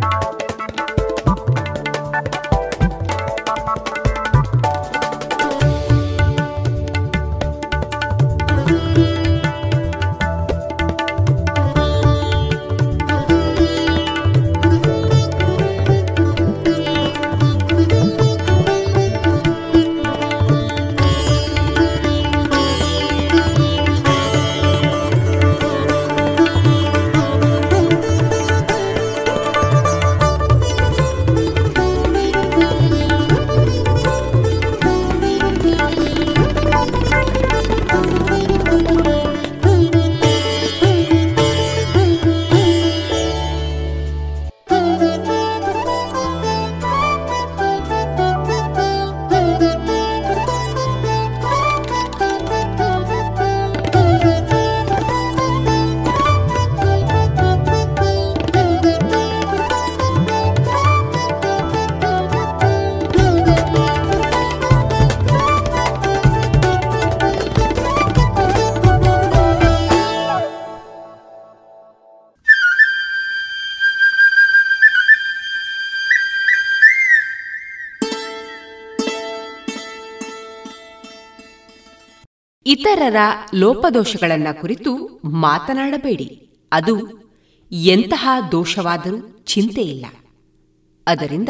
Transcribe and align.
you 0.00 0.47
ಇತರರ 82.88 83.16
ಲೋಪದೋಷಗಳನ್ನ 83.54 84.46
ಕುರಿತು 84.60 85.20
ಮಾತನಾಡಬೇಡಿ. 85.24 86.48
ಅದು 86.72 86.98
ಎಂತಹ 87.72 88.28
ದೋಷವಾದರೂ 88.52 89.28
ಚಿಂತೆ 89.44 89.82
ಇಲ್ಲ. 89.82 90.06
ಅದರಿಂದ 91.06 91.48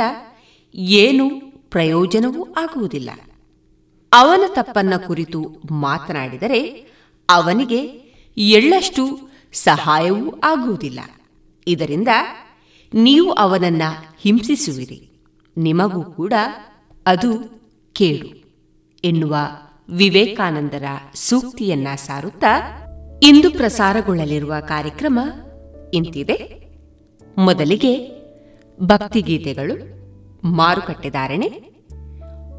ಏನು 0.74 1.30
ಪ್ರಯೋಜನವೂ 1.70 2.54
ಆಗುವುದಿಲ್ಲ. 2.58 3.10
ಅವನ 4.12 4.40
ತಪ್ಪನ್ನ 4.48 4.96
ಕುರಿತು 4.96 5.62
ಮಾತನಾಡಿದರೆ 5.70 6.86
ಅವನಿಗೆ 7.30 7.80
ಎಳ್ಳಷ್ಟು 8.42 9.18
ಸಹಾಯವೂ 9.52 10.40
ಆಗುವುದಿಲ್ಲ. 10.44 11.00
ಇದರಿಂದ 11.66 12.08
ನೀವು 12.94 13.32
ಅವನನ್ನ 13.32 13.82
ಹಿಂಸಿಸುವಿರಿ. 14.20 15.10
ನಿಮಗೂ 15.56 16.02
ಕೂಡ 16.02 16.32
ಅದು 17.06 17.60
ಕೇಳು 17.92 18.48
ಎನ್ನುವ 19.04 19.36
ವಿವೇಕಾನಂದರ 19.88 20.84
ಸೂಕ್ತಿಯನ್ನ 21.14 21.88
ಸಾರುತ್ತಾ 21.96 22.52
ಇಂದು 23.22 23.50
ಪ್ರಸಾರಗೊಳ್ಳಲಿರುವ 23.50 24.54
ಕಾರ್ಯಕ್ರಮ 24.60 25.18
ಇಂತಿದೆ. 25.94 26.36
ಮೊದಲಿಗೆ 27.38 27.92
ಭಕ್ತಿಗೀತೆಗಳು 28.82 29.76
ಮಾರುಕಟ್ಟೆದಾರಣೆ 30.48 31.48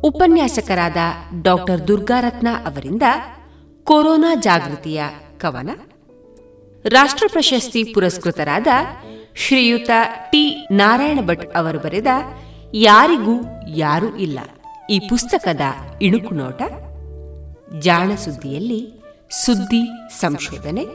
ಉಪನ್ಯಾಸಕರಾದ 0.04 0.98
ಡಾಕ್ಟರ್ 1.42 1.88
ದುರ್ಗಾರತ್ನ 1.88 2.48
ಅವರಿಂದ 2.66 3.04
ಕೊರೋನಾ 3.84 4.36
ಜಾಗೃತಿಯ 4.36 5.02
ಕವನ, 5.38 5.70
ರಾಷ್ಟ್ರ 6.86 7.26
ಪ್ರಶಸ್ತಿ 7.32 7.84
ಪುರಸ್ಕೃತರಾದ 7.84 8.68
ಶ್ರೀಯುತ 9.36 9.90
ಟಿ. 10.32 10.68
ನಾರಾಯಣ 10.72 11.20
ಭಟ್ 11.26 11.56
ಅವರು 11.56 11.80
ಬರೆದ 11.80 12.08
ಯಾರಿಗೂ 12.74 13.36
ಯಾರೂ 13.76 14.16
ಇಲ್ಲ 14.16 14.40
ಈ 14.90 15.00
ಪುಸ್ತಕದ 15.00 15.62
ಇಣುಕು 16.02 16.36
ನೋಟ. 16.36 16.62
ಜಾಣ 17.80 18.16
ಸುದ್ದಿಯಲ್ಲಿ 18.16 19.04
ಸುದ್ದಿ 19.46 19.90
ಸಂಶೋಧನೆ. 20.20 20.86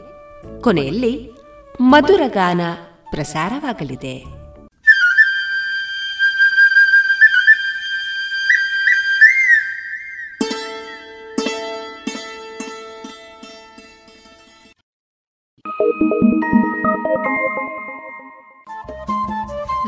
ಕೊನೆಯಲ್ಲಿ 0.61 1.31
ಮಧುರಗಾನ 1.81 2.61
ಪ್ರಸಾರವಾಗಲಿದೆ. 3.09 4.45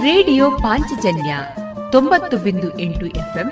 ರೇಡಿಯೋ 0.02 0.52
ಪಾಂಚಜನ್ಯ 0.52 1.38
ತೊಂಬತ್ತು 1.92 2.38
ಬಿಂದು 2.38 2.80
ಎಂಟು 2.80 3.06
ಎಫ್ಎಂ 3.06 3.52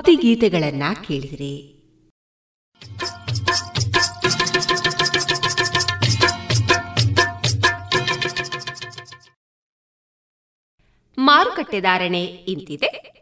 ಭಕ್ತಿ 0.00 0.14
ಗೀತೆಗಳನ್ನ 0.14 0.82
ಕೇಳಿದಿರಿ. 1.06 1.54
ಮಾರುಕಟ್ಟೆ 11.18 11.80
ಧಾರಣೆ 11.80 12.24
ಇಂತಿದೆ. 12.24 13.12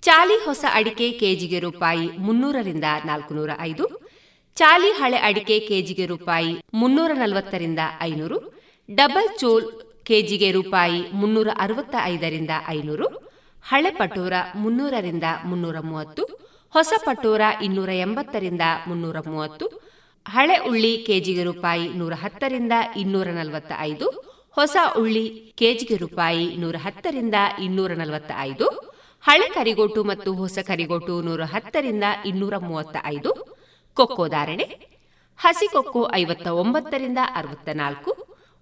ಚಾಲಿ 0.00 0.44
ಹೊಸ 0.44 0.64
ಅಡಿಕೆ 0.72 1.10
ಕೆಜಿಗೆ 1.10 1.58
ರೂಪಾಯಿ 1.58 2.06
ಮುನ್ನೂರರಿಂದ 2.18 2.84
ನಾಲ್ಕುನೂರ 3.04 3.50
ಐದು. 3.60 4.10
ಚಾಲಿ 4.54 4.90
ಹಳೆ 4.90 5.16
ಅಡಿಕೆ 5.16 5.58
ಕೆಜಿಗೆ 5.58 6.06
ರೂಪಾಯಿ 6.06 6.56
ಮುನ್ನೂರ 6.74 7.10
ನಲವತ್ತರಿಂದ 7.14 7.78
ಐನೂರು. 8.02 8.62
ಡಬಲ್ 8.94 9.38
ಚೋಲ್ 9.38 9.66
ಕೆಜಿಗೆ 10.04 10.52
ರೂಪಾಯಿ 10.52 11.12
ಮುನ್ನೂರ 11.12 11.48
ಅರವತ್ತ 11.58 11.94
ಐದರಿಂದ 12.02 12.50
ಐನೂರು. 12.68 13.31
ಹಳೆ 13.64 13.90
ಪಟೋರ 13.90 14.32
ಮುನ್ನೂರರಿಂದ 14.54 15.24
ಮುನ್ನೂರ 15.44 15.76
ಮೂವತ್ತು 15.80 16.22
ಹೊಸ 16.74 16.92
ಪಟೋರ 17.04 17.40
ಇನ್ನೂರ 17.62 17.90
ಎಂಬತ್ತರಿಂದ 17.90 18.60
ಮುನ್ನೂರ 18.86 19.16
ಮೂವತ್ತು 19.26 19.66
ಹಳೆ 20.26 20.56
ಉಳ್ಳಿ 20.68 21.04
ಕೆಜಿಗೆ 21.06 21.44
ರೂಪಾಯಿ 21.44 21.88
ನೂರ 21.88 22.14
ಹತ್ತರಿಂದ 22.14 22.72
ಇನ್ನೂರ 22.96 23.26
ನಲವತ್ತ 23.26 23.72
ಐದು 23.78 24.06
ಹೊಸ 24.50 24.76
ಉಳ್ಳಿ 24.96 25.52
ಕೆಜಿಗೆ 25.54 25.96
ರೂಪಾಯಿ 25.96 26.56
ನೂರ 26.56 26.76
ಹತ್ತರಿಂದ 26.76 27.34
ಇನ್ನೂರ 27.58 27.92
ನಲವತ್ತ 27.92 28.32
ಐದು 28.38 28.66
ಹಳೆ 29.24 29.48
ಕರಿಗೋಟು 29.54 30.04
ಮತ್ತು 30.04 30.34
ಹೊಸ 30.34 30.58
ಕರಿಗೋಟು 30.66 31.22
ನೂರ 31.22 31.42
ಹತ್ತರಿಂದ 31.44 32.04
ಇನ್ನೂರ 32.24 32.56
ಮೂವತ್ತ 32.56 32.96
ಐದು 33.04 33.32
ಕೊಕ್ಕೋ 33.94 34.28
ಧಾರಣೆ, 34.28 34.66
ಹಸಿ 35.38 35.66
ಕೊಕ್ಕೋ 35.68 36.10
ಐವತ್ತ 36.14 36.46
ಒಂಬತ್ತರಿಂದ 36.46 37.18
ಅರವತ್ತ 37.34 37.68
ನಾಲ್ಕು 37.68 38.12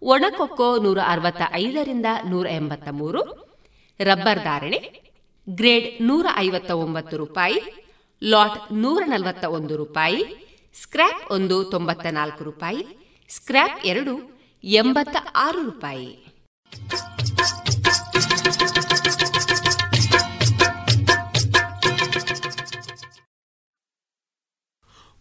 ಒಣಕೊಕ್ಕೋ 0.03 0.79
ನೂರ 0.79 0.99
ಅರವತ್ತ 1.07 1.43
ಐದರಿಂದ 1.53 2.07
ನೂರ 2.25 2.47
ಎಂಬತ್ತ 2.47 2.89
ಮೂರು 2.91 3.50
ರಬ್ಬರ್ 4.01 4.45
ಧಾರಣೆ, 4.45 5.03
ಗ್ರೇಡ್ 5.49 6.03
ನೂರ 6.03 6.27
ಐವತ್ತ 6.37 6.71
ಒಂಬತ್ತು 6.71 7.17
ರೂಪಾಯಿ, 7.17 7.89
ಲಾಟ್ 8.25 8.73
ನೂರ 8.73 9.03
ನಲವತ್ತ 9.07 9.45
ಒಂದು 9.45 9.77
ರೂಪಾಯಿ, 9.77 10.25
ಸ್ಕ್ರ್ಯಾಪ್ 10.83 11.33
ಒಂದು 11.33 11.65
ತೊಂಬತ್ತ 11.65 12.07
ನಾಲ್ಕು 12.07 12.45
ರೂಪಾಯಿ, 12.45 12.87
ಸ್ಕ್ರ್ಯಾಪ್ 13.29 13.87
ಎರಡು 13.87 14.41
ಎಂಬತ್ತ 14.65 15.17
ಆರು 15.37 15.63
ರೂಪಾಯಿ. 15.63 16.27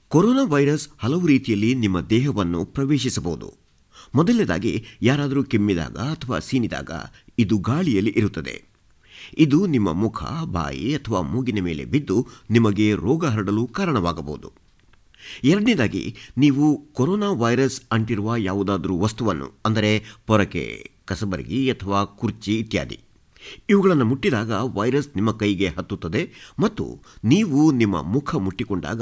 ಕೊರೋನಾ 0.08 0.44
ವೈರಸ್ 0.44 0.90
ಹಲವು 1.00 1.28
ರೀತಿಯಲ್ಲಿ 1.28 1.76
ನಿಮ್ಮ 1.76 2.02
ದೇಹವನ್ನು 2.02 2.66
ಪ್ರವೇಶಿಸಬಹುದು. 2.66 3.58
ಮೊದಲನೇದಾಗಿ 4.16 4.86
ಯಾರಾದರೂ 5.02 5.44
ಕೆಮ್ಮಿದಾಗ 5.44 5.98
ಅಥವಾ 5.98 6.40
ಸೀನಿದಾಗ 6.40 6.92
ಇದು 7.40 7.58
ಗಾಳಿಯಲ್ಲಿ 7.58 8.14
ಇರುತ್ತದೆ. 8.18 8.69
ಇದು 9.38 9.66
ನಿಮ್ಮ 9.66 9.92
ಮುಖ, 9.92 10.24
ಬಾಯಿ 10.46 10.96
ಅಥವಾ 10.96 11.22
ಮೂಗಿನ 11.22 11.64
ಮೇಲೆ 11.64 11.86
ಬಿದ್ದು 11.86 12.28
ನಿಮಗೆ 12.50 12.96
ರೋಗ 12.96 13.26
ಹರಡಲು 13.26 13.68
ಕಾರಣವಾಗಬಹುದು. 13.68 14.52
ಎರಡನೇದಾಗಿ, 15.44 16.16
ನೀವು 16.38 16.86
ಕೊರೋನಾ 16.94 17.32
ವೈರಸ್ 17.32 17.82
ಅಂಟಿರುವ 17.92 18.34
ಯಾವುದಾದರೂ 18.38 18.98
ವಸ್ತುವನ್ನು, 19.00 19.60
ಅಂದರೆ 19.66 20.04
ಪೊರಕೆ, 20.26 20.92
ಕಸಬರಗಿ 21.06 21.72
ಅಥವಾ 21.72 22.06
ಕುರ್ಚಿ 22.06 22.60
ಇತ್ಯಾದಿ. 22.60 23.00
ಇವುಗಳನ್ನು 23.70 24.06
ಮುಟ್ಟಿದಾಗ 24.06 24.52
ವೈರಸ್ 24.52 25.10
ನಿಮ್ಮ 25.16 25.32
ಕೈಗೆ 25.32 25.68
ಹತ್ತುತ್ತದೆ 25.68 26.32
ಮತ್ತು 26.60 27.02
ನೀವು 27.24 27.72
ನಿಮ್ಮ 27.72 28.02
ಮುಖ 28.02 28.36
ಮುಟ್ಟಿಕೊಂಡಾಗ 28.36 29.02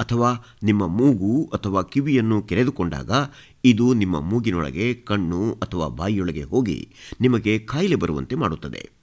ಅಥವಾ 0.00 0.44
ನಿಮ್ಮ 0.62 0.86
ಮೂಗು 0.86 1.50
ಅಥವಾ 1.52 1.82
ಕಿವಿಯನ್ನು 1.82 2.42
ಕೆರೆದುಕೊಂಡಾಗ 2.42 3.10
ಇದು 3.64 3.94
ನಿಮ್ಮ 3.94 4.20
ಮೂಗಿನೊಳಗೆ, 4.20 4.94
ಕಣ್ಣು 4.94 5.52
ಅಥವಾ 5.62 5.88
ಬಾಯಿಯೊಳಗೆ 5.88 6.42
ಹೋಗಿ 6.42 6.88
ನಿಮಗೆ 7.20 7.58
ಕಾಯಿಲೆ 7.58 7.96
ಬರುವಂತೆ 7.96 8.34
ಮಾಡುತ್ತದೆ. 8.34 9.01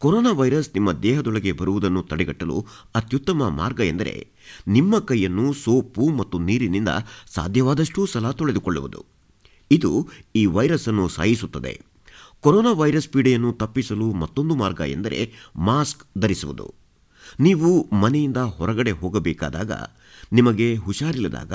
ಕೊರೋನಾ 0.00 0.32
ವೈರಸ್ 0.32 0.70
ನಿಮ್ಮ 0.74 0.92
ದೇಹದೊಳಗೆ 0.92 1.52
ಬರುವುದನ್ನು 1.52 2.02
ತಡೆಗಟ್ಟಲು 2.02 2.66
ಅತ್ಯುತ್ತಮ 2.94 3.48
ಮಾರ್ಗ 3.48 3.80
ಎಂದರೆ 3.80 4.28
ನಿಮ್ಮ 4.68 4.98
ಕೈಯನ್ನು 4.98 5.52
ಸೋಪು 5.52 6.08
ಮತ್ತು 6.08 6.38
ನೀರಿನಿಂದ 6.38 6.88
ಸಾಧ್ಯವಾದಷ್ಟೂ 7.34 8.06
ಸಲ 8.06 8.30
ತೊಳೆದುಕೊಳ್ಳುವುದು. 8.30 9.04
ಇದು 9.70 10.08
ಈ 10.36 10.46
ವೈರಸ್ 10.46 10.88
ಅನ್ನು 10.88 11.08
ಸಾಯಿಸುತ್ತದೆ. 11.08 11.80
ಕೊರೋನಾ 12.40 12.72
ವೈರಸ್ 12.72 13.08
ಪೀಡೆಯನ್ನು 13.08 13.52
ತಪ್ಪಿಸಲು 13.52 14.12
ಮತ್ತೊಂದು 14.12 14.54
ಮಾರ್ಗ 14.54 14.80
ಎಂದರೆ 14.86 15.32
ಮಾಸ್ಕ್ 15.56 16.04
ಧರಿಸುವುದು. 16.18 16.74
ನೀವು 17.40 17.88
ಮನೆಯಿಂದ 17.92 18.36
ಹೊರಗಡೆ 18.36 18.90
ಹೋಗಬೇಕಾದಾಗ, 18.90 19.72
ನಿಮಗೆ 20.32 20.76
ಹುಷಾರಿಲ್ಲದಾಗ 20.76 21.52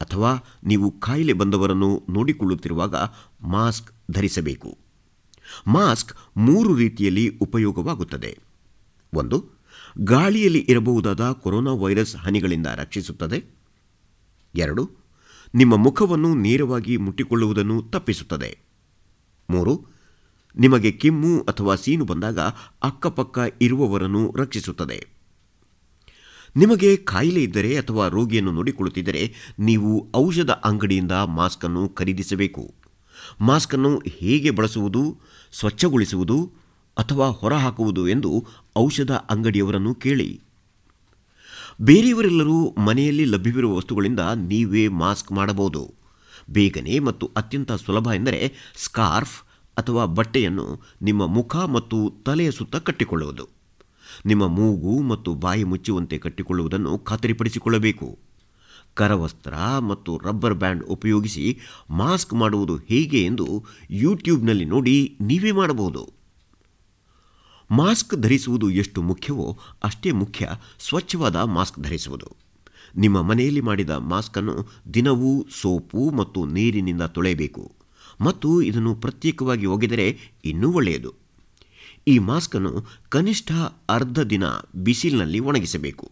ಅಥವಾ 0.00 0.44
ನೀವು 0.64 0.90
ಕಾಯಿಲೆ 0.90 1.32
ಬಂದವರನ್ನು 1.32 2.02
ನೋಡಿಕೊಳ್ಳುತ್ತಿರುವಾಗ 2.10 2.94
ಮಾಸ್ಕ್ 3.42 4.12
ಧರಿಸಬೇಕು. 4.12 4.89
ಮಾಸ್ಕ್ 5.66 6.16
ಮೂರು 6.36 6.74
ರೀತಿಯಲ್ಲಿ 6.74 7.38
ಉಪಯೋಗವಾಗುತ್ತದೆ. 7.40 8.38
ಒಂದು, 9.14 9.48
ಗಾಳಿಯಲ್ಲಿ 9.98 10.58
ಇರಬಹುದಾದ 10.58 11.30
ಕೊರೋನಾ 11.32 11.72
ವೈರಸ್ 11.72 12.16
ಹನಿಗಳಿಂದ 12.16 12.66
ರಕ್ಷಿಸುತ್ತದೆ. 12.66 13.44
ಎರಡು, 14.54 14.90
ನಿಮ್ಮ 15.54 15.76
ಮುಖವನ್ನು 15.76 16.34
ನೇರವಾಗಿ 16.34 16.96
ಮುಟ್ಟಿಕೊಳ್ಳುವುದನ್ನು 16.96 17.82
ತಪ್ಪಿಸುತ್ತದೆ. 17.82 18.58
ಮೂರು, 19.50 19.86
ನಿಮಗೆ 20.56 20.92
ಕೆಮ್ಮು 20.92 21.40
ಅಥವಾ 21.40 21.74
ಸೀನು 21.74 22.04
ಬಂದಾಗ 22.04 22.38
ಅಕ್ಕಪಕ್ಕ 22.82 23.38
ಇರುವವರನ್ನು 23.62 24.34
ರಕ್ಷಿಸುತ್ತದೆ. 24.36 25.06
ನಿಮಗೆ 26.56 26.96
ಕಾಯಿಲೆ 26.96 27.42
ಇದ್ದರೆ 27.42 27.76
ಅಥವಾ 27.76 28.08
ರೋಗಿಯನ್ನು 28.08 28.52
ನೋಡಿಕೊಳ್ಳುತ್ತಿದ್ದರೆ 28.52 29.34
ನೀವು 29.58 30.10
ಔಷಧ 30.16 30.50
ಅಂಗಡಿಯಿಂದ 30.50 31.12
ಮಾಸ್ಕನ್ನು 31.12 31.88
ಖರೀದಿಸಬೇಕು. 31.88 32.74
ಮಾಸ್ಕನ್ನು 33.40 34.02
ಹೇಗೆ 34.06 34.50
ಬಳಸುವುದು? 34.50 35.18
ಸ್ವಚ್ಛಗೊಳಿಸುವುದು 35.52 36.52
ಅಥವಾ 36.98 37.28
ಹೊರಹಾಕುವುದು 37.28 38.08
ಎಂದು 38.08 38.46
ಔಷಧ 38.76 39.10
ಅಂಗಡಿಯವರನ್ನು 39.10 39.94
ಕೇಳಿ. 39.94 40.40
ಬೇರೆಯವರೆಲ್ಲರೂ 41.82 42.74
ಮನೆಯಲ್ಲಿ 42.78 43.24
ಲಭ್ಯವಿರುವ 43.24 43.76
ವಸ್ತುಗಳಿಂದ 43.76 44.20
ನೀವೇ 44.20 44.88
ಮಾಸ್ಕ್ 44.88 45.32
ಮಾಡಬಹುದು. 45.32 45.94
ಬೇಗನೆ 46.50 46.98
ಮತ್ತು 46.98 47.30
ಅತ್ಯಂತ 47.36 47.72
ಸುಲಭ 47.72 48.08
ಎಂದರೆ 48.14 48.52
ಸ್ಕಾರ್ಫ್ 48.76 49.42
ಅಥವಾ 49.78 50.04
ಬಟ್ಟೆಯನ್ನು 50.04 50.80
ನಿಮ್ಮ 51.02 51.26
ಮುಖ 51.26 51.56
ಮತ್ತು 51.56 52.12
ತಲೆಯ 52.24 52.50
ಸುತ್ತ 52.50 52.76
ಕಟ್ಟಿಕೊಳ್ಳುವುದು. 52.76 53.48
ನಿಮ್ಮ 54.26 54.46
ಮೂಗು 54.46 55.02
ಮತ್ತು 55.02 55.34
ಬಾಯಿ 55.34 55.64
ಮುಚ್ಚುವಂತೆ 55.64 56.18
ಕಟ್ಟಿಕೊಳ್ಳುವುದನ್ನು 56.18 56.98
ಖಾತರಿಪಡಿಸಿಕೊಳ್ಳಬೇಕು. 56.98 58.18
ಕರವಸ್ತ್ರ 58.94 59.54
ಮತ್ತು 59.78 60.20
ರಬ್ಬರ್ 60.24 60.54
ಬ್ಯಾಂಡ್ 60.54 60.84
ಉಪಯೋಗಿಸಿ 60.84 61.58
ಮಾಸ್ಕ್ 61.90 62.34
ಮಾಡುವುದು 62.34 62.76
ಹೇಗೆ 62.76 63.24
ಎಂದು 63.24 63.64
ಯೂಟ್ಯೂಬ್ನಲ್ಲಿ 63.90 64.64
ನೋಡಿ 64.64 65.16
ನೀವೇ 65.20 65.50
ಮಾಡಬಹುದು. 65.50 66.12
ಮಾಸ್ಕ್ 67.70 68.14
ಧರಿಸುವುದು 68.14 68.70
ಎಷ್ಟು 68.70 69.02
ಮುಖ್ಯವೋ 69.02 69.58
ಅಷ್ಟೇ 69.84 70.10
ಮುಖ್ಯ 70.10 70.48
ಸ್ವಚ್ಛವಾದ 70.78 71.36
ಮಾಸ್ಕ್ 71.36 71.80
ಧರಿಸುವುದು. 71.80 72.36
ನಿಮ್ಮ 72.96 73.22
ಮನೆಯಲ್ಲಿ 73.22 73.60
ಮಾಡಿದ 73.60 73.90
ಮಾಸ್ಕನ್ನು 73.90 74.68
ದಿನವೂ 74.94 75.46
ಸೋಪು 75.60 76.10
ಮತ್ತು 76.10 76.46
ನೀರಿನಿಂದ 76.46 77.02
ತೊಳೆಯಬೇಕು 77.02 77.72
ಮತ್ತು 78.20 78.62
ಇದನ್ನು 78.62 78.94
ಪ್ರತ್ಯೇಕವಾಗಿ 78.94 79.66
ಒಗೆದರೆ 79.66 80.18
ಇನ್ನೂ 80.44 80.72
ಒಳ್ಳೆಯದು. 80.72 81.14
ಈ 82.08 82.18
ಮಾಸ್ಕನ್ನು 82.18 82.84
ಕನಿಷ್ಠ 83.08 83.52
ಅರ್ಧ 83.88 84.20
ದಿನ 84.20 84.44
ಬಿಸಿಲಿನಲ್ಲಿ 84.74 85.38
ಒಣಗಿಸಬೇಕು. 85.38 86.10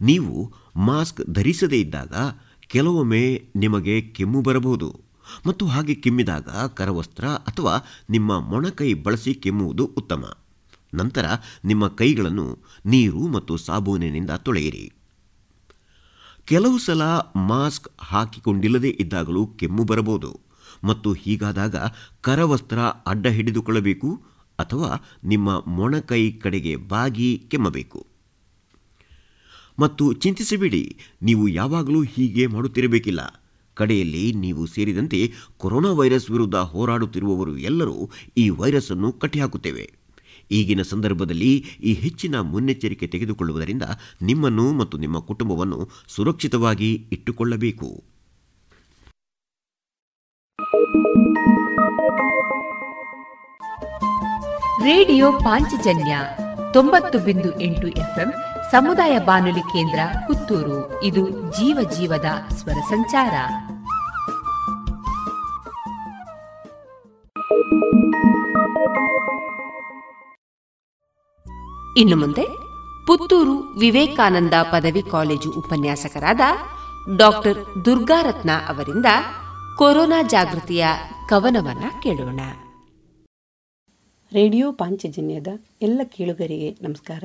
ನೀವು 0.00 0.52
ಮಾಸ್ಕ್ 0.76 1.30
ಧರಿಸದೇ 1.30 1.80
ಇದ್ದಾಗ 1.80 2.14
ಕೆಲವೊಮ್ಮೆ 2.60 3.48
ನಿಮಗೆ 3.56 4.00
ಕೆಮ್ಮು 4.00 4.42
ಬರಬಹುದು. 4.42 5.00
ಮತ್ತು 5.46 5.66
ಹಾಗೆ 5.66 5.94
ಕೆಮ್ಮಿದಾಗ 5.94 6.48
ಕರವಸ್ತ್ರ 6.48 7.24
ಅಥವಾ 7.24 7.86
ನಿಮ್ಮ 8.10 8.40
ಮೊಣಕೈ 8.40 8.94
ಬಳಸಿ 8.94 9.34
ಕೆಮ್ಮುವುದು 9.34 9.84
ಉತ್ತಮ. 9.96 10.38
ನಂತರ 10.94 11.26
ನಿಮ್ಮ 11.64 11.88
ಕೈಗಳನ್ನು 11.88 12.58
ನೀರು 12.86 13.28
ಮತ್ತು 13.28 13.56
ಸಾಬೂನಿನಿಂದ 13.56 14.30
ತೊಳೆಯಿರಿ. 14.30 14.92
ಕೆಲವು 16.44 16.78
ಸಲ 16.78 17.02
ಮಾಸ್ಕ್ 17.36 17.88
ಹಾಕಿಕೊಂಡಿಲ್ಲದೇ 17.98 18.96
ಇದ್ದಾಗಲೂ 19.00 19.46
ಕೆಮ್ಮು 19.46 19.84
ಬರಬಹುದು. 19.84 20.40
ಮತ್ತು 20.84 21.12
ಹೀಗಾದಾಗ 21.12 21.76
ಕರವಸ್ತ್ರ 22.20 22.78
ಅಡ್ಡ 22.78 23.26
ಹಿಡಿದುಕೊಳ್ಳಬೇಕು 23.26 24.22
ಅಥವಾ 24.58 25.06
ನಿಮ್ಮ 25.24 25.60
ಮೊಣಕೈ 25.66 26.32
ಕಡೆಗೆ 26.32 26.76
ಬಾಗಿ 26.76 27.38
ಕೆಮ್ಮಬೇಕು. 27.48 28.09
ಮತ್ತು 29.80 30.04
ಚಿಂತಿಸಬೇಡಿ, 30.12 30.82
ನೀವು 31.22 31.44
ಯಾವಾಗಲೂ 31.48 32.02
ಹೀಗೆ 32.02 32.46
ಮಾಡುತ್ತಿರಬೇಕಿಲ್ಲ. 32.46 33.20
ಕಡೆಯಲ್ಲಿ 33.76 34.24
ನೀವು 34.32 34.62
ಸೇರಿದಂತೆ 34.66 35.20
ಕೊರೋನಾ 35.56 35.90
ವೈರಸ್ 35.92 36.28
ವಿರುದ್ಧ 36.30 36.56
ಹೋರಾಡುತ್ತಿರುವವರು 36.72 37.54
ಎಲ್ಲರೂ 37.68 37.96
ಈ 38.36 38.44
ವೈರಸ್ 38.60 38.90
ಅನ್ನು 38.92 39.10
ಕಟ್ಟಿಹಾಕುತ್ತೇವೆ. 39.12 39.84
ಈಗಿನ 40.50 40.82
ಸಂದರ್ಭದಲ್ಲಿ 40.82 41.52
ಈ 41.82 41.92
ಹೆಚ್ಚಿನ 41.94 42.36
ಮುನ್ನೆಚ್ಚರಿಕೆ 42.52 43.06
ತೆಗೆದುಕೊಳ್ಳುವುದರಿಂದ 43.06 43.84
ನಿಮ್ಮನ್ನು 44.22 44.66
ಮತ್ತು 44.72 44.96
ನಿಮ್ಮ 44.98 45.18
ಕುಟುಂಬವನ್ನು 45.20 45.80
ಸುರಕ್ಷಿತವಾಗಿ 46.08 46.90
ಇಟ್ಟುಕೊಳ್ಳಬೇಕು. 47.12 47.88
ರೇಡಿಯೋ 54.84 55.26
ಪಾಂಚಜನ್ಯ 55.46 56.14
ತೊಂಬತ್ತು 56.72 57.16
ಬಿಂದು 57.18 57.50
ಎಂಟು 57.60 57.86
ಎಫ್ಎಂ 58.02 58.30
ಸಮುದಾಯ 58.70 59.18
ಬಾನುಲಿ 59.18 59.60
ಕೇಂದ್ರ 59.60 59.98
ಪುತ್ತೂರು. 60.26 61.02
ಇದು 61.02 61.30
ಜೀವ 61.30 61.90
ಜೀವದ 61.96 62.24
ಸ್ವರ 62.48 62.72
ಸಂಚಾರ. 62.72 63.32
ಇನ್ನು 71.96 72.16
ಮುಂದೆ 72.16 72.46
ಪುತ್ತೂರು 73.06 73.58
ವಿವೇಕಾನಂದ 73.78 74.54
ಪದವಿ 74.62 75.02
ಕಾಲೇಜು 75.02 75.52
ಉಪನ್ಯಾಸಕರಾದ 75.52 76.40
ಡಾಕ್ಟರ್ 77.16 77.84
ದುರ್ಗಾರತ್ನ 77.84 78.50
ಅವರಿಂದ 78.68 79.06
ಕೊರೋನಾ 79.78 80.22
ಜಾಗೃತಿಯ 80.22 80.86
ಕವನವನ್ನ 81.28 81.84
ಕೇಳೋಣ. 82.02 82.40
ರೇಡಿಯೋ 84.32 84.72
ಪಾಂಚಜನ್ಯದ 84.72 85.48
ಎಲ್ಲ 85.82 86.00
ಕೇಳುಗರಿಗೆ 86.04 86.88
ನಮಸ್ಕಾರ. 86.88 87.24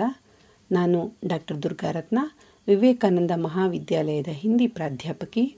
ನಾನು 0.71 1.13
ಡಾಕ್ಟರ್ 1.27 1.63
ದುರ್ಗಾರತ್ನ 1.63 2.19
ವಿವೇಕಾನಂದ 2.67 3.31
ಮಹಾವಿದ್ಯಾಲಯದ 3.35 4.27
ಹಿಂದಿ 4.27 4.67
ಪ್ರಾಧ್ಯಾಪಕಿ. 4.67 5.55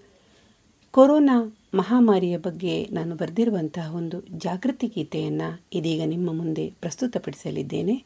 ಕೊರೋನಾ 0.91 1.57
ಮಹಾಮಾರಿಯ 1.73 2.37
ಬಗ್ಗೆ 2.37 2.87
ನಾನು 2.91 3.15
ಬರೆದಿರುವಂತಹ 3.15 3.95
ಒಂದು 3.95 4.21
ಜಾಗೃತಿ 4.31 4.87
ಗೀತೆಯನ್ನು 4.87 5.61
ಇದೀಗ 5.73 6.01
ನಿಮ್ಮ 6.05 6.33
ಮುಂದೆ 6.33 6.73
ಪ್ರಸ್ತುತಪಡಿಸಲಿದ್ದೇನೆ. 6.81 8.03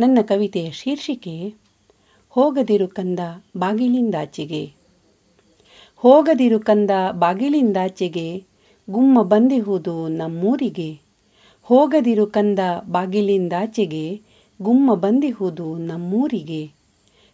ನನ್ನ 0.00 0.18
ಕವಿತೆಯ 0.22 0.70
ಶೀರ್ಷಿಕೆ, 0.70 1.54
ಹೋಗದಿರು 2.28 2.88
ಕಂದ 2.88 3.20
ಬಾಗಿಲಿಂದಾಚೆಗೆ. 3.56 4.72
ಹೋಗದಿರು 5.96 6.60
ಕಂದ 6.60 6.90
ಬಾಗಿಲಿಂದಾಚೆಗೆ, 7.12 8.44
ಗುಮ್ಮ 8.90 9.22
ಬಂದಿಹುದು 9.22 10.08
ನಮ್ಮೂರಿಗೆ. 10.08 11.00
ಹೋಗದಿರು 11.62 12.26
ಕಂದ 12.26 12.58
ಬಾಗಿಲಿಂದಾಚೆಗೆ 12.90 14.29
ಗುಮ್ಮ 14.62 14.94
ಬಂದಿಹುದು 14.94 15.78
ನಮ್ಮೂರಿಗೆ. 15.78 16.72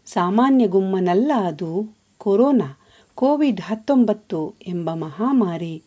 ಸಾಮಾನ್ಯ 0.06 0.66
ಗುಮ್ಮನಲ್ಲ 0.66 1.32
ಅದು 1.46 1.96
ಕೊರೋನಾ, 2.18 2.78
ಕೋವಿಡ್ 3.14 3.60
ಹತ್ತೊಂಬತ್ತು 3.60 4.54
ಎಂಬ 4.66 4.94
ಮಹಾಮಾರಿ. 4.94 5.82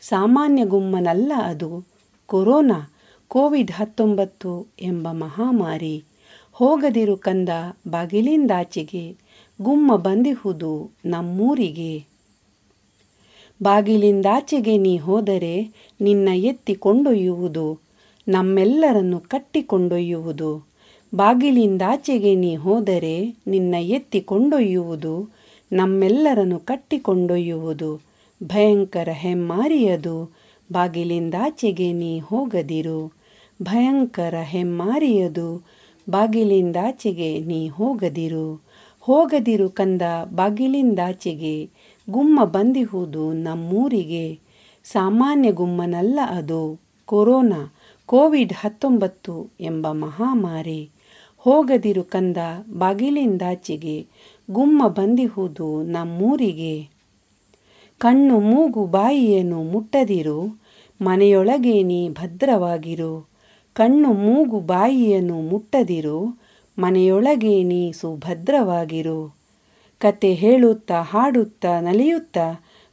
ಸಾಮಾನ್ಯ 0.00 0.64
ಗುಮ್ಮನಲ್ಲ 0.64 1.32
ಅದು 1.42 1.84
ಕೊರೋನಾ, 2.26 2.92
ಕೋವಿಡ್ 3.28 3.70
ಹತ್ತೊಂಬತ್ತು 3.70 4.66
ಎಂಬ 4.80 5.08
ಮಹಾಮಾರಿ. 5.12 6.04
ಹೋಗದಿರು 6.52 7.16
ಕಂದ 7.16 7.48
ಬಾಗಿಲಿಂದಾಚೆಗೆ 7.88 9.16
ಗುಮ್ಮ 9.62 9.96
ಬಂದಿಹುದು 9.96 10.90
ನಮ್ಮೂರಿಗೆ. 11.04 12.04
ಬಾಗಿಲಿಂದಾಚೆಗೆ 13.62 14.78
ನೀ 14.78 14.98
ಹೋದರೆ 14.98 15.72
ನಿನ್ನ 16.00 16.28
ಎತ್ತಿ 16.34 16.74
ಕೊಂಡೊಯ್ಯುವುದು, 16.74 17.80
ನಮ್ಮೆಲ್ಲರನ್ನು 18.28 19.20
ಕಟ್ಟಿಕೊಂಡೊಯ್ಯುವುದು. 19.20 20.73
ಬಾಗಿಲಿಂದಾಚೆಗೆ 21.14 22.34
ನೀ 22.34 22.56
ಹೋದರೆ 22.56 23.36
ನಿನ್ನ 23.46 23.74
ಎತ್ತಿ 23.74 24.20
ಕೊಂಡೊಯ್ಯುವುದು, 24.20 25.30
ನಮ್ಮೆಲ್ಲರನ್ನು 25.72 26.58
ಕಟ್ಟಿಕೊಂಡೊಯ್ಯುವುದು. 26.58 28.00
ಭಯಂಕರ 28.42 29.08
ಹೆಮ್ಮಾರಿಯದು 29.12 30.30
ಬಾಗಿಲಿಂದಾಚೆಗೆ 30.72 31.92
ನೀ 31.92 32.18
ಹೋಗದಿರು. 32.18 33.12
ಭಯಂಕರ 33.62 34.34
ಹೆಮ್ಮಾರಿಯದು 34.42 35.66
ಬಾಗಿಲಿಂದಾಚೆಗೆ 36.10 37.38
ನೀ 37.38 37.68
ಹೋಗದಿರು. 37.68 38.62
ಹೋಗದಿರು 39.00 39.68
ಕಂದ 39.68 40.02
ಬಾಗಿಲಿಂದಾಚೆಗೆ 40.24 41.70
ಗುಮ್ಮ 42.10 42.44
ಬಂದಿಹುದು 42.44 43.32
ನಮ್ಮೂರಿಗೆ. 43.32 44.38
ಸಾಮಾನ್ಯ 44.84 45.52
ಗುಮ್ಮನಲ್ಲ 45.52 46.20
ಅದು 46.28 46.80
ಕೊರೋನಾ, 47.06 47.74
ಕೋವಿಡ್ 48.06 48.52
ಹತ್ತೊಂಬತ್ತು 48.52 49.50
ಎಂಬ 49.60 49.86
ಮಹಾಮಾರಿ. 49.92 50.90
ಹೋಗದಿರು 51.44 52.04
ಕಂದ 52.04 52.36
ಬಾಗಿಲಿಂದಾಚೆಗೆ 52.78 54.06
ಗುಮ್ಮ 54.50 54.88
ಬಂದಿಹುದು 54.88 55.82
ನಮ್ಮೂರಿಗೆ. 55.82 56.88
ಕಣ್ಣು 57.98 58.40
ಮೂಗು 58.40 58.86
ಬಾಯಿಯನ್ನು 58.86 59.62
ಮುಟ್ಟದಿರು, 59.62 60.60
ಮನೆಯೊಳಗೆ 61.02 61.82
ನೀ 61.82 62.08
ಭದ್ರವಾಗಿರು. 62.08 63.28
ಕಣ್ಣು 63.72 64.12
ಮೂಗು 64.12 64.60
ಬಾಯಿಯನ್ನು 64.60 65.40
ಮುಟ್ಟದಿರು, 65.40 66.40
ಮನೆಯೊಳಗೆ 66.78 67.62
ನೀ 67.62 67.92
ಸುಭದ್ರವಾಗಿರು. 67.92 69.36
ಕತೆ 69.98 70.34
ಹೇಳುತ್ತ 70.34 70.92
ಹಾಡುತ್ತ 70.92 71.66
ನಲಿಯುತ್ತ 71.80 72.38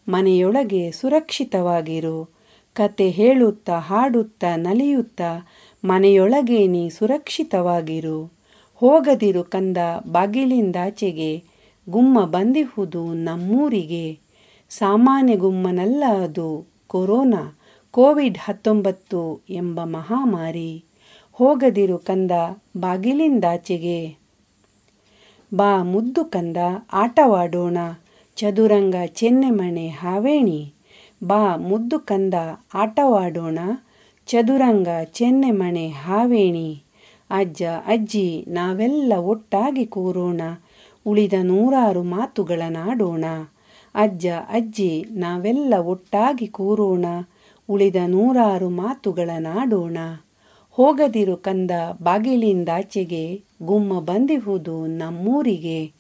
ಮನೆಯೊಳಗೆ 0.10 0.92
ಸುರಕ್ಷಿತವಾಗಿರು. 0.92 2.30
ಕತೆ 2.74 3.10
ಹೇಳುತ್ತ 3.10 3.70
ಹಾಡುತ್ತ 3.70 4.44
ನಲಿಯುತ್ತ 4.58 5.22
ಮನೆಯೊಳಗೆ 5.86 6.68
ನೀ 6.68 6.90
ಸುರಕ್ಷಿತವಾಗಿರು. 6.90 8.41
ಹೋಗದಿರು 8.82 9.44
ಕಂದ 9.44 9.78
ಬಾಗಿಲಿಂದಾಚೆಗೆ 10.12 11.44
ಗುಮ್ಮ 11.90 12.26
ಬಂದಿಹುದು 12.26 13.14
ನಮ್ಮೂರಿಗೆ. 13.14 14.20
ಸಾಮಾನ್ಯ 14.70 15.36
ಗುಮ್ಮನಲ್ಲ 15.36 16.04
ಅದು 16.24 16.68
ಕೊರೋನಾ, 16.88 17.60
ಕೋವಿಡ್ 17.92 18.38
ಹತ್ತೊಂಬತ್ತು 18.38 19.46
ಎಂಬ 19.50 19.84
ಮಹಾಮಾರಿ. 19.84 20.84
ಹೋಗದಿರು 21.34 21.98
ಕಂದ 21.98 22.32
ಬಾಗಿಲಿಂದಾಚೆಗೆ 22.78 24.16
ಬಾ 25.54 25.84
ಮುದ್ದು 25.84 26.26
ಕಂದ, 26.26 26.58
ಆಟವಾಡೋಣ, 26.94 27.78
ಚದುರಂಗ 28.36 28.96
ಚೆನ್ನೆಮಣೆ 29.06 29.88
ಹಾವೇಣಿ. 29.88 30.74
ಬಾ 31.24 31.56
ಮುದ್ದು 31.56 32.00
ಕಂದ, 32.00 32.34
ಆಟವಾಡೋಣ, 32.74 33.60
ಚದುರಂಗ 34.28 34.88
ಚೆನ್ನೆಮಣೆ 35.04 35.88
ಹಾವೇಣಿ. 35.88 36.84
ಅಜ್ಜ, 37.32 37.64
ಅಜ್ಜಿ, 37.86 38.46
ನಾವೆಲ್ಲ 38.48 39.14
ಒಟ್ಟಾಗಿ 39.14 39.86
ಕೂರೋಣ. 39.86 40.42
ಉಳಿದ 41.06 41.34
ನೂರಾರು 41.42 42.04
ಮಾತುಗಳನ್ನಾಡೋಣ 42.04 43.26
ಅಜ್ಜ, 43.96 44.28
ಅಜ್ಜಿ, 44.28 45.06
ನಾವೆಲ್ಲ 45.12 45.74
ಒಟ್ಟಾಗಿ 45.74 46.48
ಕೂರೋಣ. 46.48 47.06
ಉಳಿದ 47.70 47.96
ನೂರಾರು 48.08 48.70
ಮಾತುಗಳನ್ನಾಡೋಣ 48.70 49.98
ಹೋಗದಿರು 50.72 51.38
ಕಂದ 51.38 51.72
ಬಾಗಿಲಿಂದಾಚೆಗೆ, 52.04 53.44
ಗುಮ್ಮ 53.64 54.00
ಬಂದಿಹುದು 54.00 54.86
ನಮ್ಮೂರಿಗೆ. 54.86 55.92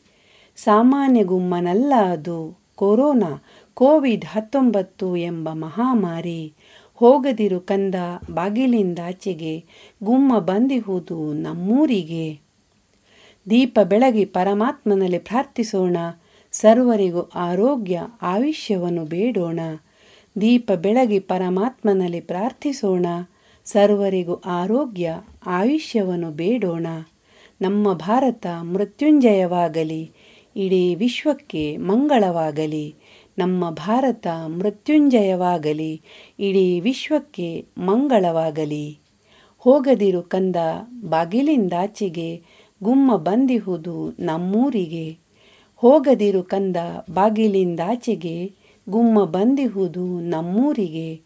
ಸಾಮಾನ್ಯ 0.55 1.23
ಗುಮ್ಮನಲ್ಲ 1.23 1.93
ಅದು, 2.11 2.57
ಕೊರೋನಾ, 2.75 3.43
ಕೋವಿಡ್ 3.73 4.25
ಹತ್ತೊಂಬತ್ತು 4.25 5.15
ಎಂಬ 5.15 5.49
ಮಹಾಮಾರಿ. 5.49 6.53
ಹೋಗದಿರು 7.01 7.59
ಕಂದ 7.59 7.95
ಬಾಗಿಲಿಂದಾಚೆಗೆ 8.31 9.63
ಗುಮ್ಮ 10.03 10.39
ಬಂದಿಹುದು 10.39 11.33
ನಮ್ಮೂರಿಗೆ. 11.33 12.39
ದೀಪ 13.49 13.79
ಬೆಳಗಿ 13.83 14.25
ಪರಮಾತ್ಮನಲ್ಲಿ 14.25 15.19
ಪ್ರಾರ್ಥಿಸೋಣ, 15.19 15.97
ಸರ್ವರಿಗೂ 16.51 17.21
ಆರೋಗ್ಯ, 17.35 18.01
ಆಯುಷ್ಯವನ್ನು 18.21 19.05
ಬೇಡೋಣ. 19.05 19.59
ದೀಪ 20.41 20.71
ಬೆಳಗಿ 20.71 21.19
ಪರಮಾತ್ಮನಲ್ಲಿ 21.19 22.21
ಪ್ರಾರ್ಥಿಸೋಣ, 22.21 23.05
ಸರ್ವರಿಗೂ 23.65 24.41
ಆರೋಗ್ಯ, 24.45 25.21
ಆಯುಷ್ಯವನ್ನು 25.47 26.31
ಬೇಡೋಣ. 26.31 26.87
ನಮ್ಮ 27.61 27.93
ಭಾರತ 27.93 28.47
ಮೃತ್ಯುಂಜಯವಾಗಲಿ, 28.61 30.11
ಇಡೀ 30.55 30.95
ವಿಶ್ವಕ್ಕೆ 30.95 31.77
ಮಂಗಳವಾಗಲಿ. 31.77 32.95
ನಮ್ಮ 33.38 33.69
ಭಾರತ 33.69 34.27
ಮೃತ್ಯುಂಜಯವಾಗಲಿ, 34.47 36.01
ಇಡೀ 36.39 36.79
ವಿಶ್ವಕ್ಕೆ 36.79 37.65
ಮಂಗಳವಾಗಲಿ. 37.77 38.99
ಹೋಗದಿರು 39.57 40.21
ಕಂದ 40.21 40.55
ಬಾಗಿಲಿಂದಾಚೆಗೆ 41.03 42.43
ಗುಮ್ಮ 42.84 43.15
ಬಂದಿಹುದು 43.15 44.11
ನಮ್ಮೂರಿಗೆ. 44.19 45.17
ಹೋಗದಿರು 45.75 46.43
ಕಂದ 46.43 46.77
ಬಾಗಿಲಿಂದಾಚೆಗೆ 47.13 48.53
ಗುಮ್ಮ 48.89 49.23
ಬಂದಿಹುದು 49.23 50.19
ನಮ್ಮೂರಿಗೆ. 50.19 51.21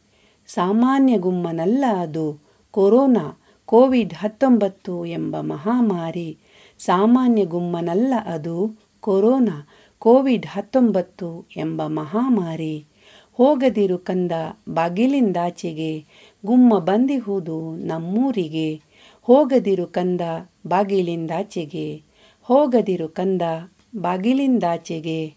ಸಾಮಾನ್ಯ 0.48 1.18
ಗುಮ್ಮನಲ್ಲ 1.18 1.86
ಅದು 2.00 2.40
ಕೊರೋನಾ, 2.72 3.42
ಕೋವಿಡ್ 3.66 4.14
ಹತ್ತೊಂಬತ್ತು 4.14 5.06
ಎಂಬ 5.06 5.40
ಮಹಾಮಾರಿ. 5.40 6.38
ಸಾಮಾನ್ಯ 6.80 7.46
ಗುಮ್ಮನಲ್ಲ 7.46 8.14
ಅದು 8.26 8.86
ಕೊರೋನಾ 9.00 9.68
ಕೋವಿಡ್ 10.00 10.46
ಹತ್ತೊಂಬತ್ತು 10.46 11.48
ಎಂಬ 11.58 11.84
ಮಹಾಮಾರಿ 11.86 12.86
ಹೋಗದಿರು 13.34 13.98
ಕಂದ 13.98 14.32
ಬಾಗಿಲಿಂದಾಚೆಗೆ 14.70 16.06
ಗುಮ್ಮ 16.46 16.80
ಬಂದಿಹುದು 16.80 17.76
ನಮ್ಮೂರಿಗೆ. 17.76 18.82
ಹೋಗದಿರು 19.22 19.88
ಕಂದ 19.88 20.22
ಬಾಗಿಲಿಂದಾಚೆಗೆ, 20.68 22.04
ಹೋಗದಿರು 22.42 23.10
ಕಂದ 23.10 23.42
ಬಾಗಿಲಿಂದಾಚೆಗೆ. 23.96 25.36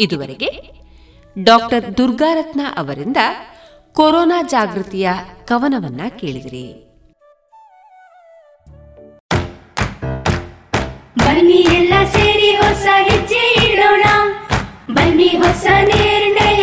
ಇದುವರೆಗೆ 0.00 0.70
ಡಾಕ್ಟರ್ 1.42 1.96
ದುರ್ಗಾರತ್ನ 1.96 2.60
ಅವರಿಂದ 2.76 3.16
ಕೊರೋನಾ 3.92 4.42
ಜಾಗೃತಿಯ 4.42 5.10
ಕವನವನ್ನ 5.44 6.00
ಕೇಳಿದಿರಿ. 6.18 6.87
ಬನ್ನಿ 11.38 11.58
ಎಲ್ಲ 11.78 11.94
ಸೇರಿ 12.04 12.48
ಹೊಸ 12.56 12.86
ಹೆಜ್ಜೆ 13.08 13.42
ಇಡೋಣ. 13.66 14.04
ಬನ್ನಿ 14.94 15.28
ಹೊಸ 15.28 15.66
ನಿರ್ಣಯ 15.90 16.62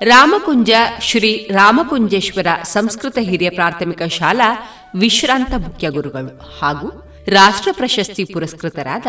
ರಾಮಕುಂಜ 0.00 0.70
ಶ್ರೀ 1.00 1.48
ರಾಮಕುಂಜೇಶ್ವರ 1.52 2.46
ಸಂಸ್ಕೃತ 2.64 3.18
ಹಿರಿಯ 3.20 3.50
ಪ್ರಾಥಮಿಕ 3.50 4.02
ಶಾಲಾ 4.02 4.48
ವಿಶ್ರಾಂತ 4.94 5.54
ಮುಖ್ಯ 5.56 5.90
ಗುರುಗಳು 5.90 6.60
ಹಾಗೂ 6.60 6.88
ರಾಷ್ಟ್ರ 7.28 7.68
ಪ್ರಶಸ್ತಿ 7.72 8.24
ಪುರಸ್ಕೃತರಾದ 8.24 9.06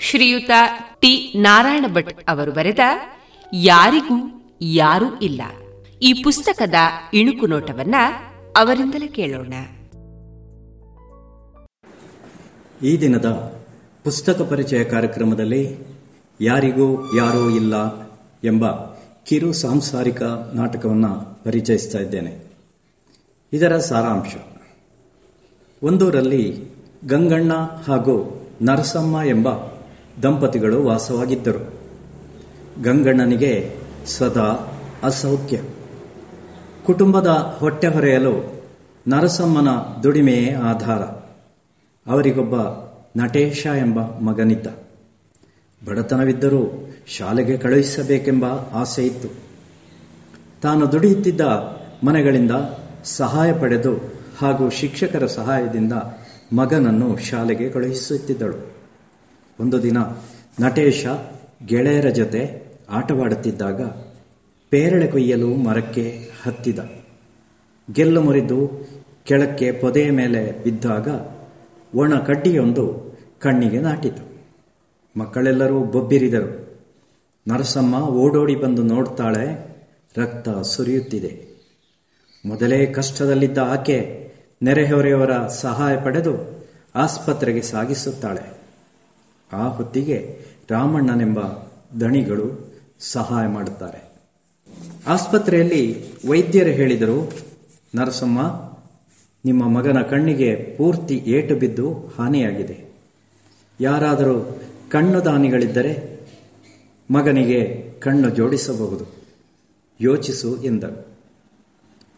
ಶ್ರೀಯುತ 0.00 0.50
ಟಿ 1.00 1.32
ನಾರಾಯಣ 1.36 1.84
ಭಟ್ 1.88 2.28
ಅವರು 2.28 2.52
ಬರೆದ 2.52 2.78
ಯಾರಿಗೂ 3.52 4.16
ಯಾರೂ 4.62 5.18
ಇಲ್ಲ. 5.18 5.42
ಈ 6.02 6.12
ಪುಸ್ತಕದ 6.22 6.74
ಇಣುಕು 7.12 7.46
ನೋಟವನ್ನ 7.46 7.94
ಅವರಿಂದಲೇ 8.56 9.08
ಕೇಳೋಣ. 9.08 9.54
ಈ 12.84 13.00
ದಿನದ 13.00 13.28
ಪುಸ್ತಕ 14.04 14.42
ಪರಿಚಯ 14.42 14.84
ಕಾರ್ಯಕ್ರಮದಲ್ಲಿ 14.84 15.76
ಯಾರಿಗೂ 16.40 17.16
ಯಾರೂ 17.16 17.50
ಇಲ್ಲ 17.50 17.74
ಎಂಬ 18.44 18.64
ಕಿರು 19.28 19.52
ಸಾಂಸಾರಿಕ 19.52 20.22
ನಾಟಕವನ್ನು 20.54 21.44
ಪರಿಚಯಿಸ್ತಾ 21.44 21.98
ಇದ್ದೇನೆ. 21.98 22.38
ಇದರ 23.52 23.78
ಸಾರಾಂಶ. 23.78 24.34
ಒಂದೂರಲ್ಲಿ 25.82 26.64
ಗಂಗಣ್ಣ 27.06 27.52
ಹಾಗೂ 27.88 28.46
ನರಸಮ್ಮ 28.62 29.16
ಎಂಬ 29.26 29.48
ದಂಪತಿಗಳು 30.22 30.84
ವಾಸವಾಗಿದ್ದರು. 30.84 31.72
ಗಂಗಣ್ಣನಿಗೆ 32.82 33.76
ಸದಾ 34.06 34.80
ಅಸೌಖ್ಯ. 35.02 35.62
ಕುಟುಂಬದ 36.86 37.26
ಹೊಟ್ಟೆ 37.58 37.86
ಹೊರೆಯಲು 37.86 38.62
ನರಸಮ್ಮನ 39.08 39.68
ದುಡಿಮೆಯೇ 40.02 40.52
ಆಧಾರ. 40.52 41.00
ಅವರಿಗೊಬ್ಬ 42.10 42.54
ನಟೇಶ 43.22 43.66
ಎಂಬ 43.66 44.00
ಮಗನಿದ್ದ. 44.00 44.66
ಬಡತನವಿದ್ದರೂ 45.88 46.87
ಶಾಲೆಗೆ 47.08 47.56
ಕಳುಹಿಸಬೇಕೆಂಬ 47.56 48.44
ಆಸೆ 48.72 49.06
ಇತ್ತು 49.06 49.28
ತಾನು 50.62 50.92
ದುಡಿಯುತ್ತಿದ್ದ 50.92 51.40
ಮನೆಗಳಿಂದ 52.04 52.50
ಸಹಾಯ 53.04 53.52
ಪಡೆದು 53.52 54.12
ಹಾಗೂ 54.38 54.70
ಶಿಕ್ಷಕರ 54.70 55.26
ಸಹಾಯದಿಂದ 55.26 55.92
ಮಗನನ್ನು 56.52 57.18
ಶಾಲೆಗೆ 57.18 57.70
ಕಳುಹಿಸುತ್ತಿದ್ದಳು. 57.70 58.72
ಒಂದು 59.60 59.82
ದಿನ 59.82 59.98
ನಟೇಶ 60.60 61.06
ಗೆಳೆಯರ 61.66 62.08
ಜೊತೆ 62.08 62.62
ಆಟವಾಡುತ್ತಿದ್ದಾಗ 62.90 63.82
ಪೇರಳೆ 64.70 65.06
ಕೊಯ್ಯಲು 65.06 65.54
ಮರಕ್ಕೆ 65.54 66.30
ಹತ್ತಿದ. 66.42 66.78
ಗೆಲ್ಲು 67.92 68.22
ಮುರಿದು 68.22 68.88
ಕೆಳಕ್ಕೆ 69.24 69.72
ಪೊದೆಯ 69.72 70.10
ಮೇಲೆ 70.10 70.64
ಬಿದ್ದಾಗ 70.64 71.08
ಒಣ 71.94 72.14
ಕಡ್ಡಿಯೊಂದು 72.14 73.16
ಕಣ್ಣಿಗೆ 73.40 73.80
ನಾಟಿತು. 73.80 74.28
ಮಕ್ಕಳೆಲ್ಲರೂ 75.18 75.80
ಬೊಬ್ಬಿರಿದರು. 75.84 76.67
ನರಸಮ್ಮ 77.48 77.94
ಓಡೋಡಿ 77.94 78.54
ಬಂದು 78.54 78.82
ನೋಡ್ತಾಳೆ, 78.82 79.76
ರಕ್ತ 80.16 80.48
ಸುರಿಯುತ್ತಿದೆ. 80.48 81.48
ಮೊದಲೇ 82.46 82.86
ಕಷ್ಟದಲ್ಲಿದ್ದ 82.86 83.58
ಆಕೆ 83.58 84.30
ನೆರೆಹೊರೆಯವರ 84.62 85.46
ಸಹಾಯ 85.46 85.96
ಪಡೆದು 85.96 86.66
ಆಸ್ಪತ್ರೆಗೆ 86.94 87.62
ಸಾಗಿಸುತ್ತಾಳೆ. 87.62 88.58
ಆ 89.52 89.68
ಹೊತ್ತಿಗೆ 89.68 90.38
ರಾಮಣ್ಣನೆಂಬ 90.70 91.40
ದಣಿಗಳು 92.00 92.74
ಸಹಾಯ 93.00 93.46
ಮಾಡುತ್ತಾರೆ. 93.46 94.08
ಆಸ್ಪತ್ರೆಯಲ್ಲಿ 95.06 96.04
ವೈದ್ಯರು 96.28 96.68
ಹೇಳಿದರು, 96.68 97.32
ನರಸಮ್ಮ, 97.94 98.40
ನಿಮ್ಮ 99.44 99.68
ಮಗನ 99.68 100.02
ಕಣ್ಣಿಗೆ 100.02 100.54
ಪೂರ್ತಿ 100.54 101.14
ಏಟು 101.14 101.54
ಬಿದ್ದು 101.54 101.92
ಹಾನಿಯಾಗಿದೆ. 102.18 102.84
ಯಾರಾದರೂ 103.80 104.62
ಕಣ್ಣು 104.90 105.24
ದಾನಿಗಳಿದ್ದರೆ 105.24 106.17
ಮಗನಿಗೆ 107.10 107.90
ಕಣ್ಣು 108.00 108.30
ಜೋಡಿಸಬಹುದು. 108.30 109.06
ಯೋಚಿಸು 110.00 110.62
ಎಂದರು 110.62 111.06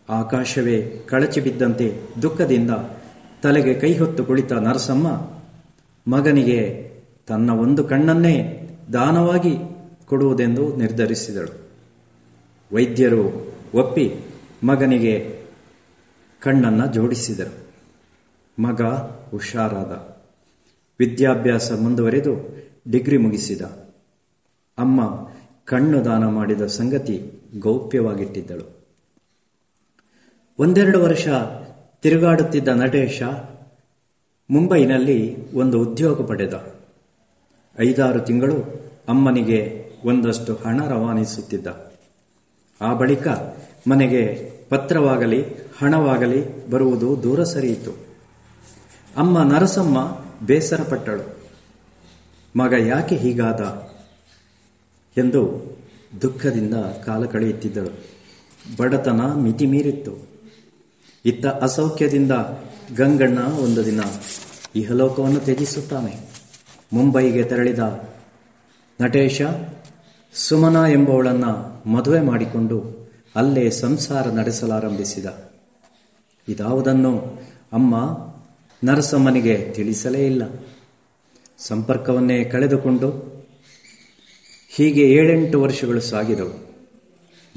ಆಕಾಶವೇ 0.08 1.02
ಕಳಚಿ 1.06 1.40
ಬಿದ್ದಂತೆ 1.40 2.00
ದುಃಖದಿಂದ 2.22 2.70
ತಲೆಗೆ 3.42 3.74
ಕೈ 3.74 3.98
ಹೊತ್ತು 3.98 4.24
ಕುಳಿತ 4.24 4.52
ನರಸಮ್ಮ, 4.52 5.08
ಮಗನಿಗೆ 6.10 6.90
ತನ್ನ 7.26 7.50
ಒಂದು 7.50 7.84
ಕಣ್ಣನ್ನೇ 7.84 8.68
ದಾನವಾಗಿ 8.92 9.54
ಕೊಡುವುದೆಂದು 10.06 10.76
ನಿರ್ಧರಿಸಿದಳು. 10.76 11.54
ವೈದ್ಯರು 12.74 13.52
ಒಪ್ಪಿ 13.74 14.14
ಮಗನಿಗೆ 14.62 15.40
ಕಣ್ಣನ್ನು 16.40 16.86
ಜೋಡಿಸಿದರು. 16.92 17.54
ಮಗ 18.62 18.82
ಹುಷಾರಾದ. 19.30 19.92
ವಿದ್ಯಾಭ್ಯಾಸ 21.00 21.72
ಮುಂದುವರೆದು 21.72 22.56
ಡಿಗ್ರಿ 22.90 23.16
ಮುಗಿಸಿದ. 23.16 23.60
ಅಮ್ಮ 24.80 25.28
ಕಣ್ಣು 25.64 26.04
ದಾನ 26.04 26.26
ಮಾಡಿದ 26.26 26.66
ಸಂಗತಿ 26.66 27.32
ಗೌಪ್ಯವಾಗಿಟ್ಟಿದ್ದಳು. 27.58 28.80
ಒಂದೆರಡು 30.58 31.02
ವರ್ಷ 31.02 31.28
ತಿರುಗಾಡುತ್ತಿದ್ದ 32.02 32.68
ನಟೇಶ 32.68 33.22
ಮುಂಬೈನಲ್ಲಿ 34.50 35.52
ಒಂದು 35.54 35.80
ಉದ್ಯೋಗ 35.80 36.26
ಪಡೆದ. 36.26 36.74
ಐದಾರು 37.80 38.20
ತಿಂಗಳು 38.20 38.56
ಅಮ್ಮನಿಗೆ 39.08 39.90
ಒಂದಷ್ಟು 40.04 40.54
ಹಣ 40.54 40.86
ರವಾನಿಸುತ್ತಿದ್ದ. 40.88 41.92
ಆ 42.80 42.94
ಬಳಿಕ 42.94 43.28
ಮನೆಗೆ 43.90 44.50
ಪತ್ರವಾಗಲಿ, 44.68 45.44
ಹಣವಾಗಲಿ 45.78 46.70
ಬರುವುದು 46.70 47.22
ದೂರ 47.22 47.44
ಸರಿಯಿತು 47.44 47.92
ಅಮ್ಮ 49.16 49.42
ನರಸಮ್ಮ 49.42 50.18
ಬೇಸರಪಟ್ಟಳು. 50.46 51.40
ಮಗ 52.58 52.72
ಯಾಕೆ 52.72 53.16
ಹೀಗಾದ? 53.16 53.89
ಎಂದು 55.16 55.70
ದುಃಖದಿಂದ 56.22 56.74
ಕಾಲ 56.74 57.24
ಕಳೆಯುತ್ತಿದ್ದಳು. 57.24 57.90
ಬಡತನ 58.76 59.32
ಮಿತಿ 59.32 59.66
ಮೀರಿತ್ತು 59.66 60.28
ಇತ್ತ 61.24 61.46
ಅಸೌಖ್ಯದಿಂದ 61.46 62.32
ಗಂಗಣ್ಣ 62.96 63.38
ಒಂದು 63.38 63.84
ದಿನ 63.84 64.00
ಇಹಲೋಕವನ್ನು 64.76 65.40
ತ್ಯಜಿಸುತ್ತಾನೆ. 65.40 66.28
ಮುಂಬೈಗೆ 66.92 67.44
ತೆರಳಿದ 67.44 68.10
ನಟೇಶ, 69.00 69.42
ಸುಮನ 70.34 70.76
ಎಂಬವಳನ್ನು 70.90 71.82
ಮದುವೆ 71.90 72.20
ಮಾಡಿಕೊಂಡು 72.20 73.08
ಅಲ್ಲೇ 73.36 73.70
ಸಂಸಾರ 73.70 74.28
ನಡೆಸಲಾರಂಭಿಸಿದ. 74.28 75.26
ಇದಾವುದನ್ನು 76.48 77.40
ಅಮ್ಮ 77.72 77.96
ನರಸಮ್ಮನಿಗೆ 78.84 79.72
ತಿಳಿಸಲೇ 79.74 80.26
ಇಲ್ಲ. 80.26 80.42
ಸಂಪರ್ಕವನ್ನೇ 81.58 82.44
ಕಳೆದುಕೊಂಡು 82.44 83.39
ಹೀಗೆ 84.72 85.02
ಏಳೆಂಟು 85.10 85.60
ವರ್ಷಗಳು 85.60 86.00
ಸಾಗಿದವು. 86.00 86.70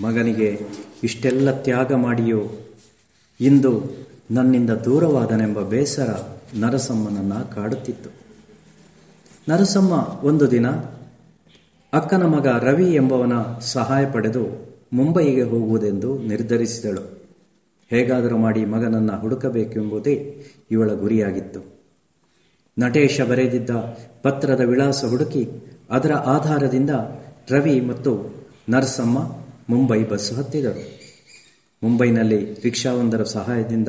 ಮಗನಿಗೆ 0.01 0.59
ಇಷ್ಟೆಲ್ಲ 1.03 1.51
ತ್ಯಾಗ 1.51 1.93
ಮಾಡಿಯೋ, 1.93 2.49
ಇಂದು 3.39 3.83
ನನ್ನಿಂದ 4.31 4.69
ದೂರವಾದನೆಂಬ 4.69 5.61
ಬೇಸರ 5.61 6.09
ನರಸಮ್ಮನನ್ನು 6.59 7.55
ಕಾಡುತ್ತಿತ್ತು. 7.55 8.09
ನರಸಮ್ಮ 9.49 9.91
ಒಂದು 10.23 10.51
ದಿನ 10.51 10.67
ಅಕ್ಕನ 11.93 12.23
ಮಗ 12.23 12.47
ರವಿ 12.47 12.93
ಎಂಬವನ 12.93 13.59
ಸಹಾಯ 13.59 14.05
ಪಡೆದು 14.11 14.75
ಮುಂಬಯಿಗೆ 14.93 15.41
ಹೋಗುವುದೆಂದು 15.41 16.17
ನಿರ್ಧರಿಸಿದಳು. 16.21 17.21
ಹೇಗಾದರೂ 17.89 18.37
ಮಾಡಿ 18.37 18.65
ಮಗನನ್ನು 18.65 19.19
ಹುಡುಕಬೇಕೆಂಬುದೇ 19.19 20.45
ಇವಳ 20.71 20.93
ಗುರಿಯಾಗಿತ್ತು. 20.93 21.83
ನಟೇಶ 22.79 23.21
ಬರೆದಿದ್ದ 23.21 23.69
ಪತ್ರದ 24.23 24.59
ವಿಳಾಸ 24.59 25.05
ಹುಡುಕಿ 25.05 25.49
ಅದರ 25.93 26.11
ಆಧಾರದಿಂದ 26.11 26.89
ರವಿ 27.49 27.81
ಮತ್ತು 27.81 28.35
ನರಸಮ್ಮ 28.69 29.19
ಮುಂಬೈ 29.69 30.03
ಬಸ್ 30.03 30.33
ಹತ್ತಿದರು. 30.33 31.03
ಮುಂಬೈನಲ್ಲಿ 31.83 32.53
ರಿಕ್ಷಾವೊಂದರ 32.53 33.23
ಸಹಾಯದಿಂದ 33.23 33.87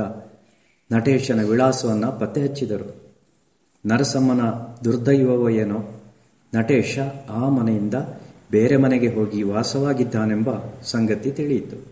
ನಟೇಶನ 0.92 1.42
ವಿಳಾಸವನ್ನು 1.42 2.20
ಪತ್ತೆ 2.20 2.42
ಹಚ್ಚಿದರು 2.42 3.04
ನರಸಮ್ಮನ 3.86 4.40
ದುರ್ದೈವವೋ 4.84 5.48
ಏನೋ, 5.48 6.04
ನಟೇಶ 6.54 6.98
ಆ 7.30 7.48
ಮನೆಯಿಂದ 7.48 7.94
ಬೇರೆ 8.50 8.76
ಮನೆಗೆ 8.76 9.08
ಹೋಗಿ 9.08 9.42
ವಾಸವಾಗಿದ್ದಾನೆಂಬ 9.42 10.50
ಸಂಗತಿ 10.82 11.30
ತಿಳಿಯಿತು. 11.30 11.86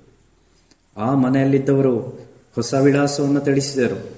ಆ 0.96 1.14
ಮನೆಯಲ್ಲಿದ್ದವರು 1.14 1.98
ಹೊಸ 2.54 2.74
ವಿಳಾಸವನ್ನು 2.74 3.40
ತಿಳಿಸಿದರು. 3.40 4.10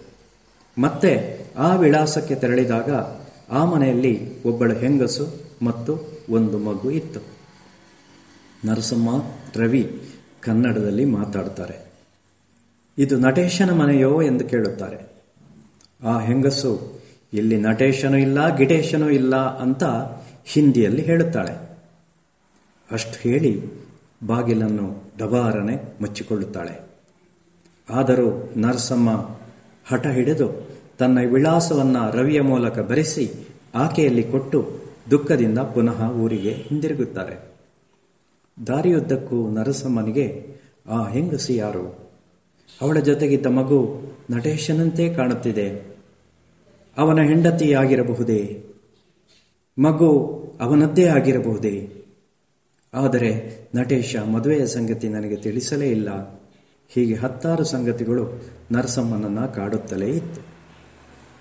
ಮತ್ತೆ 0.78 1.40
ಆ 1.58 1.74
ವಿಳಾಸಕ್ಕೆ 1.74 2.34
ತೆರಳಿದಾಗ 2.34 2.90
ಆ 3.50 3.64
ಮನೆಯಲ್ಲಿ 3.64 4.42
ಒಬ್ಬಳು 4.42 4.74
ಹೆಂಗಸು 4.74 5.43
ಮತ್ತು 5.64 5.98
ಒಂದು 6.30 6.58
ಮಗು 6.58 6.90
ಇತ್ತು. 6.90 7.20
ನರಸಮ್ಮ 8.66 9.22
ರವಿ 9.56 10.02
ಕನ್ನಡದಲ್ಲಿ 10.40 11.04
ಮಾತಾಡ್ತಾರೆ. 11.04 11.92
ಇದು 12.98 13.18
ನಟೇಶನ 13.18 13.72
ಮನೆಯೋ 13.72 14.22
ಎಂದು 14.22 14.44
ಕೇಳುತ್ತಾರೆ. 14.44 15.12
ಆ 16.02 16.18
ಹೆಂಗಸು, 16.18 17.00
ಇಲ್ಲಿ 17.32 17.56
ನಟೇಶನೂ 17.56 18.16
ಇಲ್ಲ, 18.16 18.56
ಗಿಟೇಶನೂ 18.56 19.10
ಇಲ್ಲ 19.10 19.58
ಅಂತ 19.58 19.84
ಹಿಂದಿಯಲ್ಲಿ 20.44 21.02
ಹೇಳುತ್ತಾಳೆ. 21.02 21.78
ಅಷ್ಟು 22.90 23.20
ಹೇಳಿ 23.20 23.62
ಬಾಗಿಲನ್ನು 24.26 25.12
ಡಬಾರನೆ 25.18 25.76
ಮುಚ್ಚಿಕೊಳ್ಳುತ್ತಾಳೆ. 26.00 26.80
ಆದರೂ 27.90 28.54
ನರಸಮ್ಮ 28.56 29.10
ಹಠ 29.86 30.06
ಹಿಡಿದು 30.06 30.68
ತನ್ನ 30.98 31.18
ವಿಳಾಸವನ್ನು 31.18 32.10
ರವಿಯ 32.10 32.40
ಮೂಲಕ 32.40 32.78
ಬರೆಸಿ 32.78 33.32
ಆಕೆಯಲ್ಲಿ 33.74 34.22
ಕೊಟ್ಟು 34.22 34.83
ದುಃಖದಿಂದ 35.10 35.58
ಪುನಃ 35.58 36.12
ಊರಿಗೆ 36.12 36.50
ಹಿಂದಿರುಗುತ್ತಾರೆ. 36.50 37.54
ದಾರಿಯುದ್ದಕ್ಕೂ 38.66 39.50
ನರಸಮ್ಮನಿಗೆ, 39.50 40.46
ಆ 40.86 41.08
ಹೆಂಗಸಿ 41.08 41.56
ಯಾರು? 41.56 42.04
ಅವಳ 42.82 42.98
ಜೊತೆಗಿದ್ದ 42.98 43.46
ಮಗು 43.46 44.00
ನಟೇಶನಂತೆ 44.30 45.14
ಕಾಣುತ್ತಿದೆ. 45.14 45.96
ಅವನ 46.98 47.20
ಹೆಂಡತಿಯಾಗಿರಬಹುದೇ 47.20 48.64
ಮಗು 49.78 50.44
ಅವನದ್ದೇ 50.60 51.04
ಆಗಿರಬಹುದೇ? 51.04 52.04
ಆದರೆ 52.94 53.58
ನಟೇಶ 53.74 54.16
ಮದುವೆಯ 54.16 54.66
ಸಂಗತಿ 54.66 55.08
ನನಗೆ 55.08 55.36
ತಿಳಿಸಲೇ 55.36 55.90
ಇಲ್ಲ. 55.90 56.40
ಹೀಗೆ 56.88 57.14
ಹತ್ತಾರು 57.14 57.64
ಸಂಗತಿಗಳು 57.64 58.42
ನರಸಮ್ಮನನ್ನು 58.72 59.54
ಕಾಡುತ್ತಲೇ 59.54 60.08
ಇತ್ತು. 60.08 60.40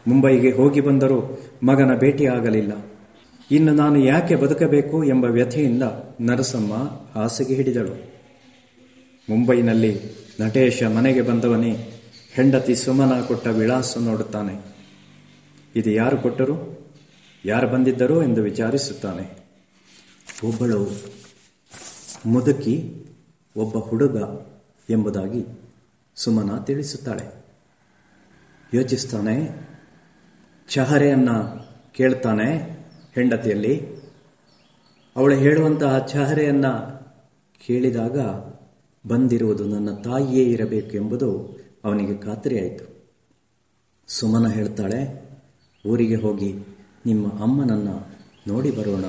ಮುಂಬೈಗೆ 0.10 0.52
ಹೋಗಿ 0.52 0.82
ಬಂದರೂ 0.82 1.40
ಮಗನ 1.64 1.98
ಭೇಟಿಯಾಗಲಿಲ್ಲ. 1.98 2.74
ಇನ್ನು 3.54 3.74
ನಾನು 3.74 4.06
ಯಾಕೆ 4.06 4.36
ಬದುಕಬೇಕು 4.36 5.04
ಎಂಬ 5.04 5.26
ವ್ಯಥೆಯಿಂದ 5.26 5.84
ನರಸಮ್ಮ 6.22 6.74
ಹಾಸಿಗೆ 7.16 7.56
ಹಿಡಿದಳು. 7.56 8.12
ಮುಂಬೈನಲ್ಲಿ 9.30 10.02
ನಟೇಶ 10.42 10.84
ಮನೆಗೆ 10.84 11.22
ಬಂದವನೇ 11.22 12.02
ಹೆಂಡತಿ 12.34 12.76
ಸುಮನ 12.76 13.22
ಕೊಟ್ಟ 13.22 13.48
ವಿಳಾಸ 13.48 13.98
ನೋಡುತ್ತಾನೆ. 13.98 14.76
ಇದು 15.76 15.92
ಯಾರು 15.92 16.18
ಕೊಟ್ಟರು? 16.18 16.84
ಯಾರು 17.46 17.68
ಬಂದಿದ್ದರು 17.68 18.24
ಎಂದು 18.24 18.42
ವಿಚಾರಿಸುತ್ತಾನೆ. 18.42 19.48
ಒಬ್ಬಳು 20.44 20.92
ಮುದುಕಿ, 22.26 23.06
ಒಬ್ಬ 23.58 23.78
ಹುಡುಗ 23.78 24.18
ಎಂಬುದಾಗಿ 24.90 25.46
ಸುಮನ 26.16 26.58
ತಿಳಿಸುತ್ತಾಳೆ. 26.58 27.46
ಯೋಚಿಸ್ತಾನೆ, 28.74 29.68
ಚಹರೆಯನ್ನ 30.70 31.30
ಕೇಳ್ತಾನೆ 31.92 32.83
ಹೆಂಡತಿಯಲ್ಲಿ. 33.16 34.04
ಅವಳು 35.16 35.36
ಹೇಳುವಂತಹ 35.36 36.00
ಚಹರೆಯನ್ನು 36.00 36.74
ಕೇಳಿದಾಗ 37.68 38.20
ಬಂದಿರುವುದು 39.08 39.66
ನನ್ನ 39.66 39.90
ತಾಯಿಯೇ 40.02 40.44
ಇರಬೇಕು 40.44 40.96
ಎಂಬುದು 40.96 41.30
ಅವನಿಗೆ 41.86 42.18
ಖಾತ್ರಿಯಾಯಿತು 42.18 42.86
ಸುಮನ 44.08 44.48
ಹೇಳ್ತಾಳೆ, 44.48 45.02
ಊರಿಗೆ 45.88 46.16
ಹೋಗಿ 46.16 46.52
ನಿಮ್ಮ 47.06 47.28
ಅಮ್ಮನನ್ನ 47.42 47.90
ನೋಡಿ 48.48 48.72
ಬರೋಣ, 48.72 49.06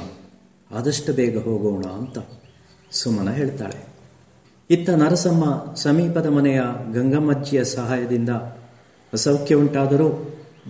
ಆದಷ್ಟು 0.70 1.12
ಬೇಗ 1.12 1.44
ಹೋಗೋಣ 1.44 1.84
ಅಂತ 1.84 2.18
ಸುಮನ 2.90 3.30
ಹೇಳ್ತಾಳೆ. 3.30 3.86
ಇತ್ತ 4.70 4.90
ನರಸಮ್ಮ 4.90 5.74
ಸಮೀಪದ 5.74 6.26
ಮನೆಯ 6.26 6.62
ಗಂಗಮ್ಮಜ್ಜಿಯ 6.92 7.64
ಸಹಾಯದಿಂದ 7.64 8.28
ಅಸೌಖ್ಯ 9.12 9.54
ಉಂಟಾದರೂ 9.54 10.08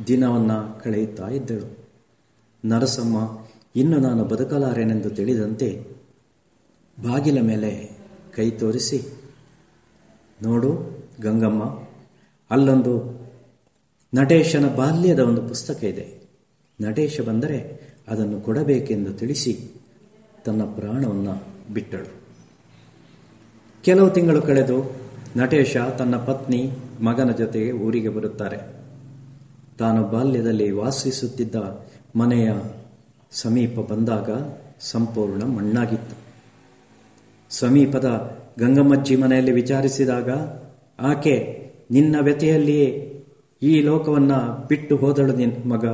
ದಿನವನ್ನು 0.06 0.82
ಕಳೆಯುತ್ತಾ 0.85 1.28
ಇದ್ದಳು. 1.28 1.84
ನರಸಮ್ಮ, 2.65 3.16
ಇನ್ನು 3.77 3.97
ನಾನು 3.99 4.24
ಬದುಕಲಾರೆನೆಂದು 4.24 5.11
ತಿಳಿದಂತೆ 5.11 5.69
ಬಾಗಿಲ 7.03 7.41
ಮೇಲೆ 7.41 7.70
ಕೈ 8.36 8.51
ತೋರಿಸಿ, 8.51 8.99
ನೋಡು 10.43 10.70
ಗಂಗಮ್ಮ, 11.23 11.62
ಅಲ್ಲೊಂದು 12.51 12.95
ನಟೇಶನ 14.15 14.74
ಬಾಲ್ಯದ 14.74 15.19
ಒಂದು 15.19 15.43
ಪುಸ್ತಕ 15.43 15.85
ಇದೆ. 15.85 16.07
ನಟೇಶ 16.81 17.20
ಬಂದರೆ 17.20 17.59
ಅದನ್ನು 18.09 18.41
ಕೊಡಬೇಕೆಂದು 18.41 19.12
ತಿಳಿಸಿ 19.12 19.53
ತನ್ನ 20.45 20.62
ಪ್ರಾಣವನ್ನು 20.62 21.35
ಬಿಟ್ಟಳು. 21.74 22.11
ಕೆಲವು 23.82 24.11
ತಿಂಗಳು 24.11 24.43
ಕಳೆದು 24.43 24.78
ನಟೇಶ 25.36 25.77
ತನ್ನ 25.77 26.16
ಪತ್ನಿ, 26.16 26.61
ಮಗನ 27.03 27.31
ಜೊತೆಗೆ 27.32 27.73
ಊರಿಗೆ 27.73 28.09
ಬರುತ್ತಾರೆ. 28.09 28.59
ತಾನು 29.78 30.09
ಬಾಲ್ಯದಲ್ಲಿ 30.09 30.70
ವಾಸಿಸುತ್ತಿದ್ದ 30.70 31.57
ಮನೆಯ 32.16 32.53
ಸಮೀಪ 33.31 33.93
ಬಂದಾಗ 33.93 34.31
ಸಂಪೂರ್ಣ 34.81 35.43
ಮಣ್ಣಾಗಿತ್ತು. 35.43 36.16
ಸಮೀಪದ 37.51 38.39
ಗಂಗಮ್ಮಜ್ಜಿ 38.59 39.16
ಮನೆಯಲ್ಲಿ 39.16 39.53
ವಿಚಾರಿಸಿದಾಗ, 39.53 40.31
ಆಕೆ 41.01 41.65
ನಿನ್ನ 41.91 42.16
ವ್ಯತೆಯಲ್ಲಿಯೇ 42.20 43.11
ಈ 43.62 43.81
ಲೋಕವನ್ನ 43.81 44.35
ಬಿಟ್ಟು 44.69 44.97
ಹೋದಳು 44.97 45.36
ನಿನ್ನ 45.36 45.73
ಮಗ. 45.73 45.86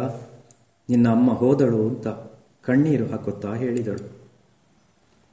ನಿನ್ನ 0.88 1.08
ಅಮ್ಮ 1.08 1.32
ಹೋದಳು 1.32 1.88
ಅಂತ 1.88 2.08
ಕಣ್ಣೀರು 2.62 3.06
ಹಾಕುತ್ತಾ 3.06 3.54
ಹೇಳಿದಳು. 3.54 4.12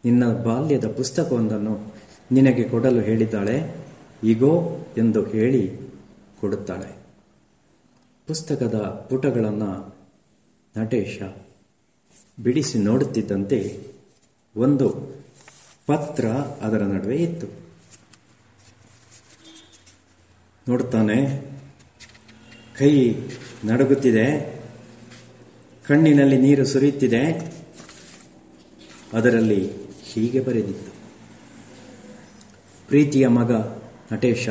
ನಿನ್ನ 0.06 0.34
ಬಾಲ್ಯದ 0.44 0.86
ಪುಸ್ತಕವೊಂದನ್ನು 0.86 1.80
ನಿನಗೆ 2.32 2.64
ಕೊಡಲು 2.64 3.00
ಹೇಳಿದ್ದಾಳೆ. 3.00 3.76
ಈಗೋ 4.24 4.78
ಎಂದು 4.98 5.24
ಹೇಳಿ 5.24 5.78
ಕೊಡುತ್ತಾಳೆ. 6.42 6.96
ಪುಸ್ತಕದ 8.28 9.08
ಪುಟಗಳನ್ನು 9.10 9.97
ನಟೇಶ 10.78 11.22
ಬಿಡಿಸಿ 12.44 12.78
ನೋಡುತ್ತಿದ್ದಂತೆ 12.80 13.60
ಒಂದು 14.56 14.88
ಪತ್ರ 15.88 16.26
ಅದರ 16.66 16.82
ನಡುವೆ 16.84 17.18
ಇತ್ತು. 17.18 17.48
ನೋಡ್ತಾನೆ 20.70 21.18
ಕೈ 22.78 22.92
ನಡುಗುತ್ತಿದೆ, 23.66 24.26
ಕಣ್ಣಿನಲ್ಲಿ 25.88 26.38
ನೀರು 26.38 26.66
ಸುರಿಯುತ್ತಿದೆ, 26.66 27.24
ಅದರಲ್ಲಿ 29.14 29.62
ಹೀಗೆ 30.04 30.40
ಬರೆದಿತ್ತು. 30.40 30.92
ಪ್ರೀತಿಯ 32.88 33.28
ಮಗ 33.28 33.52
ನಟೇಶ, 34.14 34.48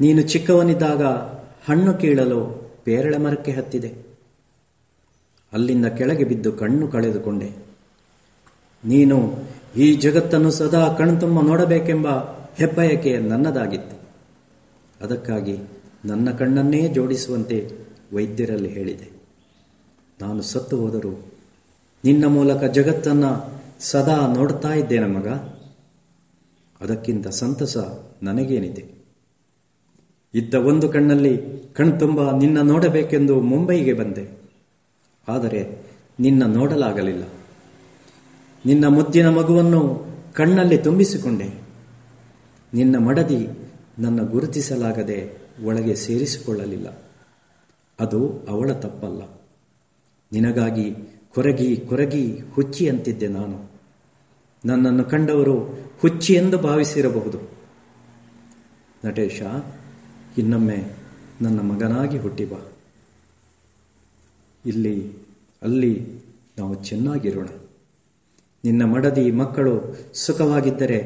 ನೀನು 0.00 0.22
ಚಿಕ್ಕವನಿದ್ದಾಗ 0.22 1.02
ಹಣ್ಣು 1.68 1.94
ಕೀಳಲು 1.94 2.40
ಪೇರಳೆ 2.84 3.16
ಮರಕ್ಕೆ 3.16 3.52
ಹತ್ತಿದೆ. 3.52 4.09
ಅಲ್ಲಿಂದ 5.52 5.86
ಕೆಳಗೆ 5.86 6.24
ಬಿದ್ದು 6.24 6.52
ಕಣ್ಣು 6.52 6.88
ಕಳೆದುಕೊಂಡೆ. 6.88 7.50
ನೀನು 8.84 9.34
ಈ 9.76 9.94
ಜಗತ್ತನ್ನು 9.94 10.50
ಸದಾ 10.50 10.92
ಕಣ್ತುಂಬ 10.92 11.40
ನೋಡಬೇಕೆಂಬ 11.40 12.08
ಹೆಬ್ಬಯಕೆ 12.54 13.18
ನನ್ನದಾಗಿತ್ತು. 13.18 14.00
ಅದಕ್ಕಾಗಿ 15.04 15.58
ನನ್ನ 16.04 16.30
ಕಣ್ಣನ್ನೇ 16.30 16.88
ಜೋಡಿಸುವಂತೆ 16.88 17.72
ವೈದ್ಯರಲ್ಲಿ 18.12 18.68
ಹೇಳಿದೆ. 18.68 19.10
ನಾನು 20.20 20.42
ಸತ್ತು 20.42 20.76
ಹೋದರೂ 20.76 21.32
ನಿನ್ನ 22.04 22.24
ಮೂಲಕ 22.26 22.64
ಜಗತ್ತನ್ನು 22.64 23.62
ಸದಾ 23.80 24.32
ನೋಡ್ತಾ 24.34 24.72
ಇದ್ದೇನೆ 24.72 25.06
ಮಗ. 25.06 25.28
ಅದಕ್ಕಿಂತ 26.80 27.28
ಸಂತಸ 27.28 27.76
ನನಗೇನಿದೆ. 28.22 28.84
ಇದ್ದ 30.34 30.54
ಒಂದು 30.54 30.88
ಕಣ್ಣಲ್ಲಿ 30.88 31.38
ಕಣ್ತುಂಬ 31.74 32.38
ನಿನ್ನ 32.38 32.60
ನೋಡಬೇಕೆಂದು 32.60 33.40
ಮುಂಬೈಗೆ 33.40 33.92
ಬಂದೆ. 33.92 34.39
ಆದರೆ 35.30 35.86
ನಿನ್ನ 36.20 36.46
ನೋಡಲಾಗಲಿಲ್ಲ. 36.46 37.24
ನಿನ್ನ 38.66 38.86
ಮುದ್ದಿನ 38.86 39.28
ಮಗುವನ್ನು 39.28 40.06
ಕಣ್ಣಲ್ಲಿ 40.34 40.78
ತುಂಬಿಸಿಕೊಂಡೆ. 40.78 41.60
ನಿನ್ನ 42.74 42.98
ಮಡದಿ 42.98 43.48
ನನ್ನ 43.98 44.22
ಗುರುತಿಸಲಾಗದೆ 44.22 45.38
ಒಳಗೆ 45.64 45.94
ಸೇರಿಸಿಕೊಳ್ಳಲಿಲ್ಲ. 45.94 47.02
ಅದು 48.00 48.46
ಅವಳ 48.48 48.72
ತಪ್ಪಲ್ಲ. 48.72 49.22
ನಿನಗಾಗಿ 50.32 50.94
ಕೊರಗಿ 51.34 51.76
ಕೊರಗಿ 51.76 52.38
ಹುಚ್ಚಿ 52.38 52.88
ಅಂತಿದ್ದೆ 52.88 53.28
ನಾನು. 53.28 53.70
ನನ್ನನ್ನು 54.64 55.04
ಕಂಡವರು 55.04 55.78
ಹುಚ್ಚಿ 56.00 56.34
ಎಂದು 56.34 56.58
ಭಾವಿಸಿರಬಹುದು. 56.58 57.38
ನಟೇಶ, 59.04 59.42
ಇನ್ನೊಮ್ಮೆ 60.38 60.92
ನನ್ನ 61.40 61.60
ಮಗನಾಗಿ 61.60 62.18
ಹುಟ್ಟಿ 62.18 62.44
ಬಾ 62.44 62.68
ಇಲ್ಲಿ 64.66 65.12
ಅಲ್ಲಿ 65.62 66.22
ನಾವು 66.58 66.74
ಚೆನ್ನಾಗಿರೋಣ. 66.84 67.48
ನಿನ್ನ 68.64 68.84
ಮಡದಿ 68.84 69.30
ಮಕ್ಕಳು 69.30 69.74
ಸುಖವಾಗಿದ್ದರೆ 70.14 70.98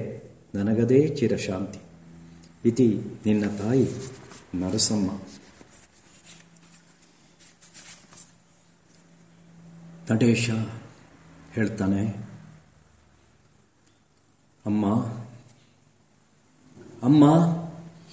ನನಗದೇ 0.55 1.09
ಚಿರಶಾಂತಿ. 1.09 1.81
ಇತಿ 2.69 2.89
ನಿನ್ನ 3.27 3.45
ತಾಯಿ 3.59 3.89
ನರಸಮ್ಮ. 4.55 5.11
ನಟೇಶ 10.13 10.51
ಹೇಳ್ತಾನೆ, 11.53 12.03
ಅಮ್ಮ 14.67 14.85
ಅಮ್ಮ, 17.03 17.25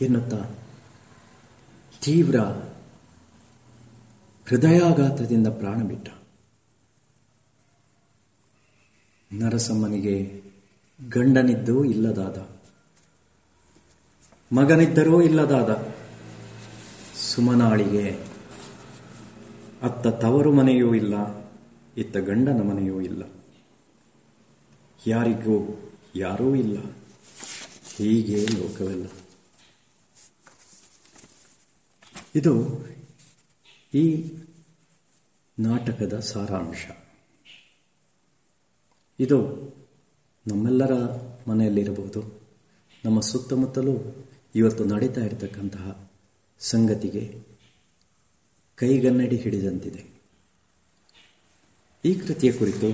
ಎನ್ನುತ್ತಾ 0.02 0.40
ತೀವ್ರ 2.02 2.38
ಹೃದಯಾಘಾತದಿಂದ 4.48 5.48
ಪ್ರಾಣ 5.48 5.84
ಬಿಟ್ಟ 5.84 6.10
ನರಸಮ್ಮನಿಗೆ 9.34 10.44
ಗಂಡನಿದ್ದು 11.10 11.86
ಇಲ್ಲದಾದ. 11.86 12.62
ಮಗನಿದ್ದರೂ 14.56 15.22
ಇಲ್ಲದಾದ. 15.22 15.96
ಸುಮನಾಳಿಗೆ 17.16 18.20
ಅತ್ತ 19.82 20.08
ತವರು 20.08 20.54
ಮನೆಯೂ 20.54 20.96
ಇಲ್ಲ, 20.96 21.14
ಇತ್ತ 21.98 22.18
ಗಂಡನ 22.18 22.62
ಮನೆಯೂ 22.62 23.02
ಇಲ್ಲ. 23.02 23.24
ಯಾರಿಗೂ 25.08 25.92
ಯಾರೂ 26.16 26.56
ಇಲ್ಲ. 26.56 26.78
ಹೀಗೆ 27.96 28.46
ಲೋಕವೆಲ್ಲ. 28.46 29.08
ಇದು 32.36 32.86
ಈ 33.94 34.34
ನಾಟಕದ 35.60 36.20
ಸಾರಾಂಶ. 36.20 37.01
ಇದು 39.22 39.40
ನಮ್ಮೆಲ್ಲರ 40.48 40.92
ಮನೆಯಲ್ಲಿರಬಹುದು. 41.48 42.42
ನಮ್ಮ 43.06 43.20
ಸುತ್ತಮುತ್ತಲೂ 43.20 44.16
ಇವತ್ತು 44.56 44.84
ನಡೀತಾ 44.84 45.22
ಇರತಕ್ಕಂತಹ 45.22 46.10
ಸಂಗತಿಗೆ 46.60 47.40
ಕೈಗನ್ನಡಿ 48.76 49.36
ಹಿಡಿದಂತಿದೆ. 49.36 50.22
ಈ 52.06 52.16
ಕೃತಿಯ 52.16 52.52
ಕುರಿತು 52.52 52.92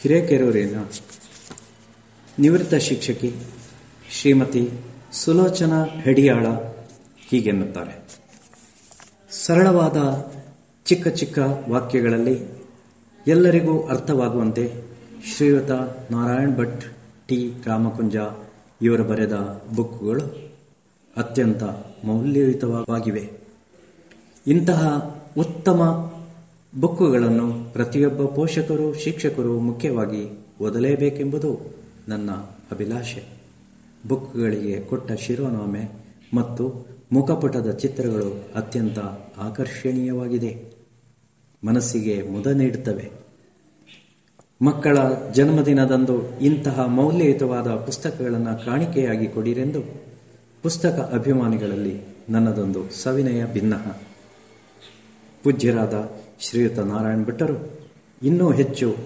ಹಿರೇಕೆರೂರಿನ 0.00 0.76
ನಿವೃತ್ತ 2.38 2.74
ಶಿಕ್ಷಕಿ 2.74 3.32
ಶ್ರೀಮತಿ 4.10 4.70
ಸುಲೋಚನಾ 5.12 5.84
ಹೆಡಿಯಾಳ 5.84 6.46
ಹೀಗೆನ್ನುತ್ತಾರೆ. 7.18 8.20
ಸರಳವಾದ 9.30 9.96
ಚಿಕ್ಕ 10.84 11.08
ಚಿಕ್ಕ 11.08 11.38
ವಾಕ್ಯಗಳಲ್ಲಿ 11.68 12.66
ಎಲ್ಲರಿಗೂ 13.26 13.86
ಅರ್ಥವಾಗುವಂತೆ 13.86 14.85
ಶ್ರೀಯುತ 15.34 15.70
ನಾರಾಯಣ್ 16.10 16.56
ಭಟ್, 16.56 16.84
ಟಿ. 17.28 17.52
ರಾಮಕುಂಜ 17.66 18.16
ಇವರು 18.82 19.04
ಬರೆದ 19.04 19.32
ಬುಕ್ಗಳು 19.76 20.52
ಅತ್ಯಂತ 21.16 21.62
ಮೌಲ್ಯಯುತವಾಗಿವೆ. 22.04 23.30
ಇಂತಹ 24.46 24.96
ಉತ್ತಮ 25.38 26.12
ಬುಕ್ಕುಗಳನ್ನು 26.80 27.72
ಪ್ರತಿಯೊಬ್ಬ 27.72 28.24
ಪೋಷಕರು, 28.24 28.94
ಶಿಕ್ಷಕರು 28.94 29.60
ಮುಖ್ಯವಾಗಿ 29.60 30.46
ಓದಲೇಬೇಕೆಂಬುದು 30.60 31.60
ನನ್ನ 32.08 32.30
ಅಭಿಲಾಷೆ. 32.72 33.24
ಬುಕ್ಗಳಿಗೆ 34.08 34.80
ಕೊಟ್ಟ 34.80 35.12
ಶಿರೋನಾಮೆ 35.12 35.88
ಮತ್ತು 36.34 36.86
ಮುಖಪುಟದ 37.12 37.70
ಚಿತ್ರಗಳು 37.70 38.48
ಅತ್ಯಂತ 38.54 38.98
ಆಕರ್ಷಣೀಯವಾಗಿದೆ. 39.38 40.72
ಮನಸ್ಸಿಗೆ 41.64 42.22
ಮುದ 42.22 42.46
ನೀಡುತ್ತವೆ. 42.46 43.25
ಮಕ್ಕಳ 44.60 44.98
ಜನ್ಮದಿನದಂದು 45.32 46.38
ಇಂತಹ 46.38 46.84
ಮೌಲ್ಯಯುತವಾದ 46.86 47.68
ಪುಸ್ತಕಗಳನ್ನು 47.68 48.64
ಕಾಣಿಕೆಯಾಗಿ 48.64 49.26
ಕೊಡಿರೆಂದು 49.26 49.82
ಪುಸ್ತಕ 50.62 51.10
ಅಭಿಮಾನಿಗಳಲ್ಲಿ 51.14 52.00
ನನ್ನದೊಂದು 52.28 52.90
ಸವಿನಯ 52.90 53.46
ಭಿನ್ನ 53.46 53.74
ಪೂಜ್ಯರಾದ 55.42 56.10
ಶ್ರೀಯುತ 56.40 56.78
ನಾರಾಯಣ 56.78 57.24
ಭಟ್ಟರು 57.24 57.80
ಇನ್ನೂ 58.22 58.50
ಹೆಚ್ಚು 58.50 58.96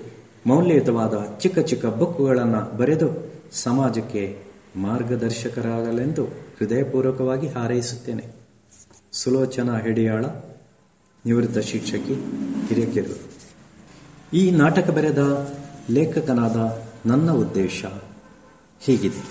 ಮೌಲ್ಯಯುತವಾದ 0.46 1.38
ಚಿಕ್ಕ 1.38 1.58
ಚಿಕ್ಕ 1.58 1.86
ಬುಕ್ಕುಗಳನ್ನು 1.86 2.76
ಬರೆದು 2.76 3.32
ಸಮಾಜಕ್ಕೆ 3.52 4.38
ಮಾರ್ಗದರ್ಶಕರಾಗಲೆಂದು 4.76 6.24
ಹೃದಯಪೂರ್ವಕವಾಗಿ 6.24 7.48
ಹಾರೈಸುತ್ತೇನೆ. 7.48 8.24
ಸುಲೋಚನಾ 9.12 9.78
ಹೆಡಿಯಾಳ, 9.78 10.24
ನಿವೃತ್ತ 11.26 11.58
ಶಿಕ್ಷಕಿ, 11.58 12.14
ಹಿರೇಕೆರೂರು. 12.68 13.29
ಈ 14.32 14.50
ನಾಟಕ 14.50 14.90
ಬರೆದ 14.90 15.50
ಲೇಖಕನಾದ 15.90 16.82
ನನ್ನ 17.06 17.30
ಉದ್ದೇಶ 17.30 17.84
ಹೀಗಿದೆ. 18.80 19.22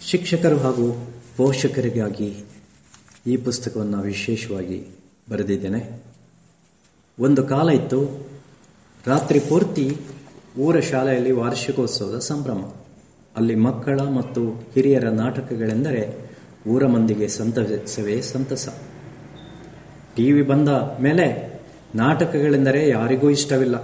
ಶಿಕ್ಷಕರು 0.00 0.58
ಹಾಗೂ 0.58 1.12
ಪೋಷಕರಿಗಾಗಿ 1.36 2.44
ಈ 3.26 3.36
ಪುಸ್ತಕವನ್ನು 3.36 4.02
ವಿಶೇಷವಾಗಿ 4.02 4.86
ಬರೆದಿದ್ದೇನೆ. 5.30 6.02
ಒಂದು 7.18 7.44
ಕಾಲ 7.44 7.70
ಇತ್ತು, 7.70 8.26
ರಾತ್ರಿ 9.06 9.40
ಪೂರ್ತಿ 9.40 9.96
ಊರ 10.58 10.80
ಶಾಲೆಯಲ್ಲಿ 10.80 11.32
ವಾರ್ಷಿಕೋತ್ಸವದ 11.32 12.18
ಸಂಭ್ರಮ. 12.18 12.74
ಅಲ್ಲಿ 13.36 13.54
ಮಕ್ಕಳ 13.54 14.00
ಮತ್ತು 14.00 14.50
ಹಿರಿಯರ 14.74 15.08
ನಾಟಕಗಳೆಂದರೆ 15.08 16.30
ಊರ 16.68 16.86
ಮಂದಿಗೆ 16.86 17.28
ಸಂತಸವೇ 17.28 18.20
ಸಂತಸ. 18.20 18.68
ಟಿವಿ 20.16 20.42
ಬಂದ 20.42 20.68
ಮೇಲೆ 21.00 21.51
ನಾಟಕಗಳೆಂದರೆ 21.94 22.88
ಯಾರಿಗೂ 22.88 23.30
ಇಷ್ಟವಿಲ್ಲ. 23.30 23.76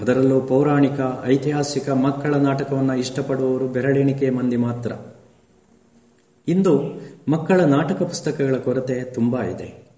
ಅದರಲ್ಲೂ 0.00 0.40
ಪೌರಾಣಿಕ, 0.40 1.00
ಐತಿಹಾಸಿಕ 1.24 1.90
ಮಕ್ಕಳ 1.90 2.34
ನಾಟಕವನ್ನು 2.34 2.94
ಇಷ್ಟಪಡುವವರು 2.94 3.68
ಬೆರಳೆಣಿಕೆ 3.68 4.30
ಮಂದಿ 4.30 4.56
ಮಾತ್ರ. 4.56 4.92
ಇಂದು 6.48 7.00
ಮಕ್ಕಳ 7.28 7.60
ನಾಟಕ 7.60 8.02
ಪುಸ್ತಕಗಳ 8.02 8.56
ಕೊರತೆ 8.56 9.02
ತುಂಬ 9.02 9.42
ಇದೆ. 9.42 9.88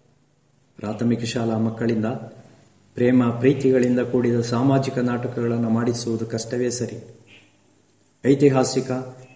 ಪ್ರಾಥಮಿಕ 0.77 1.25
ಶಾಲಾ 1.25 1.59
ಮಕ್ಕಳಿಂದ, 1.59 2.05
ಪ್ರೇಮ 2.95 3.31
ಪ್ರೀತಿಗಳಿಂದ 3.31 4.01
ಕೂಡಿದ 4.01 4.41
ಸಾಮಾಜಿಕ 4.41 4.99
ನಾಟಕಗಳನ್ನು 4.99 5.71
ಮಾಡಿಸುವುದು 5.71 6.27
ಕಷ್ಟವೇ 6.27 6.71
ಸರಿ. 6.71 7.17
ಐತಿಹಾಸಿಕ, 8.27 8.91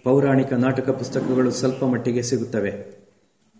ಪೌರಾಣಿಕ 0.04 0.52
ನಾಟಕ 0.52 0.90
ಪುಸ್ತಕಗಳು 0.90 1.50
ಸ್ವಲ್ಪ 1.50 1.84
ಮಟ್ಟಿಗೆ 1.84 2.22
ಸಿಗುತ್ತವೆ. 2.22 3.04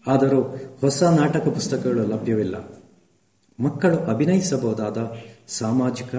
ಆದರೂ 0.07 0.41
ಹೊಸ 0.81 1.03
ನಾಟಕ 1.03 1.49
ಪುಸ್ತಕಗಳು 1.49 2.07
ಲಭ್ಯವಿಲ್ಲ. 2.07 2.84
ಮಕ್ಕಳು 3.61 3.97
ಅಭಿನಯಿಸಬಹುದಾದ 3.99 5.13
ಸಾಮಾಜಿಕ 5.49 6.15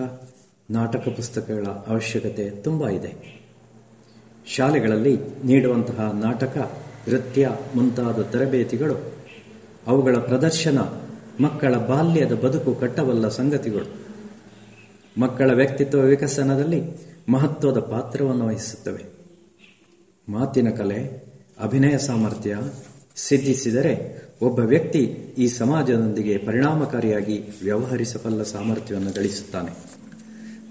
ನಾಟಕ 0.72 0.99
ಪುಸ್ತಕಗಳ 0.99 1.66
ಅವಶ್ಯಕತೆ 1.66 2.49
ತುಂಬ 2.49 2.88
ಇದೆ. 2.90 3.41
ಶಾಲೆಗಳಲ್ಲಿ 4.48 5.18
ನೀಡುವಂತಹ 5.45 6.12
ನಾಟಕ, 6.14 6.72
ನೃತ್ಯ 7.10 7.49
ಮುಂತಾದ 7.76 8.22
ತರಬೇತಿಗಳು, 8.22 9.14
ಅವುಗಳ 9.88 10.16
ಪ್ರದರ್ಶನ 10.16 10.80
ಮಕ್ಕಳ 11.40 11.76
ಬಾಲ್ಯದ 11.76 12.34
ಬದುಕು 12.34 12.76
ಕಟ್ಟವಲ್ಲ 12.76 13.28
ಸಂಗತಿಗಳು. 13.28 13.86
ಮಕ್ಕಳ 15.22 15.52
ವ್ಯಕ್ತಿತ್ವ 15.53 15.99
ವಿಕಸನದಲ್ಲಿ 15.99 16.82
ಮಹತ್ವದ 17.30 17.80
ಪಾತ್ರವನ್ನು 17.80 18.48
ವಹಿಸುತ್ತವೆ. 18.48 19.06
ಮಾತಿನ 20.30 20.70
ಕಲೆ, 20.70 21.26
ಅಭಿನಯ 21.60 21.98
ಸಾಮರ್ಥ್ಯ, 21.98 22.57
ಸಿದ್ಧಿಸಿದರೆ 23.16 24.24
ಒಬ್ಬ 24.41 24.60
ವ್ಯಕ್ತಿ 24.60 24.99
ಈ 25.38 25.48
ಸಮಾಜದೊಂದಿಗೆ 25.48 26.38
ಪರಿಣಾಮಕಾರಿಯಾಗಿ 26.38 27.44
ವ್ಯವಹರಿಸಬಲ್ಲ 27.64 28.44
ಸಾಮರ್ಥ್ಯವನ್ನು 28.44 29.12
ಗಳಿಸುತ್ತಾನೆ. 29.12 29.78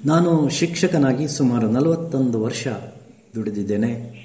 ನಾನು 0.06 0.48
ಶಿಕ್ಷಕನಾಗಿ 0.48 1.28
ಸುಮಾರು 1.28 1.70
ನಲವತ್ತೊಂದು 1.70 2.40
ವರ್ಷ 2.40 2.68
ದುಡಿದಿದ್ದೇನೆ. 3.34 4.24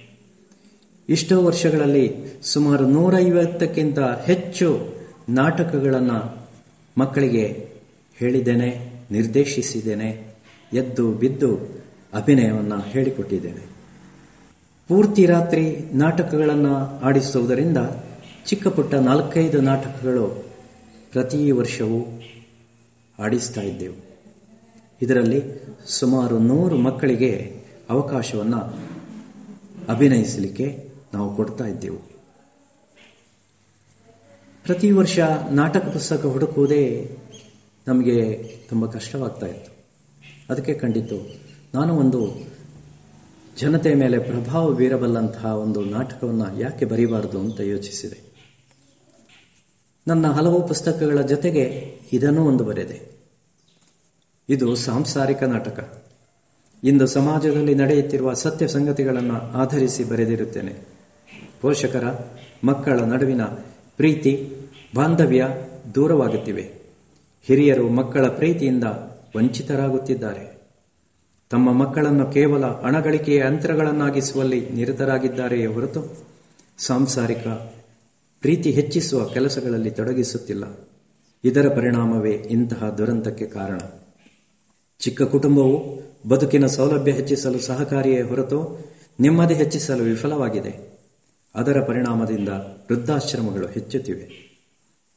ಇಷ್ಟೋ 1.09 1.41
ವರ್ಷಗಳಲ್ಲಿ 1.41 2.15
ಸುಮಾರು 2.43 2.87
ನೂರೈವತ್ತಕ್ಕಿಂತ 2.87 3.99
ಹೆಚ್ಚು 3.99 4.93
ನಾಟಕಗಳನ್ನು 5.29 6.47
ಮಕ್ಕಳಿಗೆ 6.97 7.69
ಹೇಳಿದ್ದೇನೆ, 8.15 8.93
ನಿರ್ದೇಶಿಸಿದ್ದೇನೆ, 9.11 10.35
ಎದ್ದು 10.73 11.11
ಬಿದ್ದು 11.11 11.57
ಅಭಿನಯವನ್ನು 12.13 12.79
ಹೇಳಿಕೊಟ್ಟಿದ್ದೇನೆ. 12.79 13.69
ಪೂರ್ತಿ 14.87 15.25
ರಾತ್ರಿ 15.25 15.77
ನಾಟಕಗಳನ್ನು 15.93 16.75
ಆಡಿಸುವುದರಿಂದ 16.99 17.77
ಚಿಕ್ಕ 18.49 18.67
ಪುಟ್ಟ 18.67 18.93
ನಾಲ್ಕೈದು 18.93 19.61
ನಾಟಕಗಳು 19.61 20.43
ಪ್ರತಿ 21.11 21.51
ವರ್ಷವೂ 21.51 22.21
ಆಡಿಸ್ತಾ 23.19 23.61
ಇದ್ದೆವು. 23.61 23.95
ಇದರಲ್ಲಿ 25.01 25.41
ಸುಮಾರು 25.87 26.39
ನೂರು 26.39 26.77
ಮಕ್ಕಳಿಗೆ 26.77 27.61
ಅವಕಾಶವನ್ನು 27.89 28.61
ಅಭಿನಯಿಸಲಿಕ್ಕೆ 29.89 30.89
ನಾವು 31.13 31.35
ಕೊಡ್ತಾ 31.35 31.65
ಇದ್ದೆವು. 31.65 31.97
ಪ್ರತಿ 34.63 34.91
ವರ್ಷ 34.91 35.19
ನಾಟಕ 35.51 35.85
ಪುಸ್ತಕ 35.85 36.25
ಹುಡುಕುವುದೇ 36.25 37.17
ನಮಗೆ 37.87 38.37
ತುಂಬ 38.69 38.85
ಕಷ್ಟವಾಗ್ತಾ 38.85 39.45
ಇತ್ತು. 39.45 39.71
ಅದಕ್ಕೆ 40.49 40.73
ಕಂಡಿತು, 40.73 41.39
ನಾನು 41.73 41.95
ಒಂದು 41.95 42.47
ಜನತೆ 43.59 43.93
ಮೇಲೆ 43.93 44.19
ಪ್ರಭಾವ 44.19 44.73
ಬೀರಬಲ್ಲಂತಹ 44.73 45.45
ಒಂದು 45.45 45.85
ನಾಟಕವನ್ನು 45.85 46.59
ಯಾಕೆ 46.59 46.85
ಬರೀಬಾರದು 46.85 47.39
ಅಂತ 47.39 47.59
ಯೋಚಿಸಿದೆ. 47.59 48.28
ನನ್ನ 50.09 50.27
ಹಲವು 50.27 50.67
ಪುಸ್ತಕಗಳ 50.67 51.21
ಜೊತೆಗೆ 51.21 51.95
ಇದನ್ನೂ 52.13 52.43
ಒಂದು 52.43 52.63
ಬರೆದೆ. 52.63 53.01
ಇದು 54.49 54.75
ಸಾಂಸಾರಿಕ 54.75 55.43
ನಾಟಕ. 55.43 56.03
ಇಂದು 56.83 57.07
ಸಮಾಜದಲ್ಲಿ 57.07 57.75
ನಡೆಯುತ್ತಿರುವ 57.75 58.33
ಸತ್ಯ 58.33 58.67
ಸಂಗತಿಗಳನ್ನು 58.67 59.33
ಆಧರಿಸಿ 59.33 60.03
ಬರೆದಿರುತ್ತೇನೆ. 60.03 60.87
ಪೋಷಕರ, 61.61 62.03
ಮಕ್ಕಳ 62.63 62.99
ನಡುವಿನ 62.99 63.43
ಪ್ರೀತಿ, 63.97 64.55
ಬಾಂಧವ್ಯ 64.95 65.47
ದೂರವಾಗುತ್ತಿವೆ. 65.95 66.71
ಹಿರಿಯರು 67.43 67.89
ಮಕ್ಕಳ 67.89 68.27
ಪ್ರೀತಿಯಿಂದ 68.27 68.83
ವಂಚಿತರಾಗುತ್ತಿದ್ದಾರೆ. 69.37 70.61
ತಮ್ಮ 71.49 71.71
ಮಕ್ಕಳನ್ನು 71.71 72.25
ಕೇವಲ 72.25 72.65
ಹಣಗಳಿಕೆಯ 72.65 73.37
ಯಂತ್ರಗಳನ್ನಾಗಿಸುವಲ್ಲಿ 73.37 74.69
ನಿರತರಾಗಿದ್ದಾರೆಯೇ 74.69 75.65
ಹೊರತು 75.65 76.17
ಸಾಂಸಾರಿಕ 76.77 77.47
ಪ್ರೀತಿ 78.41 78.71
ಹೆಚ್ಚಿಸುವ 78.71 79.25
ಕೆಲಸಗಳಲ್ಲಿ 79.25 79.91
ತೊಡಗಿಸುತ್ತಿಲ್ಲ. 79.91 80.89
ಇದರ 81.43 81.67
ಪರಿಣಾಮವೇ 81.75 82.31
ಇಂತಹ 82.31 82.89
ದುರಂತಕ್ಕೆ 82.89 83.45
ಕಾರಣ. 83.45 83.79
ಚಿಕ್ಕ 84.99 85.21
ಕುಟುಂಬವು 85.21 85.99
ಬದುಕಿನ 86.29 86.67
ಸೌಲಭ್ಯ 86.67 87.11
ಹೆಚ್ಚಿಸಲು 87.11 87.59
ಸಹಕಾರಿಯೇ 87.59 88.21
ಹೊರತು 88.21 88.89
ನೆಮ್ಮದಿ 89.19 89.53
ಹೆಚ್ಚಿಸಲು 89.53 90.03
ವಿಫಲವಾಗಿದೆ. 90.03 90.99
ಅದರ 91.55 91.81
ಪರಿಣಾಮದಿಂದ 91.81 92.49
ವೃದ್ಧಾಶ್ರಮಗಳು 92.49 93.67
ಹೆಚ್ಚುತ್ತಿವೆ. 93.67 94.49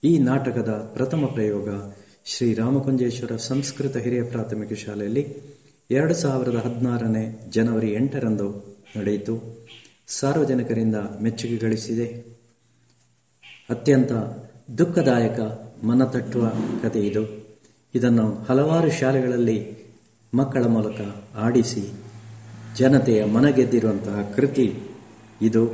ಈ 0.05 0.19
ನಾಟಕದ 0.19 0.69
ಪ್ರಥಮ 0.69 1.27
ಪ್ರಯೋಗ 1.27 1.69
ಶ್ರೀರಾಮಕುಂಜೇಶ್ವರ 2.24 3.36
ಸಂಸ್ಕೃತ 3.36 3.97
ಹಿರಿಯ 3.97 4.23
ಪ್ರಾಥಮಿಕ 4.23 4.73
ಶಾಲೆಯಲ್ಲಿ 4.73 5.36
ಎರಡು 5.90 6.15
ಸಾವಿರದ 6.15 6.55
ಹದಿನಾರನೇ 6.55 7.47
ಜನವರಿ 7.51 7.93
ಎಂಟರಂದು 7.93 8.77
ನಡೆಯಿತು. 8.97 9.66
ಸಾರ್ವಜನಿಕರಿಂದ 10.07 10.97
ಮೆಚ್ಚುಗೆ 11.23 11.57
ಗಳಿಸಿದೆ. 11.57 12.32
ಅತ್ಯಂತ 13.73 14.12
ದುಃಖದಾಯಕ 14.78 15.40
ಮನತಟ್ಟುವ 15.85 16.53
ಕಥೆ 16.82 17.01
ಇದು. 17.01 17.47
ಇದನ್ನು 17.94 18.47
ಹಲವಾರು 18.49 18.90
ಶಾಲೆಗಳಲ್ಲಿ 18.90 19.77
ಮಕ್ಕಳ 20.35 20.65
ಮೂಲಕ 20.65 21.01
ಆಡಿಸಿ 21.36 21.93
ಜನತೆಯ 22.77 23.24
ಮನಗೆದ್ದಿರುವಂತಹ 23.24 24.32
ಕೃತಿ 24.36 24.81
ಇದು. 25.43 25.73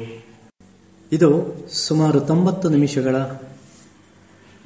ಇದು 1.13 1.57
ಸುಮಾರು 1.73 2.21
ತೊಂಬತ್ತು 2.21 2.69
ನಿಮಿಷಗಳ 2.69 3.17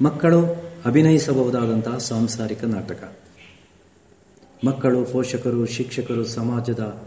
ಮಕ್ಕಳು 0.01 0.45
ಅಭಿನಯಿಸಬಹುದಾದಂತಹ 0.85 1.97
ಸಾಂಸಾರಿಕ 1.97 2.63
ನಾಟಕ. 2.63 3.17
ಮಕ್ಕಳು, 4.67 5.05
ಪೋಷಕರು, 5.05 5.65
ಶಿಕ್ಷಕರು 5.65 6.25
ಸಮಾಜದ 6.25 7.03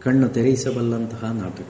ಕಣ್ಣು 0.00 0.28
ತೆರೆಯಿಸಬಲ್ಲಂತಹ 0.28 1.24
ನಾಟಕ. 1.24 1.68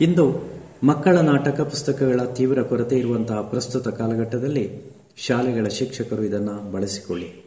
ಇಂದು 0.00 0.55
ಮಕ್ಕಳ 0.84 1.18
ನಾಟಕ 1.18 1.60
ಪುಸ್ತಕಗಳ 1.60 2.20
ತೀವ್ರ 2.34 2.62
ಕೊರತೆ 2.62 2.96
ಇರುವಂತಹ 2.96 3.40
ಪ್ರಸ್ತುತ 3.40 3.88
ಕಾಲಘಟ್ಟದಲ್ಲಿ 3.88 4.80
ಶಾಲೆಗಳ 5.16 5.68
ಶಿಕ್ಷಕರು 5.68 6.22
ಇದನ್ನು 6.22 6.72
ಬಳಸಿಕೊಳ್ಳಿ. 6.72 7.44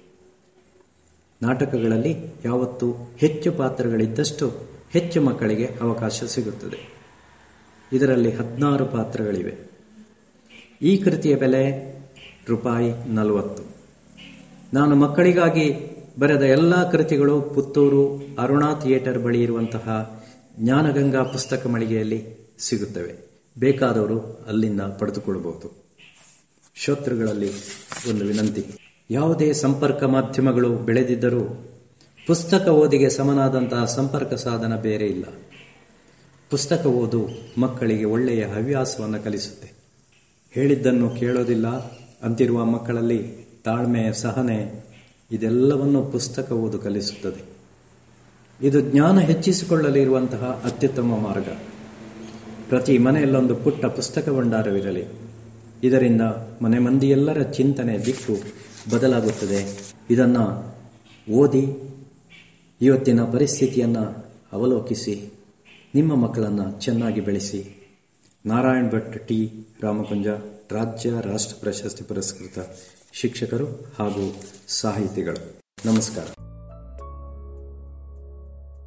ನಾಟಕಗಳಲ್ಲಿ 1.41 2.33
ಯಾವತ್ತು 2.45 2.95
ಹೆಚ್ಚು 3.17 3.51
ಪಾತ್ರಗಳಿದ್ದಷ್ಟು 3.51 4.51
ಹೆಚ್ಚು 4.91 5.21
ಮಕ್ಕಳಿಗೆ 5.21 5.69
ಅವಕಾಶ 5.81 6.23
ಸಿಗುತ್ತದೆ. 6.23 6.93
ಇದರಲ್ಲಿ 7.93 8.31
ಹದಿನಾರು 8.31 8.85
ಪಾತ್ರಗಳಿವೆ. 8.85 9.55
ಈ 10.81 10.97
ಕೃತಿಯ 10.97 11.35
ಬೆಲೆ 11.35 11.95
ರೂಪಾಯಿ 12.47 13.09
ನಲವತ್ತು. 13.09 13.63
ನಾನು 14.73 14.95
ಮಕ್ಕಳಿಗಾಗಿ 14.95 15.95
ಬರೆದ 16.19 16.41
ಎಲ್ಲ 16.41 16.91
ಕೃತಿಗಳು 16.91 17.41
ಪುತ್ತೂರು 17.41 18.27
ಅರುಣಾ 18.39 18.73
ಥಿಯೇಟರ್ 18.73 19.19
ಬಳಿ 19.19 19.43
ಇರುವಂತಹ 19.43 20.19
ಜ್ಞಾನಗಂಗಾ 20.59 21.23
ಪುಸ್ತಕ 21.23 21.67
ಮಳಿಗೆಯಲ್ಲಿ 21.67 22.38
ಸಿಗುತ್ತವೆ. 22.59 23.29
ಬೇಕಾದವರು 23.59 24.45
ಅಲ್ಲಿಂದ 24.47 24.81
ಪಡೆದುಕೊಳ್ಳಬಹುದು. 24.81 25.83
ಶ್ರೋತೃಗಳಲ್ಲಿ 26.75 27.51
ಒಂದು 28.09 28.25
ವಿನಂತಿ. 28.25 28.65
ಯಾವುದೇ 29.11 29.53
ಸಂಪರ್ಕ 29.53 30.03
ಮಾಧ್ಯಮಗಳು 30.03 30.69
ಬೆಳೆದಿದ್ದರೂ 30.69 31.65
ಪುಸ್ತಕ 32.27 32.67
ಓದಿಗೆ 32.67 33.09
ಸಮನಾದಂತಹ 33.09 33.85
ಸಂಪರ್ಕ 33.85 34.33
ಸಾಧನ 34.33 34.77
ಬೇರೆ 34.77 35.07
ಇಲ್ಲ. 35.07 35.23
ಪುಸ್ತಕ 36.49 36.85
ಓದು 36.85 37.27
ಮಕ್ಕಳಿಗೆ 37.57 38.05
ಒಳ್ಳೆಯ 38.05 38.45
ಹವ್ಯಾಸವನ್ನು 38.45 39.23
ಕಲಿಸುತ್ತೆ. 39.23 39.71
ಹೇಳಿದ್ದನ್ನು 40.51 41.09
ಕೇಳೋದಿಲ್ಲ 41.09 41.67
ಅಂತಿರುವ 42.23 42.65
ಮಕ್ಕಳಲ್ಲಿ 42.65 43.49
ತಾಳ್ಮೆ, 43.65 44.13
ಸಹನೆ 44.13 44.85
ಇದೆಲ್ಲವನ್ನು 45.31 46.01
ಪುಸ್ತಕ 46.01 46.51
ಓದು 46.51 46.79
ಕಲಿಸುತ್ತದೆ. 46.79 47.59
ಇದು 48.67 48.81
ಜ್ಞಾನ 48.81 49.19
ಹೆಚ್ಚಿಸಿಕೊಳ್ಳಲಿರುವಂತಹ 49.19 50.61
ಅತ್ಯುತ್ತಮ 50.65 51.17
ಮಾರ್ಗ. 51.17 51.47
ಪ್ರತಿ 52.69 52.97
ಮನೆಯಲ್ಲೊಂದು 52.97 53.55
ಪುಟ್ಟ 53.55 53.85
ಪುಸ್ತಕ 53.85 54.29
ಭಂಡಾರವಿರಲಿ 54.29 55.05
ಇದರಿಂದ 55.83 56.21
ಮನೆ 56.61 56.79
ಮಂದಿಯೆಲ್ಲರ 56.79 57.41
ಚಿಂತನೆ 57.41 58.05
ದಿಕ್ಕು 58.05 58.33
ಬದಲಾಗುತ್ತದೆ. 58.91 59.91
ಇದನ್ನು 60.09 60.75
ಓದಿ 61.31 61.89
ಇವತ್ತಿನ 62.81 63.21
ಪರಿಸ್ಥಿತಿಯನ್ನು 63.21 64.33
ಅವಲೋಕಿಸಿ, 64.53 65.33
ನಿಮ್ಮ 65.95 66.15
ಮಕ್ಕಳನ್ನು 66.15 66.81
ಚೆನ್ನಾಗಿ 66.81 67.21
ಬೆಳೆಸಿ. 67.21 67.87
ನಾರಾಯಣ್ 68.45 68.91
ಭಟ್ 68.91 69.27
ಟಿ. 69.27 69.67
ರಾಮಕುಂಜ, 69.81 70.27
ರಾಜ್ಯ 70.71 71.09
ರಾಷ್ಟ್ರ 71.09 71.55
ಪ್ರಶಸ್ತಿ 71.59 72.03
ಪುರಸ್ಕೃತ 72.03 72.59
ಶಿಕ್ಷಕರು 73.13 73.65
ಹಾಗೂ 73.99 74.35
ಸಾಹಿತಿಗಳು. 74.67 75.59
ನಮಸ್ಕಾರ. 75.85 76.25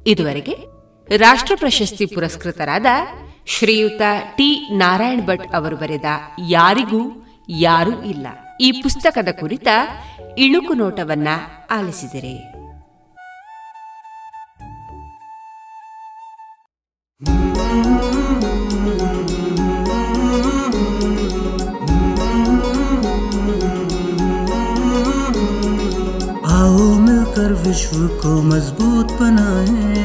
ಇದುವರೆಗೆ 0.07 0.55
ರಾಷ್ಟ್ರ 1.17 1.53
ಪ್ರಶಸ್ತಿ 1.55 2.05
ಪುರಸ್ಕೃತರಾದ 2.05 2.85
ಶ್ರೀಯುತ 3.46 4.02
ಟಿ 4.36 4.48
ನಾರಾಯಣ್ 4.74 5.24
ಭಟ್ 5.26 5.46
ಅವರು 5.54 5.76
ಬರೆದ 5.76 6.08
ಯಾರಿಗೂ 6.48 7.02
ಯಾರೂ 7.60 7.94
ಇಲ್ಲ 8.04 8.26
ಈ 8.60 8.70
ಪುಸ್ತಕದ 8.82 9.28
ಕುರಿತ 9.40 9.68
ಇಣುಕು 10.38 10.72
ನೋಟವನ್ನ 10.74 11.28
ಆಲಿಸಿದರೆ 11.70 12.34
आओ 26.52 26.84
मिलकर 26.98 27.52
विश्व 27.64 27.96
को 28.20 28.40
मजबूत 28.42 29.12
बनाए 29.20 30.04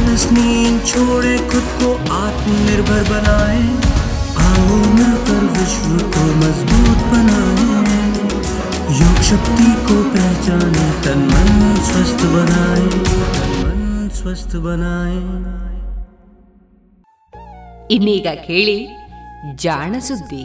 आलस 0.00 0.24
नींद 0.32 0.80
छोड़े 0.86 1.36
खुद 1.50 1.68
को 1.80 1.92
आत्मनिर्भर 2.16 3.02
बनाए 3.10 3.62
आओ 4.46 4.78
मिलकर 4.94 5.44
विश्व 5.56 5.92
को 6.14 6.24
मजबूत 6.42 7.04
बनाए 7.12 7.68
योग 9.00 9.22
शक्ति 9.30 9.70
को 9.88 10.02
पहचाने 10.14 10.88
तन 11.04 11.24
मन 11.32 11.52
स्वस्थ 11.90 12.26
बनाए 12.34 12.88
तन 13.36 13.54
मन 13.62 13.84
स्वस्थ 14.18 14.56
बनाए 14.66 15.20
ಇನ್ನೀಗ 17.94 18.28
ಕೇಳಿ 18.46 18.78
ಜಾಣ 19.64 19.94
ಸುದ್ದಿ 20.06 20.44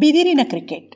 ಬಿದಿರಿನ 0.00 0.40
ಕ್ರಿಕೆಟ್ 0.44 0.92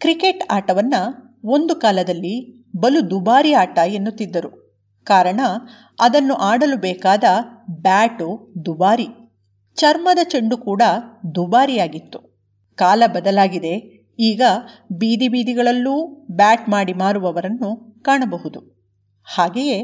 ಕ್ರಿಕೆಟ್ 0.00 0.42
ಆಟವನ್ನ 0.50 0.94
ಒಂದು 1.44 1.74
ಕಾಲದಲ್ಲಿ 1.74 2.34
ಬಲು 2.76 3.10
ದುಬಾರಿ 3.10 3.52
ಆಟ 3.52 3.78
ಎನ್ನುತ್ತಿದ್ದರು. 3.86 4.50
ಕಾರಣ, 5.04 5.40
ಅದನ್ನು 6.00 6.34
ಆಡಲು 6.34 6.76
ಬೇಕಾದ 6.76 7.24
ಬ್ಯಾಟು 7.70 8.54
ದುಬಾರಿ, 8.64 9.06
ಚರ್ಮದ 9.74 10.18
ಚೆಂಡು 10.24 10.56
ಕೂಡ 10.58 10.82
ದುಬಾರಿಯಾಗಿತ್ತು. 11.34 12.20
ಕಾಲ 12.76 13.02
ಬದಲಾಗಿದೆ, 13.06 13.74
ಈಗ 14.18 14.42
ಬೀದಿ 14.92 15.28
ಬೀದಿಗಳಲ್ಲೂ 15.28 16.26
ಬ್ಯಾಟ್ 16.30 16.68
ಮಾಡಿ 16.68 16.92
ಮಾರುವವರನ್ನು 16.92 18.02
ಕಾಣಬಹುದು. 18.02 18.76
ಹಾಗೆಯೇ 19.34 19.78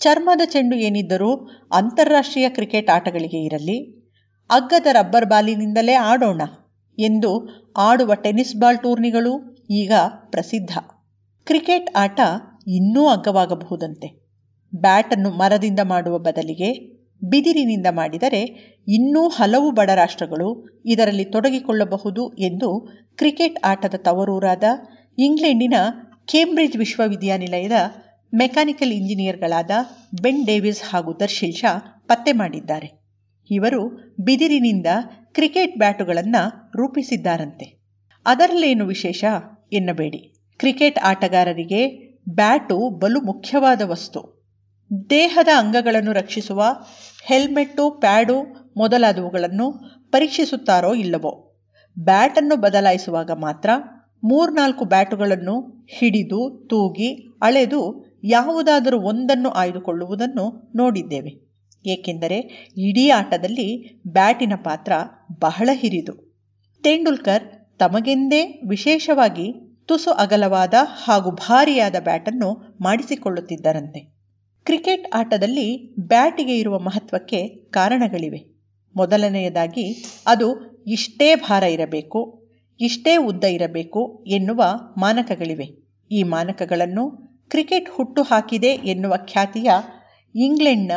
ಚರ್ಮದ 0.00 0.40
ಚೆಂಡು 0.44 0.76
ಏನಿದ್ದರೂ 0.76 1.30
ಅಂತಾರಾಷ್ಟ್ರೀಯ 1.72 2.48
ಕ್ರಿಕೆಟ್ 2.48 2.90
ಆಟಗಳಿಗೆ 2.90 3.40
ಇರಲಿ, 3.44 3.78
ಅಗ್ಗದ 4.50 4.86
ರಬ್ಬರ್ 4.92 5.26
ಬಾಲಿನಿಂದಲೇ 5.26 5.94
ಆಡೋಣ 5.94 6.42
ಎಂದು 6.98 7.30
ಆಡುವ 7.76 8.14
ಟೆನಿಸ್ 8.14 8.56
ಬಾಲ್ 8.56 8.78
ಟೂರ್ನಿಗಳು 8.78 9.32
ಈಗ 9.70 9.92
ಪ್ರಸಿದ್ಧ. 10.30 10.72
ಕ್ರಿಕೆಟ್ 11.46 11.90
ಆಟ 11.96 12.20
ಇನ್ನೂ 12.66 13.06
ಅಗ್ಗವಾಗಬಹುದಂತೆ. 13.06 14.08
ಬ್ಯಾಟನ್ನು 14.72 15.30
ಮರದಿಂದ 15.30 15.80
ಮಾಡುವ 15.84 16.18
ಬದಲಿಗೆ 16.18 16.70
ಬಿದಿರಿನಿಂದ 17.22 17.86
ಮಾಡಿದರೆ 17.90 18.42
ಇನ್ನೂ 18.88 19.28
ಹಲವು 19.28 19.70
ಬಡ 19.70 19.90
ರಾಷ್ಟ್ರಗಳು 19.94 20.48
ಇದರಲ್ಲಿ 20.84 21.24
ತೊಡಗಿಕೊಳ್ಳಬಹುದು 21.24 22.28
ಎಂದು 22.38 22.68
ಕ್ರಿಕೆಟ್ 23.16 23.58
ಆಟದ 23.64 23.94
ತವರೂರಾದ 23.94 24.64
ಇಂಗ್ಲೆಂಡಿನ 25.18 25.74
ಕೇಂಬ್ರಿಡ್ಜ್ 26.26 26.76
ವಿಶ್ವವಿದ್ಯಾನಿಲಯದ 26.76 27.72
ಮೆಕ್ಯಾನಿಕಲ್ 28.34 28.92
ಇಂಜಿನಿಯರ್ಗಳಾದ 28.92 29.70
ಬೆನ್ 30.22 30.46
ಡೇವಿಸ್ 30.46 30.82
ಹಾಗೂ 30.90 31.16
ದರ್ಶಿಲ್ 31.20 31.52
ಶಾ 31.52 32.02
ಪತ್ತೆ 32.08 32.32
ಮಾಡಿದ್ದಾರೆ. 32.32 33.00
ಇವರು 33.50 34.14
ಬಿದಿರಿನಿಂದ 34.20 34.86
ಕ್ರಿಕೆಟ್ 35.32 35.78
ಬ್ಯಾಟುಗಳನ್ನು 35.78 36.72
ರೂಪಿಸಿದ್ದಾರಂತೆ. 36.76 37.78
ಅದರಲ್ಲೇನು 38.26 38.86
ವಿಶೇಷ 38.86 39.24
ಎನ್ನಬೇಡಿ. 39.72 40.34
ಕ್ರಿಕೆಟ್ 40.58 40.98
ಆಟಗಾರರಿಗೆ 40.98 42.12
ಬ್ಯಾಟು 42.28 42.98
ಬಲು 42.98 43.20
ಮುಖ್ಯವಾದ 43.20 43.82
ವಸ್ತು. 43.84 44.38
ದೇಹದ 45.10 45.48
ಅಂಗಗಳನ್ನು 45.56 46.12
ರಕ್ಷಿಸುವ 46.12 46.64
ಹೆಲ್ಮೆಟ್ಟು, 47.24 47.90
ಪ್ಯಾಡು 47.90 48.42
ಮೊದಲಾದವುಗಳನ್ನು 48.76 49.72
ಪರೀಕ್ಷಿಸುತ್ತಾರೋ 50.10 50.94
ಇಲ್ಲವೋ? 50.94 51.60
ಬ್ಯಾಟನ್ನು 51.98 52.56
ಬದಲಾಯಿಸುವಾಗ 52.56 53.30
ಮಾತ್ರ 53.30 53.70
ಮೂರ್ನಾಲ್ಕು 54.24 54.84
ಬ್ಯಾಟುಗಳನ್ನು 54.84 55.86
ಹಿಡಿದು 55.90 56.66
ತೂಗಿ 56.70 57.28
ಅಳೆದು 57.42 58.07
ಯಾವುದಾದರೂ 58.24 59.00
ಒಂದನ್ನು 59.00 59.50
ಆಯ್ದುಕೊಳ್ಳುವುದನ್ನು 59.50 60.72
ನೋಡಿದ್ದೇವೆ. 60.76 61.48
ಏಕೆಂದರೆ 61.86 62.38
ಇಡೀ 62.76 63.10
ಆಟದಲ್ಲಿ 63.10 64.00
ಬ್ಯಾಟಿನ 64.06 64.52
ಪಾತ್ರ 64.64 64.92
ಬಹಳ 65.40 65.68
ಹಿರಿದು. 65.72 66.34
ತೆಂಡೂಲ್ಕರ್ 66.82 67.78
ತಮಗೆಂದೇ 67.78 68.60
ವಿಶೇಷವಾಗಿ 68.68 69.52
ತುಸು 69.86 70.10
ಅಗಲವಾದ 70.10 70.74
ಹಾಗೂ 71.04 71.30
ಭಾರಿಯಾದ 71.30 71.94
ಬ್ಯಾಟನ್ನು 72.00 72.78
ಮಾಡಿಸಿಕೊಳ್ಳುತ್ತಿದ್ದರಂತೆ. 72.80 74.00
ಕ್ರಿಕೆಟ್ 74.64 75.08
ಆಟದಲ್ಲಿ 75.14 75.96
ಬ್ಯಾಟಿಗೆ 75.96 76.58
ಇರುವ 76.58 76.78
ಮಹತ್ವಕ್ಕೆ 76.78 77.48
ಕಾರಣಗಳಿವೆ. 77.48 78.58
ಮೊದಲನೆಯದಾಗಿ 78.96 80.04
ಅದು 80.26 80.78
ಇಷ್ಟೇ 80.86 81.34
ಭಾರ 81.34 81.62
ಇರಬೇಕು, 81.62 82.48
ಇಷ್ಟೇ 82.80 83.16
ಉದ್ದ 83.16 83.44
ಇರಬೇಕು 83.44 84.24
ಎನ್ನುವ 84.26 84.64
ಮಾನಕಗಳಿವೆ. 84.96 85.88
ಈ 86.10 86.22
ಮಾನಕಗಳನ್ನು 86.22 87.27
ಕ್ರಿಕೆಟ್ 87.50 87.90
ಹುಟ್ಟು 87.90 88.22
ಹಾಕಿದೆ 88.22 88.66
ಎನ್ನುವ 88.66 89.14
ಖ್ಯಾತಿಯ 89.16 89.70
ಇಂಗ್ಲೆಂಡ್ನ 90.34 90.92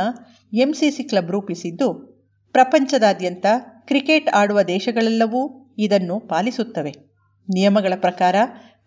ಎಂಸಿಸಿ 0.54 1.04
ಕ್ಲಬ್ 1.04 1.32
ರೂಪಿಸಿದ್ದು, 1.32 1.94
ಪ್ರಪಂಚದಾದ್ಯಂತ 2.52 3.46
ಕ್ರಿಕೆಟ್ 3.86 4.30
ಆಡುವ 4.30 4.62
ದೇಶಗಳೆಲ್ಲವೂ 4.62 5.74
ಇದನ್ನು 5.78 6.20
ಪಾಲಿಸುತ್ತವೆ. 6.20 6.92
ನಿಯಮಗಳ 7.54 7.94
ಪ್ರಕಾರ, 7.96 8.36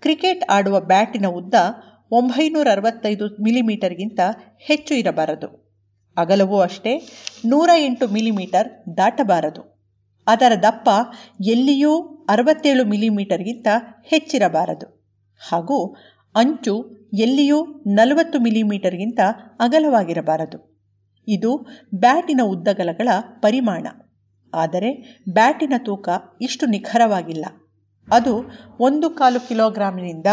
ಕ್ರಿಕೆಟ್ 0.00 0.44
ಆಡುವ 0.50 0.80
ಬ್ಯಾಟಿನ 0.80 1.26
ಉದ್ದ 1.26 1.54
ಒಂಬೈನೂರ 2.10 2.68
ಅರವತ್ತೈದು 2.70 3.26
ಮಿಲಿಮೀಟರ್ಗಿಂತ 3.26 4.20
ಹೆಚ್ಚು 4.58 4.94
ಇರಬಾರದು. 4.94 5.64
ಅಗಲವೂ 6.16 6.58
ಅಷ್ಟೇ 6.58 7.08
ನೂರ 7.46 7.70
ಎಂಟು 7.78 8.08
ಮಿಲಿಮೀಟರ್ 8.08 8.96
ದಾಟಬಾರದು. 8.96 9.74
ಅದರ 10.26 10.52
ದಪ್ಪ 10.62 10.90
ಎಲ್ಲಿಯೂ 11.44 12.00
ಅರವತ್ತೇಳು 12.28 12.84
ಮಿಲಿಮೀಟರ್ಗಿಂತ 12.84 13.66
ಹೆಚ್ಚಿರಬಾರದು. 14.04 15.14
ಹಾಗೂ 15.50 15.96
ಅಂಚು 16.34 16.93
ಎಲ್ಲಿಯೂ 17.14 17.64
ನಲವತ್ತು 17.86 18.38
ಮಿಲಿಮೀಟರ್ಗಿಂತ 18.40 19.20
ಅಗಲವಾಗಿರಬಾರದು. 19.60 20.82
ಇದು 21.28 21.66
ಬ್ಯಾಟಿನ 21.94 22.40
ಉದ್ದಗಲಗಳ 22.44 23.08
ಪರಿಮಾಣ. 23.40 23.86
ಆದರೆ 24.54 25.20
ಬ್ಯಾಟಿನ 25.32 25.72
ತೂಕ 25.78 26.08
ಇಷ್ಟು 26.40 26.66
ನಿಖರವಾಗಿಲ್ಲ. 26.66 27.44
ಅದು 28.12 28.50
ಒಂದು 28.80 29.10
ಕಾಲು 29.10 29.48
ಕಿಲೋಗ್ರಾಂನಿಂದ 29.48 30.26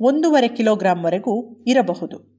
ಒಂದೂವರೆ 0.00 0.48
ಕಿಲೋಗ್ರಾಂವರೆಗೂ 0.48 1.64
ಇರಬಹುದು. 1.66 2.34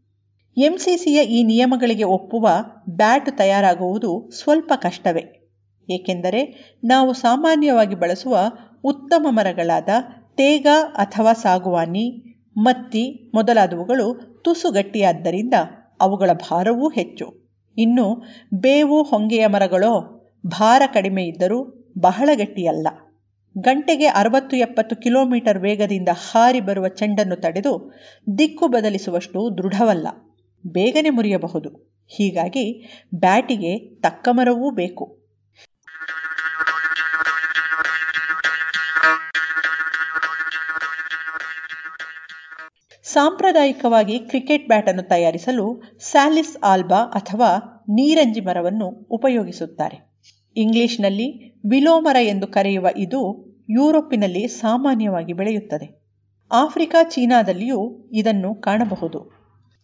ಎಂಸಿಸಿಯ 0.57 1.23
ಈ 1.23 1.43
ನಿಯಮಗಳಿಗೆ 1.43 2.03
ಒಪ್ಪುವ 2.03 2.49
ಬ್ಯಾಟ್ 2.89 3.37
ತಯಾರಾಗುವುದು 3.37 4.29
ಸ್ವಲ್ಪ 4.39 4.73
ಕಷ್ಟವೇ. 4.75 5.51
ಏಕೆಂದರೆ 5.89 6.41
ನಾವು 6.83 7.13
ಸಾಮಾನ್ಯವಾಗಿ 7.13 7.95
ಬಳಸುವ 7.95 8.37
ಉತ್ತಮ 8.83 9.25
ಮರಗಳಾದ 9.29 9.89
ತೇಗ 10.35 10.67
ಅಥವಾ 10.93 11.33
ಸಾಗುವಾನಿ 11.33 12.34
ಮತ್ತಿ 12.57 13.32
ಮೊದಲಾದವುಗಳು 13.36 14.40
ತುಸು 14.44 14.72
ಗಟ್ಟಿಯಾದ್ದರಿಂದ 14.72 15.53
ಅವುಗಳ 16.02 16.30
ಭಾರವೂ 16.34 16.90
ಹೆಚ್ಚು. 16.90 17.45
ಇನ್ನು 17.77 18.23
ಬೇವು 18.53 19.03
ಹೊಂಗೆಯ 19.03 19.48
ಮರಗಳೋ 19.48 20.26
ಭಾರ 20.48 20.82
ಕಡಿಮೆ 20.94 21.23
ಇದ್ದರೂ 21.23 21.91
ಬಹಳ 21.98 22.30
ಗಟ್ಟಿಯಲ್ಲ. 22.34 22.88
ಗಂಟೆಗೆ 23.57 24.06
ಅರವತ್ತು 24.06 24.57
ಎಪ್ಪತ್ತು 24.57 24.95
ಕಿಲೋಮೀಟರ್ 24.95 25.60
ವೇಗದಿಂದ 25.60 26.10
ಹಾರಿ 26.32 26.61
ಬರುವ 26.61 26.88
ಚೆಂಡನ್ನು 26.88 27.36
ತಡೆದು 27.36 27.94
ದಿಕ್ಕು 28.38 28.68
ಬದಲಿಸುವಷ್ಟು 28.68 29.57
ದೃಢವಲ್ಲ. 29.57 30.07
ಬೇಗನೆ 30.68 31.10
ಮುರಿಯಬಹುದು. 31.10 31.69
ಹೀಗಾಗಿ 32.07 32.86
ಬ್ಯಾಟಿಗೆ 33.15 34.02
ತಕ್ಕ 34.02 34.30
ಮರವೂ 34.32 34.69
ಬೇಕು. 34.69 35.24
ಸಾಂಪ್ರದಾಯಿಕವಾಗಿ 43.15 44.19
ಕ್ರಿಕೆಟ್ 44.19 44.67
ಬ್ಯಾಟನ್ನು 44.67 45.03
ತಯಾರಿಸಲು 45.03 45.81
ಸ್ಯಾಲಿಸ್ 45.99 46.57
ಆಲ್ಬಾ 46.63 46.95
ಅಥವಾ 46.95 47.81
ನೀರಂಜಿ 47.89 48.39
ಮರವನ್ನು 48.39 48.87
ಉಪಯೋಗಿಸುತ್ತಾರೆ. 48.87 50.15
ಇಂಗ್ಲಿಷ್ನಲ್ಲಿ 50.55 51.53
ವಿಲೋಮರ 51.69 52.15
ಎಂದು 52.21 52.47
ಕರೆಯುವ 52.47 52.87
ಇದು 52.97 53.21
ಯುರೋಪಿನಲ್ಲಿ 53.69 54.47
ಸಾಮಾನ್ಯವಾಗಿ 54.47 55.33
ಬೆಳೆಯುತ್ತದೆ. 55.33 56.05
ಆಫ್ರಿಕಾ, 56.51 57.03
ಚೀನಾದಲ್ಲಿಯೂ 57.03 58.09
ಇದನ್ನು 58.11 58.55
ಕಾಣಬಹುದು. 58.55 59.31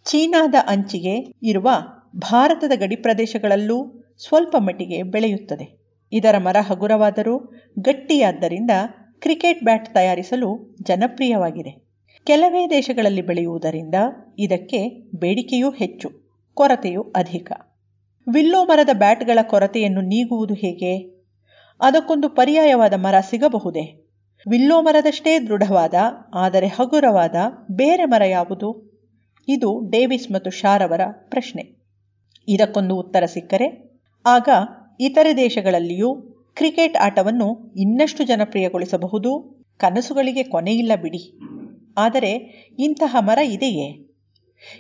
ಚೀನಾದ 0.05 0.55
ಅಂಚಿಗೆ 0.67 1.15
ಇರುವ 1.43 1.69
ಭಾರತದ 2.15 2.71
ಗಡಿ 2.75 2.95
ಪ್ರದೇಶಗಳಲ್ಲೂ 2.95 4.07
ಸ್ವಲ್ಪ 4.17 4.55
ಮಟ್ಟಿಗೆ 4.57 5.03
ಬೆಳೆಯುತ್ತದೆ. 5.03 5.81
ಇದರ 6.11 6.37
ಮರ 6.37 6.57
ಹಗುರವಾದರೂ 6.59 7.37
ಗಟ್ಟಿಯಾದ್ದರಿಂದ 7.79 8.71
ಕ್ರಿಕೆಟ್ 9.19 9.63
ಬ್ಯಾಟ್ 9.63 9.93
ತಯಾರಿಸಲು 9.93 10.77
ಜನಪ್ರಿಯವಾಗಿದೆ. 10.81 11.90
ಕೆಲವೇ 12.26 12.69
ದೇಶಗಳಲ್ಲಿ 12.69 13.22
ಬೆಳೆಯುವುದರಿಂದ 13.22 13.95
ಇದಕ್ಕೆ 14.39 15.11
ಬೇಡಿಕೆಯೂ 15.15 15.72
ಹೆಚ್ಚು, 15.72 16.10
ಕೊರತೆಯೂ 16.53 17.02
ಅಧಿಕ. 17.02 17.52
ವಿಲ್ಲೋ 18.34 18.65
ಮರದ 18.65 18.89
ಬ್ಯಾಟ್ಗಳ 18.93 19.39
ಕೊರತೆಯನ್ನು 19.41 20.02
ನೀಗುವುದು 20.02 20.53
ಹೇಗೆ? 20.53 21.23
ಅದಕ್ಕೊಂದು 21.80 22.30
ಪರ್ಯಾಯವಾದ 22.30 22.93
ಮರ 22.93 23.15
ಸಿಗಬಹುದೇ? 23.30 24.14
ವಿಲ್ಲೋ 24.49 24.81
ಮರದಷ್ಟೇ 24.81 25.39
ದೃಢವಾದ, 25.39 25.93
ಆದರೆ 26.34 26.68
ಹಗುರವಾದ 26.68 27.35
ಬೇರೆ 27.72 28.06
ಮರ 28.06 28.22
ಯಾವುದು? 28.23 28.91
ಇದು 29.48 29.89
ಡೇವಿಸ್ 29.89 30.31
ಮತ್ತು 30.31 30.49
ಶಾರವರ 30.49 31.02
ಪ್ರಶ್ನೆ. 31.30 31.64
ಇದಕ್ಕೊಂದು 32.48 32.95
ಉತ್ತರ 32.95 33.26
ಸಿಕ್ಕರೆ, 33.26 33.99
ಆಗ 34.26 34.49
ಇತರೆ 34.99 35.38
ದೇಶಗಳಲ್ಲಿಯೂ 35.38 36.15
ಕ್ರಿಕೆಟ್ 36.56 36.98
ಆಟವನ್ನು 36.98 37.73
ಇನ್ನಷ್ಟು 37.77 38.23
ಜನಪ್ರಿಯಗೊಳಿಸಬಹುದು. 38.23 39.61
ಕನಸುಗಳಿಗೆ 39.77 40.43
ಕೊನೆಯಿಲ್ಲ 40.43 40.91
ಬಿಡಿ. 41.02 41.50
ಆದರೆ 42.01 42.31
ಇಂತಹ 42.79 43.15
ಮರ 43.19 43.39
ಇದೆಯೇ? 43.45 43.87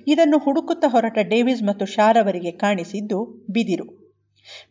ಇದನ್ನು 0.07 0.37
ಹುಡುಕುತ್ತಾ 0.37 0.87
ಹೊರಟ 0.87 1.19
ಡೇವಿಸ್ 1.21 1.63
ಮತ್ತು 1.63 1.85
ಶಾರವರಿಗೆ 1.85 2.51
ಕಾಣಿಸಿದ್ದು 2.51 3.19
ಬಿದಿರು. 3.49 3.87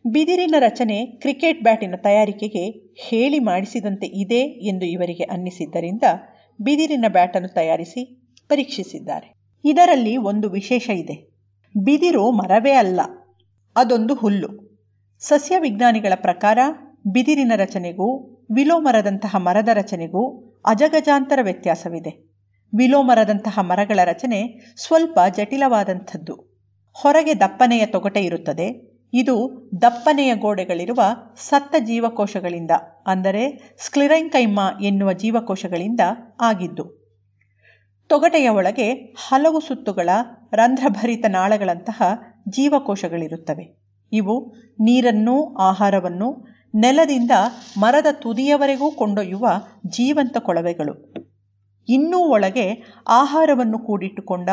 ಬಿದಿರಿನ 0.07 0.55
ರಚನೆ 0.59 1.05
ಕ್ರಿಕೆಟ್ 1.05 1.63
ಬ್ಯಾಟಿನ 1.63 1.95
ತಯಾರಿಕೆಗೆ 2.03 2.63
ಹೇಳಿ 3.01 3.39
ಮಾಡಿಸಿದಂತೆ 3.39 4.07
ಇದೆ 4.07 4.41
ಎಂದು 4.69 4.85
ಇವರಿಗೆ 4.85 5.23
ಅನ್ನಿಸಿದ್ದರಿಂದ 5.23 6.03
ಬಿದಿರಿನ 6.59 7.05
ಬ್ಯಾಟನ್ನು 7.07 7.49
ತಯಾರಿಸಿ 7.53 8.01
ಪರೀಕ್ಷಿಸಿದ್ದಾರೆ. 8.47 9.27
ಇದರಲ್ಲಿ 9.63 10.17
ಒಂದು 10.17 10.49
ವಿಶೇಷ 10.49 10.89
ಇದೆ. 10.89 11.15
ಬಿದಿರು 11.75 12.23
ಮರವೇ 12.31 12.71
ಅಲ್ಲ, 12.71 12.99
ಅದೊಂದು 13.75 14.15
ಹುಲ್ಲು. 14.15 14.49
ಸಸ್ಯ 15.21 15.55
ವಿಜ್ಞಾನಿಗಳ 15.59 16.13
ಪ್ರಕಾರ 16.15 16.59
ಬಿದಿರಿನ 17.07 17.53
ರಚನೆಗೂ 17.55 18.07
ವಿಲೋ 18.55 18.79
ಮರದಂತಹ 18.79 19.35
ಮರದ 19.37 19.69
ರಚನೆಗೂ 19.73 20.21
ಅಜಗಜಾಂತರ 20.65 21.39
ವ್ಯತ್ಯಾಸವಿದೆ. 21.41 22.11
ವಿಲೋಮರದಂತಹ 22.73 23.59
ಮರಗಳ 23.59 23.99
ರಚನೆ 24.03 24.39
ಸ್ವಲ್ಪ 24.77 25.19
ಜಟಿಲವಾದಂಥದ್ದು. 25.37 26.35
ಹೊರಗೆ 26.95 27.39
ದಪ್ಪನೆಯ 27.39 27.85
ತೊಗಟೆ 27.85 28.21
ಇರುತ್ತದೆ. 28.21 28.91
ಇದು 29.13 29.35
ದಪ್ಪನೆಯ 29.81 30.35
ಗೋಡೆಗಳಿರುವ 30.35 31.01
ಸತ್ತ 31.37 31.75
ಜೀವಕೋಶಗಳಿಂದ, 31.79 32.71
ಅಂದರೆ 33.07 33.75
ಸ್ಕ್ಲಿರೈಂಕೈಮ 33.77 34.59
ಎನ್ನುವ 34.81 35.13
ಜೀವಕೋಶಗಳಿಂದ 35.13 35.99
ಆಗಿದ್ದು. 36.41 36.85
ತೊಗಟೆಯ 38.07 38.49
ಒಳಗೆ 38.49 38.91
ಹಲವು 38.93 39.59
ಸುತ್ತುಗಳ 39.59 40.09
ರಂಧ್ರಭರಿತ 40.53 41.25
ನಾಳಗಳಂತಹ 41.29 42.01
ಜೀವಕೋಶಗಳಿರುತ್ತವೆ. 42.49 43.65
ಇವು 44.11 44.53
ನೀರನ್ನು 44.79 45.53
ಆಹಾರವನ್ನು 45.53 46.47
ನೆಲದಿಂದ 46.75 47.31
ಮರದ 47.77 48.07
ತುದಿಯವರೆಗೂ 48.11 48.91
ಕೊಂಡೊಯ್ಯುವ 48.91 49.47
ಜೀವಂತ 49.87 50.37
ಕೊಳವೆಗಳು. 50.37 50.93
ಇನ್ನೂ 51.89 52.19
ಒಳಗೆ 52.19 52.95
ಆಹಾರವನ್ನು 53.07 53.79
ಕೂಡಿಟ್ಟುಕೊಂಡ 53.79 54.49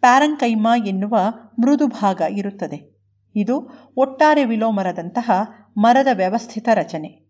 ಪ್ಯಾರಂಕೈಮಾ 0.00 0.76
ಎನ್ನುವ 0.76 1.18
ಮೃದು 1.58 1.86
ಭಾಗ 1.86 2.22
ಇರುತ್ತದೆ. 2.30 2.96
ಇದು 3.36 3.70
ಒಟ್ಟಾರೆ 3.96 4.44
ವಿಲೋಮರದಂತಹ 4.44 5.30
ಮರದ 5.76 6.06
ವ್ಯವಸ್ಥಿತ 6.12 6.68
ರಚನೆ. 6.74 7.26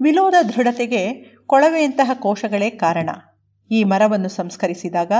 ವಿಲೋದ 0.00 0.34
ದೃಢತೆಗೆ 0.48 1.12
ಕೊಳವೆಯಂತಹ 1.46 2.10
ಕೋಶಗಳೇ 2.14 2.70
ಕಾರಣ. 2.70 3.10
ಈ 3.70 3.84
ಮರವನ್ನು 3.84 4.28
ಸಂಸ್ಕರಿಸಿದಾಗ 4.28 5.12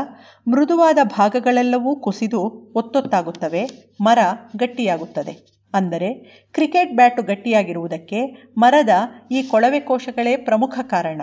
ಮೃದುವಾದ 0.48 0.98
ಭಾಗಗಳೆಲ್ಲವೂ 1.02 1.96
ಕುಸಿದು 1.96 2.72
ಒತ್ತೊತ್ತಾಗುತ್ತವೆ, 2.74 3.68
ಮರ 4.00 4.18
ಗಟ್ಟಿಯಾಗುತ್ತದೆ. 4.56 5.59
ಅಂದರೆ 5.74 6.14
ಕ್ರಿಕೆಟ್ 6.52 6.96
ಬ್ಯಾಟು 6.96 7.22
ಗಟ್ಟಿಯಾಗಿರುವುದಕ್ಕೆ 7.22 8.50
ಮರದ 8.59 8.88
ಈ 9.32 9.42
ಕೊಳವೆ 9.42 9.80
ಕೋಶಗಳೇ 9.80 10.36
ಪ್ರಮುಖ 10.36 10.78
ಕಾರಣ. 10.82 11.22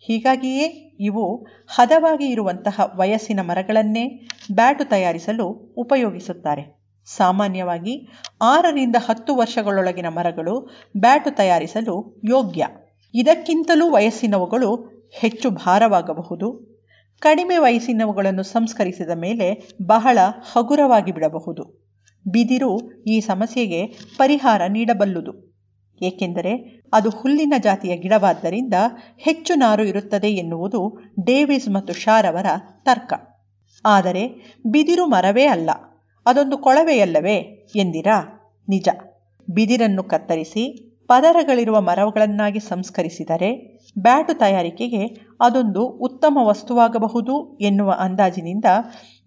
ಹೀಗಾಗಿಯೇ 0.00 0.96
ಇವು 1.00 1.46
ಹದವಾಗಿ 1.68 2.26
ಇರುವಂತಹ 2.26 2.92
ವಯಸ್ಸಿನ 2.96 3.40
ಮರಗಳನ್ನೇ 3.40 4.28
ಬ್ಯಾಟು 4.52 4.84
ತಯಾರಿಸಲು 4.84 5.46
ಉಪಯೋಗಿಸುತ್ತಾರೆ. 5.76 6.76
ಸಾಮಾನ್ಯವಾಗಿ 7.06 8.08
ಆರರಿಂದ 8.42 8.96
ಹತ್ತು 8.98 9.36
ವರ್ಷಗಳೊಳಗಿನ 9.36 10.06
ಮರಗಳು 10.08 10.70
ಬ್ಯಾಟು 10.96 11.30
ತಯಾರಿಸಲು 11.30 12.20
ಯೋಗ್ಯ. 12.24 12.66
ಇದಕ್ಕಿಂತಲೂ 13.14 13.90
ವಯಸ್ಸಿನವುಗಳು 13.90 14.76
ಹೆಚ್ಚು 15.20 15.50
ಭಾರವಾಗಬಹುದು. 15.50 16.76
ಕಡಿಮೆ 17.20 17.56
ವಯಸ್ಸಿನವುಗಳನ್ನು 17.56 18.42
ಸಂಸ್ಕರಿಸಿದ 18.42 19.10
ಮೇಲೆ 19.10 19.68
ಬಹಳ 19.86 20.18
ಹಗುರವಾಗಿ 20.52 21.12
ಬಿಡಬಹುದು. 21.12 21.86
ಬಿದಿರು 22.28 23.02
ಈ 23.02 23.20
ಸಮಸ್ಯೆಗೆ 23.20 23.86
ಪರಿಹಾರ 24.16 24.62
ನೀಡಬಲ್ಲುದು. 24.68 25.45
ಏಕೆಂದರೆ 26.02 26.82
ಅದು 26.92 27.10
ಹುಲ್ಲಿನ 27.10 27.54
ಜಾತಿಯ 27.58 27.96
ಗಿಡವಾದ್ದರಿಂದ 27.96 28.74
ಹೆಚ್ಚು 29.16 29.54
ನಾರು 29.54 29.84
ಇರುತ್ತದೆ 29.84 30.30
ಎನ್ನುವುದು 30.30 30.80
ಡೇವಿಸ್ 31.24 31.68
ಮತ್ತು 31.68 31.92
ಶಾರವರ 31.92 32.46
ತರ್ಕ. 32.82 33.12
ಆದರೆ 33.84 34.24
ಬಿದಿರು 34.66 35.06
ಮರವೇ 35.06 35.46
ಅಲ್ಲ, 35.46 35.70
ಅದೊಂದು 36.26 36.58
ಕೊಳವೆಯಲ್ಲವೇ 36.58 37.38
ಎಂದಿರಾ? 37.76 38.18
ನಿಜ. 38.68 38.88
ಬಿದಿರನ್ನು 39.48 40.02
ಕತ್ತರಿಸಿ 40.02 40.64
ಪದರಗಳಿರುವ 41.06 41.80
ಮರಗಳನ್ನಾಗಿ 41.80 42.60
ಸಂಸ್ಕರಿಸಿದರೆ 42.60 43.50
ಬ್ಯಾಟು 43.98 44.38
ತಯಾರಿಕೆಗೆ 44.38 45.02
ಅದೊಂದು 45.40 45.86
ಉತ್ತಮ 45.86 46.38
ವಸ್ತುವಾಗಬಹುದು 46.42 47.58
ಎನ್ನುವ 47.60 47.90
ಅಂದಾಜಿನಿಂದ 47.98 48.64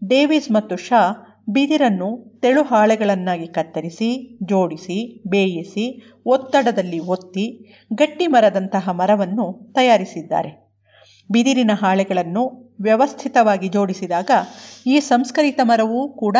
ಡೇವಿಸ್ 0.03 0.51
ಮತ್ತು 0.51 0.75
ಶಾ 0.75 1.01
ಬಿದಿರನ್ನು 1.49 2.39
ತೆಳು 2.41 2.63
ಹಾಳೆಗಳನ್ನಾಗಿ 2.63 3.47
ಕತ್ತರಿಸಿ, 3.47 4.39
ಜೋಡಿಸಿ, 4.43 5.23
ಬೇಯಿಸಿ, 5.27 6.15
ಒತ್ತಡದಲ್ಲಿ 6.25 6.99
ಒತ್ತಿ, 6.99 7.75
ಗಟ್ಟಿ 7.93 8.27
ಮರದಂತಹ 8.27 8.89
ಮರವನ್ನು 8.89 9.71
ತಯಾರಿಸಿದ್ದಾರೆ. 9.75 10.69
ಬಿದಿರಿನ 11.31 11.71
ಹಾಳೆಗಳನ್ನು 11.73 12.75
ವ್ಯವಸ್ಥಿತವಾಗಿ 12.81 13.69
ಜೋಡಿಸಿದಾಗ 13.69 14.31
ಈ 14.87 14.99
ಸಂಸ್ಕರಿತ 14.99 15.59
ಮರವೂ 15.63 16.07
ಕೂಡ 16.09 16.37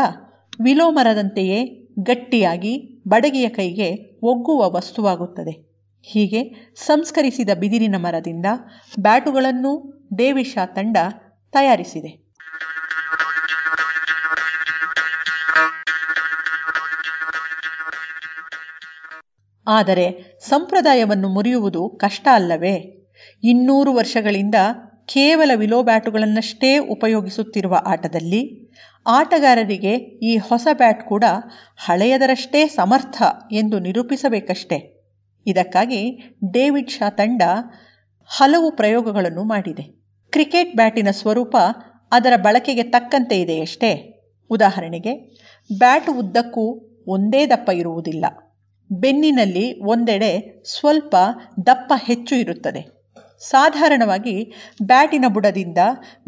ವಿಲೋ 0.62 0.92
ಮರದಂತೆಯೇ 0.92 1.60
ಗಟ್ಟಿಯಾಗಿ 2.04 3.02
ಬಡಗಿಯ 3.08 3.50
ಕೈಗೆ 3.50 4.20
ಒಗ್ಗುವ 4.24 4.72
ವಸ್ತುವಾಗುತ್ತದೆ. 4.76 5.52
ಹೀಗೆ 6.04 6.74
ಸಂಸ್ಕರಿಸಿದ 6.86 7.50
ಬಿದಿರಿನ 7.60 7.96
ಮರದಿಂದ 7.98 8.46
ಬ್ಯಾಟುಗಳನ್ನು 9.00 9.72
ದೇವಿಶಾ 10.18 10.66
ತಂಡ 10.66 10.98
ತಯಾರಿಸಿದೆ. 11.54 12.29
ಆದರೆ 19.70 20.38
ಸಂಪ್ರದಾಯವನ್ನು 20.50 21.30
ಮುರಿಯುವುದು 21.30 21.90
ಕಷ್ಟ 21.90 22.28
ಅಲ್ಲವೇ? 22.32 22.76
ಇನ್ನೂರು 23.44 23.94
ವರ್ಷಗಳಿಂದ 23.94 24.56
ಕೇವಲ 25.06 25.52
ವಿಲೋ 25.56 25.84
ಬ್ಯಾಟುಗಳನ್ನಷ್ಟೇ 25.84 26.78
ಉಪಯೋಗಿಸುತ್ತಿರುವ 26.78 27.82
ಆಟದಲ್ಲಿ 27.86 28.42
ಆಟಗಾರರಿಗೆ 29.08 29.94
ಈ 30.30 30.38
ಹೊಸ 30.38 30.68
ಬ್ಯಾಟ್ 30.74 31.04
ಕೂಡ 31.08 31.24
ಹಳೆಯದರಷ್ಟೇ 31.78 32.68
ಸಮರ್ಥ 32.68 33.22
ಎಂದು 33.52 33.80
ನಿರೂಪಿಸಬೇಕಷ್ಟೆ. 33.80 35.08
ಇದಕ್ಕಾಗಿ 35.46 36.02
ಡೇವಿಡ್ 36.52 36.90
ಶಾ 36.90 37.10
ತಂಡ 37.10 37.42
ಹಲವು 38.26 38.72
ಪ್ರಯೋಗಗಳನ್ನು 38.72 39.44
ಮಾಡಿದೆ. 39.44 39.84
ಕ್ರಿಕೆಟ್ 40.32 40.76
ಬ್ಯಾಟಿನ 40.76 41.08
ಸ್ವರೂಪ 41.12 41.56
ಅದರ 42.12 42.34
ಬಳಕೆಗೆ 42.36 42.84
ತಕ್ಕಂತೆ 42.84 43.42
ಇದೆಯಷ್ಟೇ. 43.42 43.92
ಉದಾಹರಣೆಗೆ 44.50 45.14
ಬ್ಯಾಟ್ 45.78 46.10
ಉದ್ದಕ್ಕೂ 46.10 46.66
ಒಂದೇ 47.08 47.46
ದಪ್ಪ 47.46 47.70
ಇರುವುದಿಲ್ಲ. 47.74 48.26
ಬೆನ್ನಿನಲ್ಲಿ 48.92 49.80
ಒಂದೆಡೆ 49.82 50.64
ಸ್ವಲ್ಪ 50.66 51.16
ದಪ್ಪ 51.66 51.94
ಹೆಚ್ಚು 52.04 52.36
ಇರುತ್ತದೆ. 52.36 53.00
ಸಾಧಾರಣವಾಗಿ 53.40 54.54
ಬ್ಯಾಟಿನ 54.84 55.26
ಬುಡದಿಂದ 55.28 55.78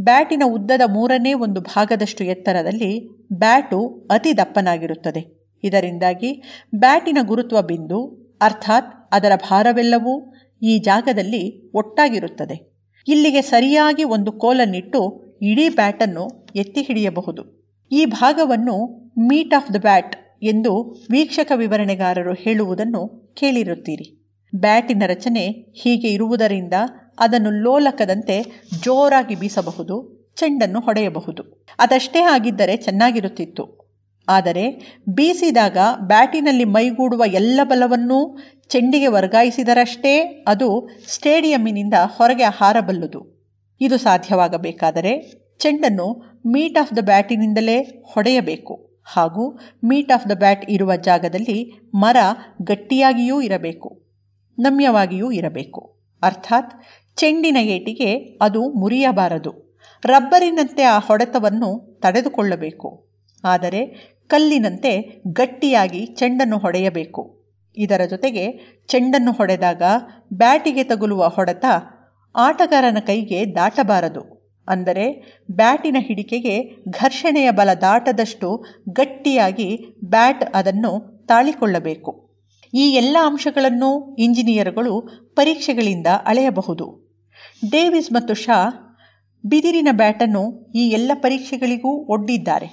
ಬ್ಯಾಟಿನ 0.02 0.44
ಉದ್ದದ 0.46 0.82
ಮೂರನೇ 0.92 1.34
ಒಂದು 1.34 1.62
ಭಾಗದಷ್ಟು 1.62 2.24
ಎತ್ತರದಲ್ಲಿ 2.24 3.10
ಬ್ಯಾಟು 3.34 4.08
ಅತಿ 4.12 4.38
ದಪ್ಪನಾಗಿರುತ್ತದೆ. 4.38 5.52
ಇದರಿಂದಾಗಿ 5.64 6.44
ಬ್ಯಾಟಿನ 6.76 7.18
ಗುರುತ್ವ 7.22 7.62
ಬಿಂದು, 7.62 8.22
ಅರ್ಥಾತ್ 8.42 9.10
ಅದರ 9.12 9.32
ಭಾರವೆಲ್ಲವೂ 9.36 10.34
ಈ 10.62 10.80
ಜಾಗದಲ್ಲಿ 10.80 11.72
ಒಟ್ಟಾಗಿರುತ್ತದೆ. 11.72 12.72
ಇಲ್ಲಿಗೆ 13.08 13.42
ಸರಿಯಾಗಿ 13.42 14.04
ಒಂದು 14.04 14.32
ಕೋಲನ್ನಿಟ್ಟು 14.32 15.24
ಇಡೀ 15.42 15.70
ಬ್ಯಾಟನ್ನು 15.70 16.50
ಎತ್ತಿ 16.56 16.82
ಹಿಡಿಯಬಹುದು. 16.82 17.62
ಈ 17.92 18.06
ಭಾಗವನ್ನು 18.06 18.88
ಮೀಟ್ 19.18 19.54
ಆಫ್ 19.54 19.74
ದ 19.74 19.76
ಬ್ಯಾಟ್ 19.78 20.16
ಎಂದು 20.42 20.98
ವೀಕ್ಷಕ 21.12 21.52
ವಿವರಣೆಗಾರರು 21.56 22.34
ಹೇಳುವುದನ್ನು 22.34 23.34
ಕೇಳಿರುತ್ತೀರಿ. 23.40 24.22
ಬ್ಯಾಟಿನ 24.56 25.04
ರಚನೆ 25.08 25.48
ಹೀಗೆ 25.50 26.08
ಇರುವುದರಿಂದ 26.08 26.74
ಅದನ್ನು 27.20 27.52
ಲೋಲಕದಂತೆ 27.52 28.66
ಜೋರಾಗಿ 28.84 29.36
ಬೀಸಬಹುದು, 29.36 30.22
ಚೆಂಡನ್ನು 30.36 30.80
ಹೊಡೆಯಬಹುದು. 30.80 31.66
ಅದಷ್ಟೇ 31.80 32.20
ಆಗಿದ್ದರೆ 32.20 32.78
ಚೆನ್ನಾಗಿರುತ್ತಿತ್ತು. 32.78 33.82
ಆದರೆ 34.28 34.96
ಬೀಸಿದಾಗ 35.10 35.78
ಬ್ಯಾಟಿನಲ್ಲಿ 36.00 36.64
ಮೈಗೂಡುವ 36.64 37.24
ಎಲ್ಲ 37.28 37.60
ಬಲವನ್ನೂ 37.64 38.38
ಚೆಂಡಿಗೆ 38.70 39.08
ವರ್ಗಾಯಿಸಿದರಷ್ಟೇ 39.08 40.44
ಅದು 40.48 40.90
ಸ್ಟೇಡಿಯಂನಿಂದ 41.08 41.94
ಹೊರಗೆ 42.04 42.44
ಹಾರಬಲ್ಲುದು. 42.44 43.42
ಇದು 43.82 43.98
ಸಾಧ್ಯವಾಗಬೇಕಾದರೆ 43.98 45.32
ಚೆಂಡನ್ನು 45.60 46.38
ಮೀಟ್ 46.46 46.78
ಆಫ್ 46.78 46.98
ದ 46.98 47.00
ಬ್ಯಾಟಿನಿಂದಲೇ 47.02 47.80
ಹೊಡೆಯಬೇಕು. 48.14 48.91
ಹಾಗೂ 49.12 49.60
ಮೀಟ್ 49.84 50.12
ಆಫ್ 50.12 50.30
ದ 50.30 50.32
ಬ್ಯಾಟ್ 50.38 50.70
ಇರುವ 50.70 50.96
ಜಾಗದಲ್ಲಿ 50.96 51.90
ಮರ 51.96 52.18
ಗಟ್ಟಿಯಾಗಿಯೂ 52.62 53.42
ಇರಬೇಕು, 53.42 54.02
ನಮ್ಯವಾಗಿಯೂ 54.60 55.32
ಇರಬೇಕು. 55.32 55.82
ಅರ್ಥಾತ್ 56.22 56.74
ಚೆಂಡಿನ 57.16 57.58
ಏಟಿಗೆ 57.58 58.16
ಅದು 58.42 58.70
ಮುರಿಯಬಾರದು. 58.70 59.72
ರಬ್ಬರಿನಂತೆ 60.06 60.84
ಆ 60.84 61.00
ಹೊಡೆತವನ್ನು 61.00 62.00
ತಡೆದುಕೊಳ್ಳಬೇಕು. 62.02 62.90
ಆದರೆ 63.44 63.82
ಕಲ್ಲಿನಂತೆ 64.28 65.24
ಗಟ್ಟಿಯಾಗಿ 65.28 66.06
ಚೆಂಡನ್ನು 66.06 66.58
ಹೊಡೆಯಬೇಕು. 66.58 67.24
ಇದರ 67.78 68.02
ಜೊತೆಗೆ 68.10 68.46
ಚೆಂಡನ್ನು 68.88 69.32
ಹೊಡೆದಾಗ 69.32 69.84
ಬ್ಯಾಟಿಗೆ 70.34 70.84
ತಗುಲುವ 70.84 71.28
ಹೊಡೆತ 71.28 71.66
ಆಟಗಾರನ 72.36 73.00
ಕೈಗೆ 73.08 73.56
ದಾಟಬಾರದು. 73.56 74.41
ಅಂದರೆ 74.72 75.06
ಬ್ಯಾಟಿನ 75.52 75.98
ಹಿಡಿಕೆಗೆ 76.00 76.56
ಘರ್ಷಣೆಯ 77.00 77.50
ಬಲ 77.52 77.70
ದಾಟದಷ್ಟು 77.82 78.50
ಗಟ್ಟಿಯಾಗಿ 78.90 79.70
ಬ್ಯಾಟ್ 80.06 80.44
ಅದನ್ನು 80.56 80.92
ತಾಳಿಕೊಳ್ಳಬೇಕು. 81.28 82.12
ಈ 82.74 82.86
ಎಲ್ಲ 82.94 83.18
ಅಂಶಗಳನ್ನು 83.22 83.90
ಇಂಜಿನಿಯರ್ಗಳು 84.20 84.94
ಪರೀಕ್ಷೆಗಳಿಂದ 85.36 86.10
ಅಳೆಯಬಹುದು. 86.26 86.86
ಡೇವಿಸ್ 87.72 88.12
ಮತ್ತು 88.12 88.34
ಶಾ 88.44 88.60
ಬಿದಿರಿನ 89.44 89.90
ಬ್ಯಾಟನ್ನು 89.92 90.44
ಈ 90.76 90.84
ಎಲ್ಲ 90.90 91.12
ಪರೀಕ್ಷೆಗಳಿಗೂ 91.16 91.92
ಒಡ್ಡಿದ್ದಾರೆ. 92.14 92.68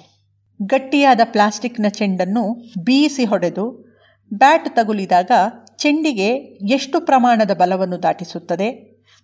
ಗಟ್ಟಿಯಾದ 0.61 1.23
ಪ್ಲಾಸ್ಟಿಕ್ನ 1.33 1.89
ಚೆಂಡನ್ನು 1.91 2.45
ಬೀಸಿ 2.85 3.25
ಹೊಡೆದು 3.25 3.65
ಬ್ಯಾಟ್ 4.31 4.69
ತಗುಲಿದಾಗ 4.77 5.31
ಚೆಂಡಿಗೆ 5.77 6.29
ಎಷ್ಟು 6.75 6.97
ಪ್ರಮಾಣದ 7.01 7.53
ಬಲವನ್ನು 7.55 7.99
ದಾಟಿಸುತ್ತದೆ? 8.03 8.69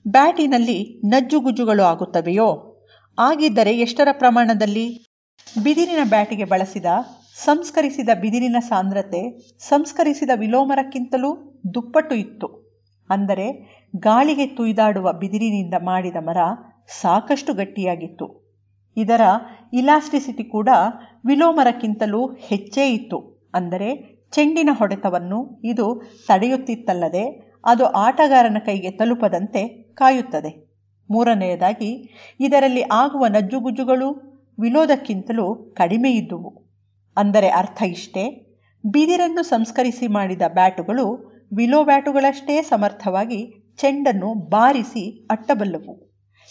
ಬ್ಯಾಟಿನಲ್ಲಿ 0.09 1.01
ನಜ್ಜುಗುಜ್ಜುಗಳು 1.05 1.83
ಆಗುತ್ತವೆಯೋ? 1.83 2.77
ಆಗಿದ್ದರೆ 3.19 3.71
ಎಷ್ಟರ 3.71 4.09
ಪ್ರಮಾಣದಲ್ಲಿ? 4.13 5.17
ಬಿದಿರಿನ 5.63 5.99
ಬ್ಯಾಟಿಗೆ 6.09 6.45
ಬಳಸಿದ, 6.45 6.87
ಸಂಸ್ಕರಿಸಿದ 7.45 8.09
ಬಿದಿರಿನ 8.21 8.57
ಸಾಂದ್ರತೆ, 8.61 9.39
ಸಂಸ್ಕರಿಸಿದ 9.59 10.31
ವಿಲೋಮರಕ್ಕಿಂತಲೂ 10.35 11.61
ದುಪ್ಪಟ್ಟು 11.75 12.15
ಇತ್ತು. 12.15 12.47
ಅಂದರೆ, 13.11 13.77
ಗಾಳಿಗೆ 13.97 14.47
ತುಯ್ದಾಡುವ 14.47 15.13
ಬಿದಿರಿನಿಂದ 15.13 15.75
ಮಾಡಿದ 15.83 16.17
ಮರ 16.21 16.37
ಸಾಕಷ್ಟು 17.01 17.55
ಗಟ್ಟಿಯಾಗಿತ್ತು. 17.55 18.57
ಇದರ 18.97 19.21
ಇಲಾಸ್ಟಿಸಿಟಿ 19.73 20.45
ಕೂಡ 20.45 20.69
ವಿಲೋಮರಕ್ಕಿಂತಲೂ 21.27 22.27
ಹೆಚ್ಚೇ 22.27 22.93
ಇತ್ತು. 22.93 23.51
ಅಂದರೆ, 23.55 24.21
ಚೆಂಡಿನ 24.33 24.71
ಹೊಡೆತವನ್ನು 24.73 25.61
ಇದು 25.65 26.03
ತಡೆಯುತ್ತಿತ್ತಲ್ಲದೆ, 26.27 27.55
ಅದು 27.65 27.85
ಆಟಗಾರನ 27.85 28.57
ಕೈಗೆ 28.67 28.91
ತಲುಪದಂತೆ 28.91 29.84
ಕಾಯುತ್ತದೆ. 29.95 30.53
ಮೂರನೆಯದಾಗಿ, 31.11 31.91
ಇದರಲ್ಲಿ 32.41 32.83
ಆಗುವ 32.93 33.27
ನಜ್ಜುಗುಜ್ಜುಗಳು 33.27 34.09
ವಿಲೋದಕ್ಕಿಂತಲೂ 34.59 35.47
ಕಡಿಮೆ 35.55 36.11
ಇದ್ದುವು 36.11 36.51
ಅಂದರೆ 37.17 37.49
ಅರ್ಥ 37.49 37.83
ಇಷ್ಟೇ, 37.87 38.25
ಬಿದಿರನ್ನು 38.85 39.43
ಸಂಸ್ಕರಿಸಿ 39.43 40.07
ಮಾಡಿದ 40.07 40.43
ಬ್ಯಾಟುಗಳು 40.49 41.07
ವಿಲೋ 41.57 41.85
ಬ್ಯಾಟುಗಳಷ್ಟೇ 41.85 42.63
ಸಮರ್ಥವಾಗಿ 42.63 43.41
ಚೆಂಡನ್ನು 43.79 44.35
ಬಾರಿಸಿ 44.49 45.05
ಅಟ್ಟಬಲ್ಲವು, 45.31 45.95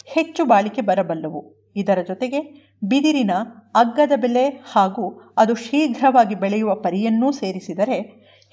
ಹೆಚ್ಚು 0.07 0.45
ಬಾಳಿಕೆ 0.45 0.81
ಬರಬಲ್ಲವು. 0.81 1.41
ಇದರ 1.75 1.99
ಜೊತೆಗೆ 2.07 2.39
ಬಿದಿರಿನ 2.83 3.33
ಅಗ್ಗದ 3.75 4.11
ಬೆಲೆ 4.15 4.43
ಹಾಗೂ 4.71 5.05
ಅದು 5.37 5.53
ಶೀಘ್ರವಾಗಿ 5.55 6.35
ಬೆಳೆಯುವ 6.35 6.75
ಪರಿಯನ್ನೂ 6.75 7.31
ಸೇರಿಸಿದರೆ 7.31 7.97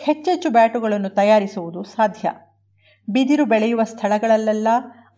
ಹೆಚ್ಚೆಚ್ಚು 0.01 0.51
ಬ್ಯಾಟುಗಳನ್ನು 0.51 1.11
ತಯಾರಿಸುವುದು 1.11 1.83
ಸಾಧ್ಯ. 1.83 2.29
ಬಿದಿರು 3.15 3.45
ಬೆಳೆಯುವ 3.45 3.83
ಸ್ಥಳಗಳಲ್ಲೆಲ್ಲ 3.85 4.69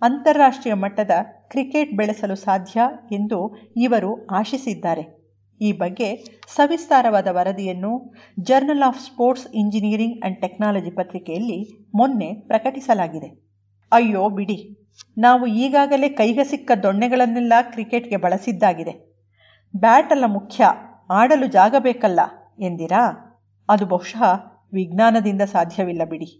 ಅಂತಾರಾಷ್ಟ್ರೀಯ 0.02 0.74
ಮಟ್ಟದ 0.74 1.14
ಕ್ರಿಕೆಟ್ 1.50 1.92
ಬೆಳೆಸಲು 1.96 2.36
ಸಾಧ್ಯ 2.44 2.80
ಎಂದು 3.12 3.38
ಇವರು 3.76 4.10
ಆಶಿಸಿದ್ದಾರೆ. 4.30 5.04
ಈ 5.60 5.70
ಬಗ್ಗೆ 5.72 6.08
ಸವಿಸ್ತಾರವಾದ 6.56 7.28
ವರದಿಯನ್ನು 7.30 7.92
journal 8.40 8.84
of 8.88 9.00
sports 9.00 9.46
engineering 9.54 10.18
and 10.24 10.38
technology 10.40 10.90
ಪತ್ರಿಕೆಯಲ್ಲಿ 10.90 11.58
ಮೊನ್ನೆ 11.94 12.28
ಪ್ರಕಟಿಸಲಾಗಿದೆ. 12.48 13.28
ಅಯ್ಯೋ 13.92 14.22
ಬಿಡಿ, 14.28 14.58
ನಾವು 15.18 15.44
ಈಗಾಗಲೇ 15.46 16.08
ಕೈಗೆ 16.20 16.44
ಸಿಕ್ಕ 16.44 16.70
ದೊಣ್ಣೆಗಳನ್ನೆಲ್ಲ 16.82 17.52
ಕ್ರಿಕೆಟ್ಗೆ 17.72 18.16
ಬಳಸಿದ್ದಾಗಿದೆ. 18.16 18.94
ಬ್ಯಾಟ್ 19.74 20.12
ಅಲ್ಲ 20.12 20.26
ಮುಖ್ಯ, 20.28 20.62
ಆಡಲು 21.10 21.46
ಜಾಗ 21.46 21.74
ಬೇಕಲ್ಲ 21.78 22.20
ಎಂದಿರಾ? 22.60 23.02
ಅದು 23.68 23.86
ಬಹುಶಃ 23.86 24.22
ವಿಜ್ಞಾನದಿಂದ 24.72 25.42
ಸಾಧ್ಯವಿಲ್ಲ 25.54 26.02
ಬಿಡಿ. 26.04 26.30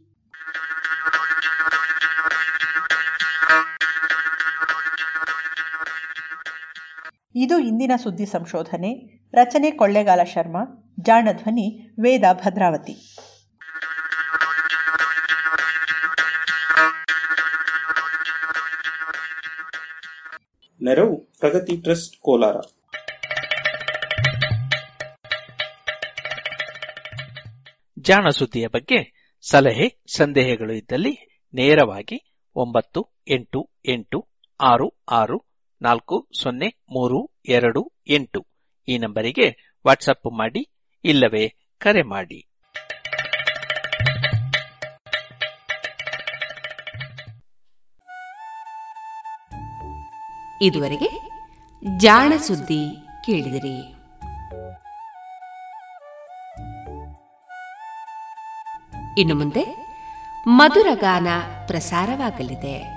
ಇದು 7.35 7.59
ಇಂದಿನ 7.59 7.93
ಸುದ್ದಿ 8.03 8.27
ಸಂಶೋಧನೆ 8.27 9.21
ರಚನೆ 9.35 9.71
ಕೊಳ್ಳೇಗಾಲ 9.71 10.23
ಶರ್ಮಾ 10.23 10.93
ಜಾಣಧ್ವನಿ 11.01 11.91
ವೇದ 12.03 12.23
ಭದ್ರಾವತಿ. 12.33 13.17
ನೆರವು 20.83 21.17
ಪ್ರಗತಿ 21.17 21.77
ಟ್ರಸ್ಟ್ 21.77 22.17
ಕೋಲಾರ. 22.21 22.57
ಜಾಣ 27.99 28.29
ಸುದ್ದಿಯ 28.29 28.67
ಬಗ್ಗೆ 28.67 29.31
ಸಲಹೆ 29.51 30.03
ಸಂದೇಹಗಳು 30.17 30.73
ಇದ್ದಲ್ಲಿ 30.73 31.43
ನೇರವಾಗಿ 31.55 32.43
ಒಂಬತ್ತು 32.57 33.09
ಎಂಟು 33.29 33.71
ಎಂಟು 33.89 34.29
ಆರು 34.61 35.05
ಆರು 35.11 35.52
ನಾಲ್ಕು, 35.83 36.29
ಸೊನ್ನೆ, 36.43 36.67
ಮೂರು, 36.91 37.31
ಎರಡು, 37.49 37.93
ಎಂಟು. 38.09 38.47
ಈ 38.89 38.99
ನಂಬರಿಗೆ 38.99 39.77
ವಾಟ್ಸಪ್ 39.87 40.33
ಮಾಡಿ, 40.33 40.71
ಇಲ್ಲವೇ 41.05 41.49
ಕರೆ 41.79 42.03
ಮಾಡಿ. 42.03 42.49
ಇದುವರೆಗೆ 50.63 51.09
ಜಾಣ 51.97 52.33
ಸುದ್ದಿ 52.37 52.97
ಕೇಳಿದಿರಿ. 53.25 53.79
ಇನ್ನು 59.21 59.35
ಮುಂದೆ 59.35 59.65
ಮಧುರಗಾನ 60.47 61.27
ಪ್ರಸಾರವಾಗಲಿದೆ. 61.67 62.92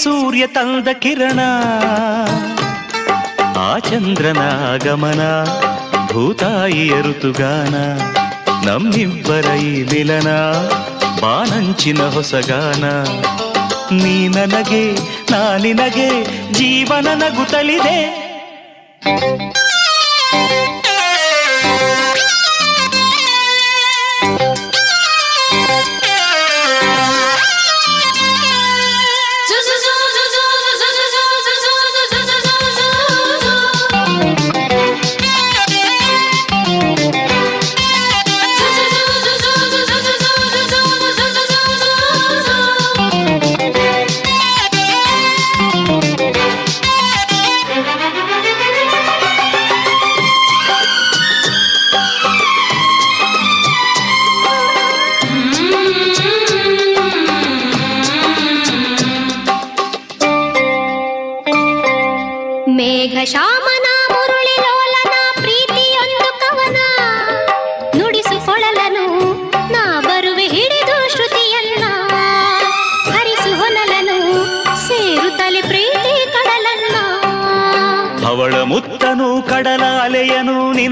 ಸೂರ್ಯ 0.00 0.44
ತಂದ 0.56 0.88
ಕಿರಣ, 1.02 1.40
ಆ 3.66 3.70
ಚಂದ್ರನ 3.88 4.42
ಆಗಮನ, 4.72 5.22
ಭೂತಾಯಿಯ 6.10 6.94
ಋತುಗಾನ, 7.06 7.74
ನಮ್ಮಿಬ್ಬರ 8.66 9.46
ಈ 9.70 9.72
ಮಿಲನ, 9.90 10.30
ಬಾನಂಚಿನ 11.22 12.00
ಹೊಸಗಾನ 12.14 12.84
ನೀ 14.02 14.16
ನನಗೆ 14.36 14.84
ನಾನಿನಗೆ 15.32 16.08
ಜೀವನ 16.58 17.08
ನಗುತ್ತಲಿದೆ. 17.22 17.98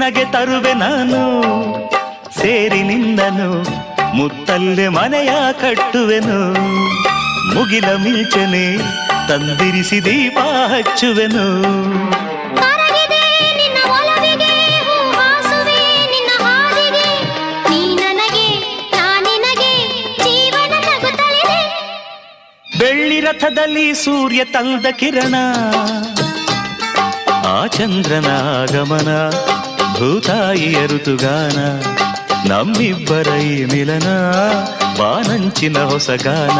ನಿನಗೆ 0.05 0.25
ತರುವೆ 0.31 0.73
ನಾನು. 0.73 1.19
ಸೇರಿ 2.39 2.83
ನಿಂದನು 2.83 3.49
ಮುತ್ತಲ್ಲೆ 4.15 4.87
ಮನೆಯ 4.87 5.29
ಕಟ್ಟುವೆನು. 5.51 6.53
ಮುಗಿಲ 7.53 7.85
ಮಿಂಚನೆ 7.95 8.77
ತಂದಿರಿಸಿ 9.27 10.05
ದೀಪ 10.05 10.37
ಹಚ್ಚುವೆನು. 10.39 11.47
ಬೆಳ್ಳಿ 22.79 23.19
ರಥದಲ್ಲಿ 23.19 23.93
ಸೂರ್ಯ 23.93 24.43
ತಂದ 24.43 24.85
ಕಿರಣ. 24.85 25.35
ಆ 27.47 27.67
ಚಂದ್ರನ 27.67 28.27
ಆಗಮನ 28.61 29.11
ಭೂತಾಯಿಯ 29.97 30.79
ಋತುಗಾನ 30.91 31.59
ನಮ್ಮಿಬ್ಬರ 32.49 33.27
ಈ 33.45 33.55
ಮಿಲನ 33.71 34.07
ಬಾನಂಚಿನ 34.99 35.77
ಹೊಸಗಾನ 35.91 36.57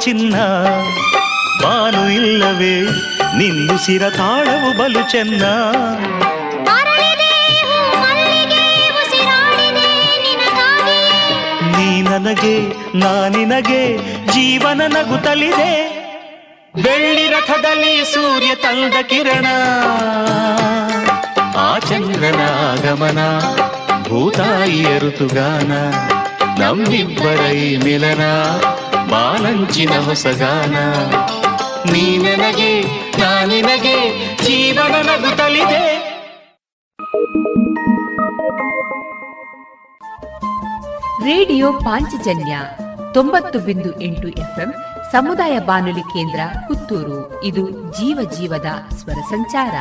ಚಿನ್ನ. 0.00 0.34
ಬಾನು 1.62 2.08
ಇಲ್ಲವೇ 2.08 2.80
ನಿನ್ನುಸಿರ 3.38 4.10
ತಾಳವು 4.10 4.78
ಬಲು 4.78 5.10
ಚೆನ್ನ. 5.10 5.44
ನೀ 11.76 12.02
ನನಗೆ 12.02 12.68
ನಾನಿನಗೆ 12.94 13.98
ಜೀವನ 14.32 14.80
ನಗುತ್ತಲಿದೆ 14.86 16.00
ಬೆಳ್ಳಿ 16.82 17.28
ರಥದಲ್ಲಿ 17.28 18.04
ಸೂರ್ಯ 18.04 18.54
ತಂದ 18.54 18.94
ಕಿರಣ. 19.02 19.46
ಆ 21.56 21.78
ಚಂದ್ರನ 21.78 22.40
ಆಗಮನ 22.40 23.38
ಭೂತಾಯಿಯ 24.08 24.98
ಋತುಗಾನ 24.98 25.72
ನಮ್ಮಿಬ್ಬರ 26.62 27.46
ಈ 27.46 27.76
ಮಿಲನ. 27.76 28.22
ಬಾಲಂಚಿನ 29.10 29.90
ಹೊಸಗಾನ 30.04 30.76
ನೀ 31.92 32.16
ನನಗೆ 32.16 32.82
ನಾನಿನಗೆ 33.20 33.96
ಜೀವನ 34.36 34.94
ನಗುತ್ತಲಿದೆ 35.02 36.10
ರೇಡಿಯೋ 41.24 41.72
ಪಾಂಚಜನ್ಯ 41.72 42.58
ತೊಂಬತ್ತು 43.14 43.58
ಬಿಂದು 43.58 44.00
ಎಂಟು 44.00 44.28
ಎಫ್ಎಂ 44.28 44.74
ಸಮುದಾಯ 45.12 45.58
ಬಾನುಲಿ 45.58 46.00
ಕೇಂದ್ರ 46.00 46.40
ಪುತ್ತೂರು. 46.68 47.44
ಇದು 47.44 47.70
ಜೀವ 47.70 48.30
ಜೀವದ 48.30 48.66
ಸ್ವರ 48.96 49.20
ಸಂಚಾರ. 49.30 49.74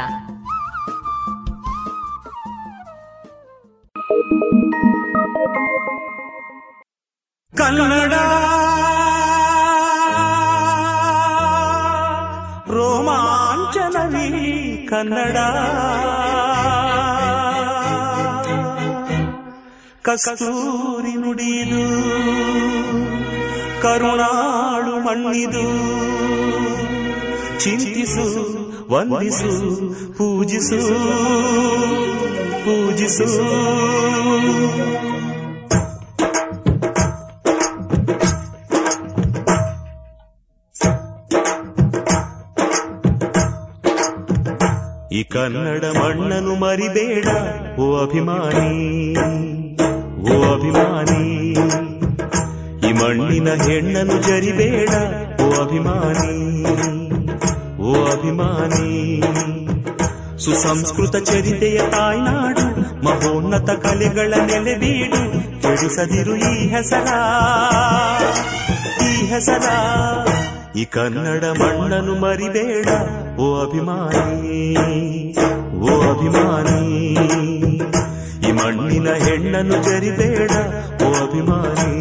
ಕನ್ನಡ 7.58 8.14
ಕನ್ನಡ. 14.90 15.38
ಕಸ್ತೂರಿ 20.02 21.14
ನುಡಿದು 21.14 21.84
ಕರುಣಾಳು 23.82 24.99
ಮಣ್ಣಿದು 24.99 25.66
ಚಿಂತಿಸು 27.60 28.60
ವಂದಿಸು 28.94 29.49
ಪೂಜಿಸು 30.18 30.80
ಪೂಜಿಸು. 32.66 33.30
ಕನ್ನಡ 45.32 45.84
ಮಣ್ಣನು 45.86 46.56
ಮರಿಬೇಡ. 46.56 47.26
ಓ 47.80 47.98
ಅಭಿಮಾನಿ 47.98 49.16
ಓ 50.22 50.54
ಅಭಿಮಾನಿ. 50.54 51.52
ಈ 52.90 52.92
ಮಣ್ಣಿನ 52.92 53.50
ಹೆಣ್ಣನು 53.54 54.22
ಜರಿಬೇಡ. 54.22 54.90
ಓ 55.42 55.62
ಅಭಿಮಾನಿ 55.62 56.64
ಓ 57.82 58.06
ಅಭಿಮಾನಿ. 58.06 59.22
ಸುಸಂಸ್ಕೃತ 60.40 61.16
ಚರಿತೆಯ 61.16 61.78
ತಾಯ್ನಾಡು, 61.78 62.66
ಮಹೋನ್ನತ 63.06 63.70
ಕಲೆಗಳ 63.70 64.34
ನೆಲೆಬೀಡು. 64.46 65.22
ಕೆಡಿಸದಿರು 65.62 66.36
ಈ 66.36 66.68
ಹೆಸರ 66.68 67.08
ಈ 69.04 69.26
ಹೆಸರ. 69.26 69.66
ಈ 70.76 70.86
ಕನ್ನಡ 70.86 71.44
ಮಣ್ಣನು 71.44 72.16
ಮರಿಬೇಡ. 72.16 72.88
ಓ 73.40 73.48
ಅಭಿಮಾನಿ 73.64 74.61
ಓ 75.84 75.95
ಅಭಿಮಾನಿ 76.11 76.80
ಈ 78.48 78.52
ಮಣ್ಣಿನ 78.60 79.10
ಹೆಣ್ಣನ್ನು 79.26 79.78
ಜರಿಬೇಡ 79.88 80.52
ಓ 81.03 81.11
ಅಭಿಮಾನಿ 81.26 81.94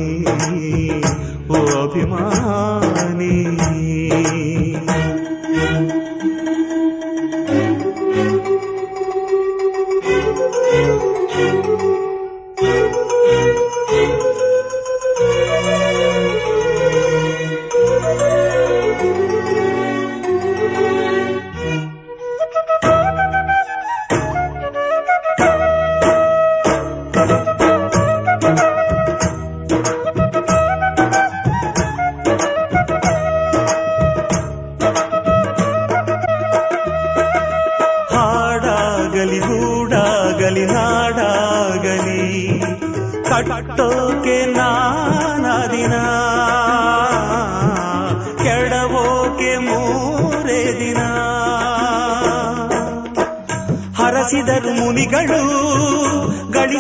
ಓ 1.51 1.61
ಅಭಿಮಾನಿ 1.83 3.33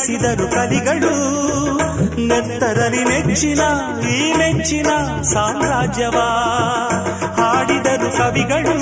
ಗಳಿಸಿದರು 0.09 0.51
ಕಲಿಗಳು 0.51 1.11
ನೆತ್ತರಲಿ 2.27 3.05
ಮೆಚ್ಚಿನ, 3.05 3.61
ಈ 4.09 4.33
ನೆಚ್ಚಿನ 4.33 4.87
ಸಾಮ್ರಾಜ್ಯವ. 5.23 6.19
ಹಾಡಿದರು 7.43 8.17
ಕವಿಗಳು, 8.17 8.81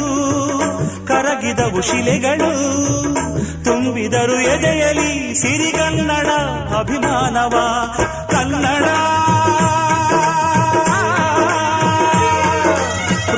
ಕರಗಿದವು 1.06 1.80
ಶಿಲೆಗಳು. 1.80 2.52
ತುಂಬಿದರು 3.64 4.40
ಎದೆಯಲಿ 4.40 5.34
ಅಭಿಮಾನವ. 6.78 7.54
ಕನ್ನಡ. 8.30 8.84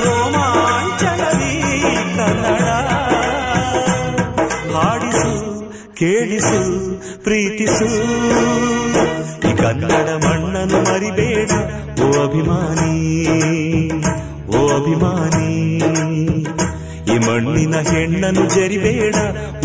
ರೋಮಾಂಚನವಿ 0.04 1.62
ಕನ್ನಡ. 2.16 2.68
ಹಾಡಿಸು, 4.74 5.62
ಕೇಳಿಸು. 5.94 6.77
ಪ್ರೀತಿಸು 7.78 8.06
ಈ 9.48 9.52
ಕನ್ನಡ 9.56 10.08
ಮಣ್ಣನ್ನು 10.24 10.78
ಮರಿಬೇಡ. 10.90 11.50
ಓ 12.02 12.08
ಅಭಿಮಾನಿ 12.24 12.94
ಓ 14.56 14.60
ಅಭಿಮಾನಿ. 14.68 15.50
ಈ 17.12 17.18
ಮಣ್ಣಿನ 17.18 17.74
ಹೆಣ್ಣನ್ನು 17.80 18.44
ಜರಿಬೇಡ. 18.54 19.14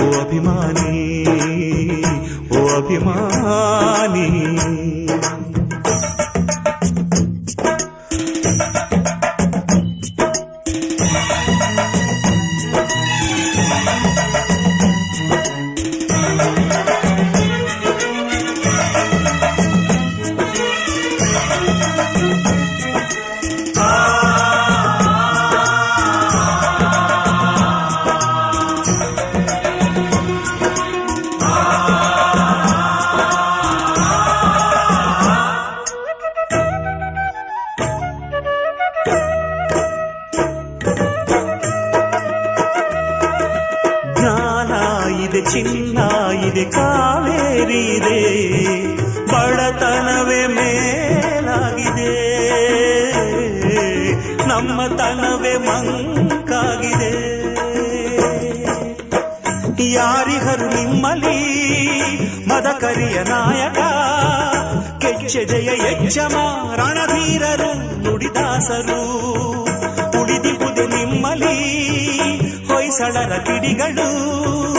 ಓ 0.01 0.07
ಅಭಿಮಾನಿ 0.21 0.91
ಓ 2.57 2.67
ಅಭಿಮಾನಿ. 2.77 4.27
ಚಿನ್ನ 45.51 45.97
ಇದೆ, 46.43 46.63
ಕಾವೇರಿ 46.63 47.95
ಇದೆ, 47.95 48.19
ಬಡತನವೇ 49.27 50.47
ಮೇಲಾಗಿದೆ. 50.47 52.13
ನಮ್ಮ 54.47 54.87
ತನವೇ 54.87 55.57
ಮಂಕಾಗಿದೆ. 55.57 57.33
ಯಾರಿಗರು 59.93 60.67
ನಿಮ್ಮಲಿ 60.69 61.39
ಮದಕರಿಯ 62.47 63.13
ಕರಿಯ 63.13 63.23
ನಾಯಕ, 63.23 63.79
ಕೆಚ್ಚೆದೆಯ 65.01 65.65
ಯಜ್ಜಮ 65.65 66.35
ರಣಧೀರರು 66.75 68.01
ನುಡಿದಾಸರು 68.03 69.01
ಉಳಿದಿಬುದು 70.21 70.87
ನಿಮ್ಮಲಿ 70.87 71.57
ಹೊಯ್ಸಳರ 72.67 73.37
ಕಿಡಿಗಳು. 73.37 74.72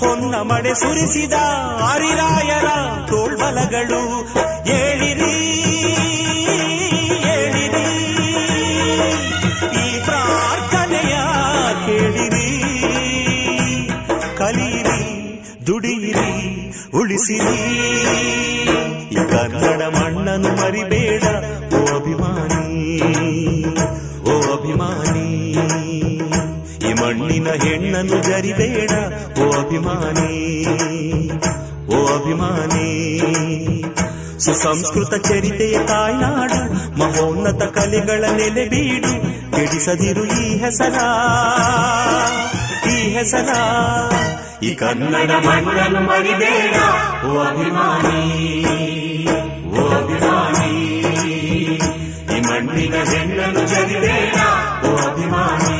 ಹೊನ್ನ 0.00 0.34
ಮಳೆ 0.50 0.72
ಸುರಿಸಿದ 0.74 1.36
ಆರಿರಾಯರ 1.82 2.68
ತೋಳ್ಬಲಗಳು. 3.06 4.02
ಏಳಿರಿ 4.68 5.34
ಏಳಿರಿ, 7.32 7.86
ಈ 9.80 9.86
ಪ್ರಾರ್ಥನೆಯ 10.04 11.16
ಕೇಳಿರಿ. 11.86 12.48
ಕಲಿಯಿರಿ 14.38 15.02
ದುಡಿಯಿರಿ, 15.66 16.30
ಉಳಿಸಿರಿ. 16.94 17.58
ಕನ್ನಡ 19.32 19.82
ಮಣ್ಣನ್ನು 19.96 20.50
ಮರಿಬೇಡ. 20.56 20.99
ಹೆಣ್ಣನ್ನು 28.00 28.30
ಜರಿಬೇಡ. 28.30 28.90
ಓ 29.40 29.50
ಅಭಿಮಾನಿ 29.50 30.32
ಓ 31.94 32.06
ಅಭಿಮಾನಿ. 32.06 32.90
ಸುಸಂಸ್ಕೃತ 34.38 35.14
ಚರಿತೆಯ 35.26 35.78
ತಾಯ್ನಾಡು, 35.86 36.60
ಮಹೋನ್ನತ 36.98 37.62
ಕಲೆಗಳ 37.62 38.24
ನೆಲೆ 38.36 38.64
ಬೀಡು 38.68 39.12
ಕೆಡಿಸದಿರು 39.52 40.24
ಈ 40.24 40.58
ಹೆಸರ. 40.58 40.96
ಈ 42.90 42.96
ಹೆಸರ. 43.10 43.48
ಈ 44.62 44.74
ಕನ್ನಡ 44.74 45.30
ಮಣ್ಣನ್ನು 45.30 46.00
ಮರಿಬೇಡ. 46.00 46.76
ಓ 47.26 47.38
ಅಭಿಮಾನಿ 47.38 48.22
ಓ 49.80 49.88
ಅಭಿಮಾನಿ. 49.88 50.72
ಈ 52.36 52.40
ಮಣ್ಣಿನ 52.40 52.94
ಹೆಣ್ಣನ್ನು 52.94 53.60
ಜರಿಬೇಡ. 53.68 54.36
ಓ 54.86 54.96
ಅಭಿಮಾನಿ. 54.96 55.79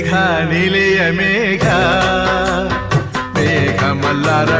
ಮೇಘ 0.00 0.18
ನೀಲೆಯ 0.50 1.00
ಮೇಘ 1.10 1.66
ಮೇಘ 3.34 3.80
ಮಲ್ಲರ 4.02 4.50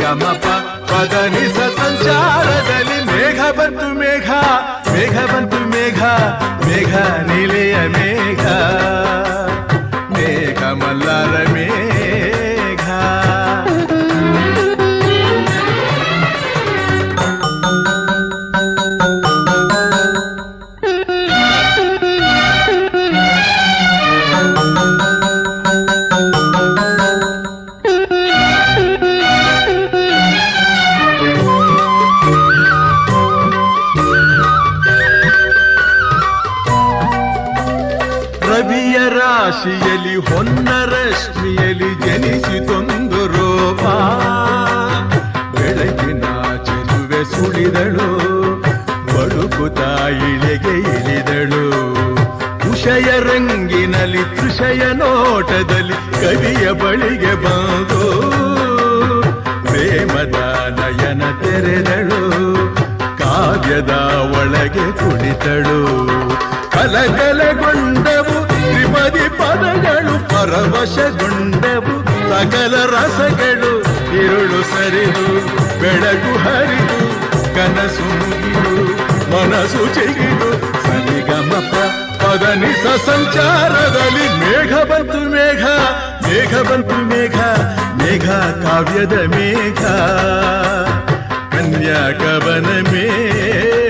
ಗಮಪ 0.00 0.46
ಪದನಿಸ 0.90 1.58
ಸಂಚಾರದಲ್ಲಿ 1.78 2.98
ಮೇಘ 3.10 3.40
ಬಂತು 3.50 3.88
ಮೇಘ 3.94 4.28
ಮೇಘ 4.92 5.16
ಬಂತು 5.32 5.60
ಮೇಘ 5.68 6.02
ಮೇಘ 6.66 6.92
ನೋಟದಲ್ಲಿ 55.18 55.96
ಕವಿಯ 56.20 56.66
ಬಳಿಗೆ 56.80 57.32
ಬಂದು 57.44 58.02
ಪ್ರೇಮದ 59.64 60.38
ನಯನ 60.78 61.22
ತೆರೆದಳು, 61.40 62.20
ಕಾವ್ಯದ 63.20 63.92
ಒಳಗೆ 64.38 64.86
ಕುಳಿತಳು 65.00 65.78
ಕಲಕಲಗೊಂಡವು 66.74 68.36
ತ್ರಿಪದಿ 68.50 69.26
ಪದಗಳು, 69.38 70.14
ಪರವಶಗೊಂಡವು 70.32 71.94
ಸಕಲ 72.30 72.74
ರಸಗಳು. 72.94 73.72
ಇರುಳು 74.22 74.60
ಸರಿದು, 74.72 75.26
ಬೆಳಕು 75.80 76.32
ಹರಿದು, 76.44 77.00
ಕನಸು 77.56 78.06
ಮುಗಿದು, 78.20 78.74
ಮನಸ್ಸು 79.32 79.82
ಚಿಗಿದು 79.96 80.50
ಸರಿಗಮಪ 80.86 81.74
ಪದನಿಸ 82.28 82.86
ಸಂಚಾರದಲ್ಲಿ 83.06 84.26
ಮೇಘ 84.40 84.72
ಬಂತು 84.84 85.20
ಮೇಘ 85.30 85.64
ಮೇಘ 86.26 86.54
ಬಂತು 86.70 86.96
ಮೇಘ 87.04 87.38
ಮೇಘ 88.02 88.26
ಕಾವ್ಯದ 88.64 89.12
ಮೇಘ 89.12 89.82
ಕನ್ಯಾ 91.52 92.02
ಕವನ 92.20 92.68
ಮೇಘ. 92.92 93.87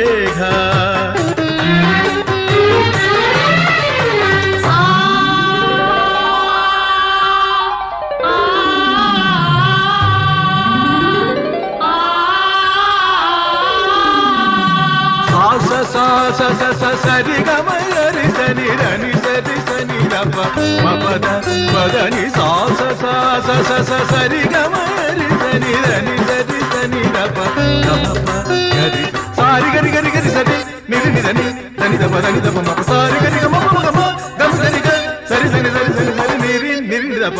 ಸನಿ 20.49 20.70
ರಪ 20.70 20.85
ಮಪದ 20.87 21.27
ಪದನಿ 21.73 22.25
ಸಾಸ 22.37 22.81
ಸಾಸ 23.03 23.49
ಸ 23.69 23.81
ಸ 23.89 24.01
ಸರಿ 24.11 24.41
ಗಮಯರಿ 24.55 25.27
ಸನಿ 25.43 25.73
ರನಿ 25.85 26.16
ಸರಿ 26.29 26.61
ಸನಿ 26.73 27.03
ರಪ 27.16 27.39
ಗಮಪ 27.87 28.29
ಗರಿ 28.77 29.05
ಸಾರಿ 29.39 29.69
ಗರಿ 29.77 29.91
ಗರಿ 29.91 30.11
ಗರಿ 30.11 30.31
ಸರಿ 30.31 30.57
ನಿರಿ 30.89 31.11
ನಿಧನಿ 31.16 31.47
ಧನಿ 31.81 31.99
ದಪ 32.03 32.15
ಧನಿ 32.27 32.41
ದಪ 32.41 32.59
ಮಪ 32.69 32.81
ಸಾರಿ 32.91 33.19
ಗರಿ 33.25 33.41
ಗಮ 33.45 33.55
ಮಮ 33.66 33.79
ಗಮ 33.87 34.01
ಗಮ 34.41 34.51
ಸರಿ 34.61 34.81
ಗ 34.81 34.91
ಸರಿ 35.31 35.49
ಸರಿ 35.55 35.70
ಸರಿ 35.70 35.93
ಸರಿ 35.99 36.12
ಸರಿ 36.20 36.37
ನಿರಿ 36.45 36.73
ನಿರಿ 36.91 37.20
ದಪ 37.25 37.39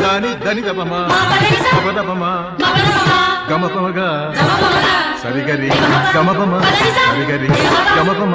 ದಾನಿ 0.00 0.32
ಧನಿ 0.46 0.64
ದಪಮ 0.68 0.92
ದಪಮ 1.98 2.24
ಗಮಪಮಗ 3.50 4.00
ಸರಿಗರಿ 5.22 5.68
ಗಮಪಮ 6.14 6.54
ಸರಿಗರಿ 6.98 7.48
ಗಮಪಮ 7.96 8.32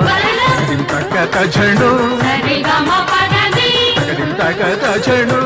ದಿಂ 0.70 0.82
ತಕ್ಕ 0.92 1.16
ತಜಣು 1.36 1.92
ದಿಂ 2.48 2.62
ತಕ್ಕ 4.20 4.84
ಚಣು 4.98 5.40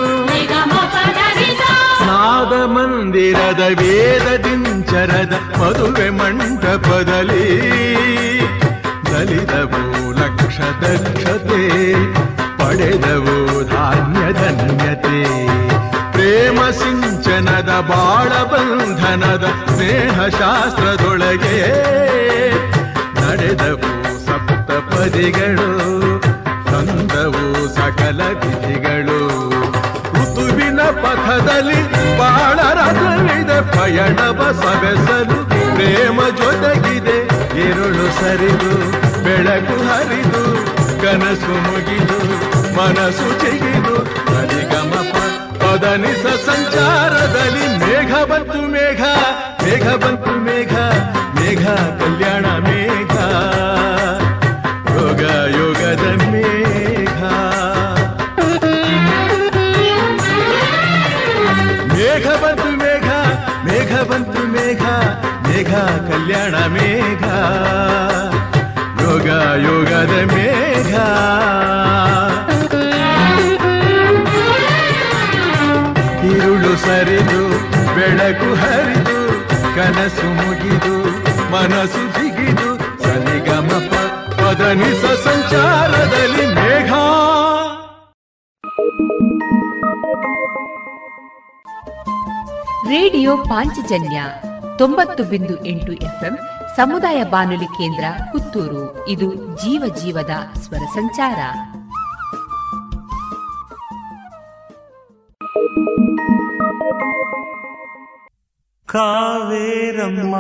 ನಾದ 2.08 2.54
ಮಂದಿರದ 2.66 3.60
ವೇದ 3.80 4.28
ದಿಂಚರದ 4.44 5.34
ಮದುವೆ 5.60 6.10
ಮಂಟಪದಲ್ಲಿ 6.10 7.48
ದಲಿತವು 9.12 9.82
ಲಕ್ಷ 10.20 10.58
ದಕ್ಷತೆ 10.82 11.62
ಪಡೆದವು 12.58 13.36
ಧಾನ್ಯ 13.70 14.34
ಧನ್ಯತೆ. 14.34 15.20
ಪ್ರೇಮ 16.12 16.70
ಸಿಂಚನದ 16.72 17.72
ಬಾಳ 17.90 18.44
ಬಂಧನದ 18.44 19.46
ಸ್ನೇಹ 19.68 20.28
ಶಾಸ್ತ್ರದೊಳಗೆ 20.40 21.58
ನಡೆದವು 23.22 23.92
ಸಪ್ತಪದಿಗಳು 24.26 25.70
ತಂದವು 26.72 27.76
ಸಕಲ 27.76 28.22
ಪಯಣವ 33.86 34.42
ಸವೆಸಲು 34.52 35.36
ಪ್ರೇಮ 35.76 36.20
ಜೊತೆಗಿದೆ. 36.38 37.18
ಇರುಳು 37.68 38.06
ಸರಿದು, 38.20 38.72
ಬೆಳಕು 39.24 39.76
ಹರಿದು, 39.88 40.42
ಕನಸು 41.02 41.56
ಮುಗಿದು, 41.66 42.18
ಮನಸ್ಸು 42.78 43.28
ಚಿಗಿದು 43.42 43.96
ಹರಿಗಮಪ 44.32 45.14
ಪದನಿಸ 45.62 46.26
ಸಂಚಾರದಲ್ಲಿ 46.50 47.68
ಮೇಘ 47.84 48.12
ಬಂತು 48.24 48.62
ಮೇಘ 48.68 49.02
ಮೇಘ 49.64 49.88
ಬಂತು 50.06 50.34
ಮೇಘ 50.40 50.74
ಮೇಘ 51.40 51.66
ಕಲ್ಯಾಣ 52.02 52.46
ಮೇಘ 67.06 67.26
ಯೋಗ 69.04 69.28
ಯೋಗದ 69.66 70.14
ಮೇಘ. 70.34 70.92
ಇರುಳು 76.32 76.72
ಸರಿದು 76.78 77.42
ಬೆಳಕು 77.96 78.50
ಹರಿದು 78.56 79.18
ಕನಸು 79.76 80.28
ಮುಗಿದು 80.36 80.96
ಮನಸ್ಸು 81.52 82.04
ಜಿಗಿದು 82.16 82.70
ಸನಿಗಮ 83.04 83.70
ಪದನಿಸ 84.40 85.06
ಸಂಚಾರದಲ್ಲಿ 85.28 86.48
ಮೇಘ. 86.48 86.92
ರೇಡಿಯೋ 92.90 93.38
ಪಾಂಚಜನ್ಯ 93.38 94.24
ತೊಂಬತ್ತು 94.78 95.24
ಬಿಂದು 95.24 95.66
ಎಂಟು 95.66 95.92
ಎಫ್ಎಂ 95.94 96.36
ಸಮುದಾಯ 96.76 97.24
ಬಾನುಲಿ 97.24 97.66
ಕೇಂದ್ರ 97.66 98.04
ಪುತ್ತೂರು. 98.32 99.08
ಇದು 99.08 99.36
ಜೀವ 99.36 99.96
ಜೀವದ 99.96 100.30
ಸ್ವರ 100.54 100.78
ಸಂಚಾರ. 100.78 101.38
ಕಾವೇರಮ್ಮ 108.86 110.36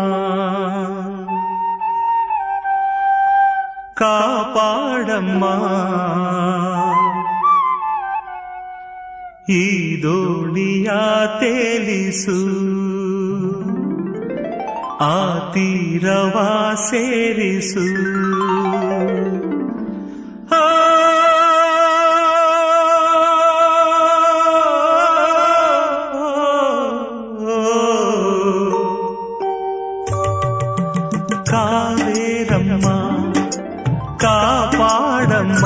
ಕಾಪಾಡಮ್ಮ. 3.93 5.45
ಈ 9.53 10.03
ದೋಣಿಯ 10.03 10.91
ತೇಲಿಸು. 11.39 12.84
ಆ 15.01 15.15
ತೀರವ 15.53 16.37
ಸೇರಿಸು 16.89 17.85
ಆ 20.53 20.63
ಕಾವೇರಮ್ಮ 31.55 32.87
ಕಾಪಾಡಮ್ಮ 34.17 35.65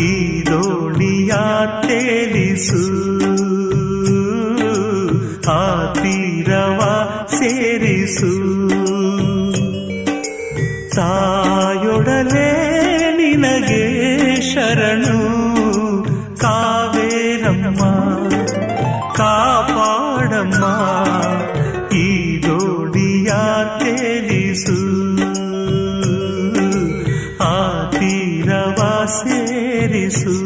ಈ 0.00 0.10
ದೋಣಿಯ 0.46 1.32
ತೇಲಿಸು 1.86 2.82
ಆ 5.50 5.62
ಸೇರಿಸು 8.04 8.32
ತಾಯೊಡಲೆ 10.94 12.50
ನಿನಗೆ 13.16 13.84
ಶರಣು. 14.40 15.20
ಕಾವೇರಮ್ಮ 16.36 17.82
ಕಾಪಾಡಮ್ಮ. 19.16 20.64
ಈ 21.96 22.42
ದೋಡಿಯ 22.42 23.32
ತೇಲಿಸು 23.78 24.80
ಆ 27.42 27.90
ತೀರವ 27.90 29.04
ಸೇರಿಸು. 29.06 30.43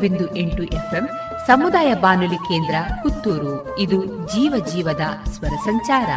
ಬಿಂದು 0.00 0.36
ಎಂಟು 0.36 0.62
ಎಫ್ಎಂ, 0.62 1.08
ಸಮುದಾಯ 1.46 1.94
ಬಾನುಲಿ 1.94 2.36
ಕೇಂದ್ರ, 2.36 2.74
ಪುತ್ತೂರು. 3.02 3.78
ಇದು 3.78 4.04
ಜೀವ 4.04 4.64
ಜೀವದ 4.72 5.28
ಸ್ವರ 5.28 5.48
ಸಂಚಾರ. 5.48 6.10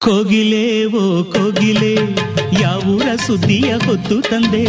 ಕೋಗಿಲೇವೋ 0.00 1.24
ಕೋಗಿಲೆ, 1.24 1.94
ಯಾವೂರ 2.60 3.08
ಸುದ್ದಿಯ 3.26 3.72
ಹೊತ್ತು 3.74 4.20
ತಂದೆ. 4.20 4.64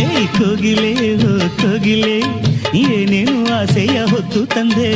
ಏಯ್ 0.00 0.28
ಕೋಗಿಲೇವೋ 0.28 1.32
ಕೋಗಿಲೆ, 1.56 2.18
ಏನೇನು 2.78 3.60
ಆಸೆಯ 3.60 4.00
ಹೊತ್ತು 4.04 4.46
ತಂದೆ. 4.46 4.92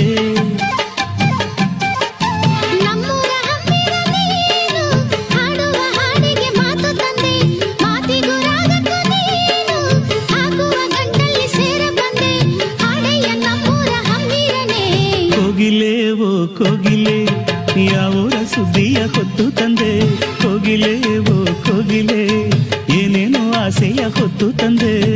ಯಾವುರ 17.77 18.31
ಸುದ್ದಿಯ 18.31 18.95
ಹೊತ್ತು 18.95 19.51
ತಂದೆ. 19.51 20.17
ಕೋಗಿಲೆ 20.43 21.19
ಓ 21.19 21.45
ಕೋಗಿಲೆ 21.45 22.51
ಏನೇನೋ 22.93 23.53
ಆಸೆಯ 23.53 24.05
ಹೊತ್ತು 24.05 24.53
ತಂದೆ. 24.53 25.13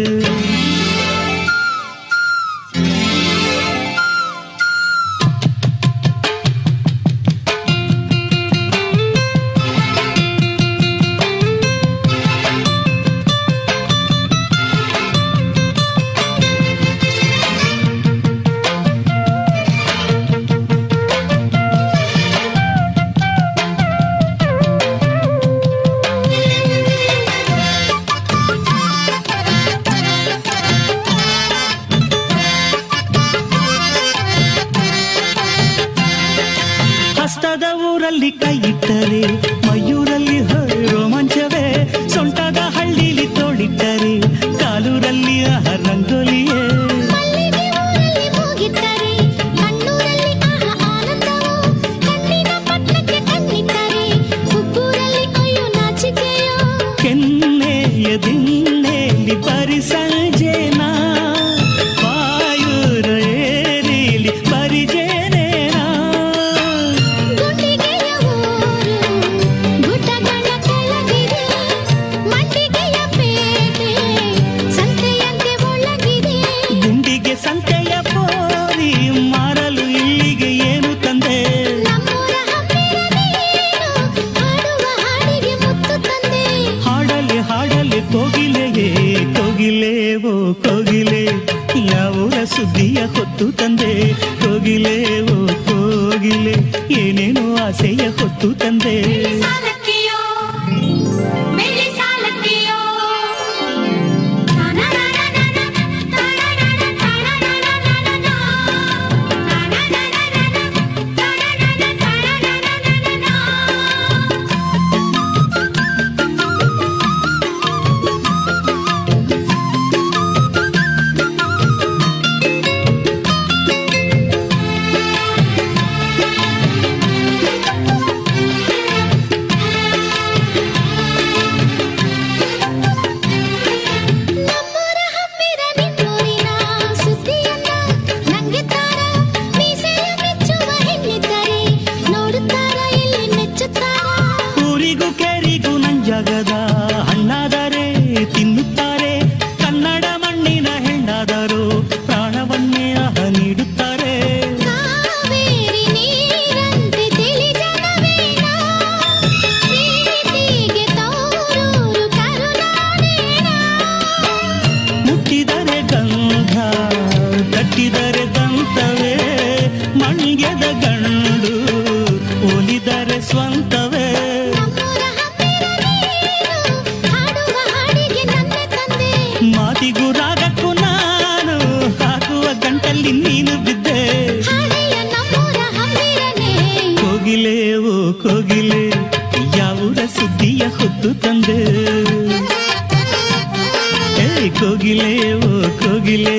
ಏ 194.27 194.49
ಕೋಗಿಲೆ 194.61 195.13
ಓ 195.33 195.51
ಕೋಗಿಲೆ 195.79 196.39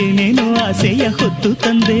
ಏನೇನು 0.00 0.64
ಆಸೆಯ 0.64 1.08
ಹೊತ್ತು 1.08 1.54
ತಂದೆ. 1.54 2.00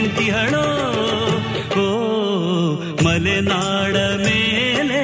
ನಿಂತಿಹಳೋ 0.00 0.66
ಓ 1.80 1.86
ಮಲೆನಾಡ 3.04 3.96
ಮೇಲೆ 4.22 5.02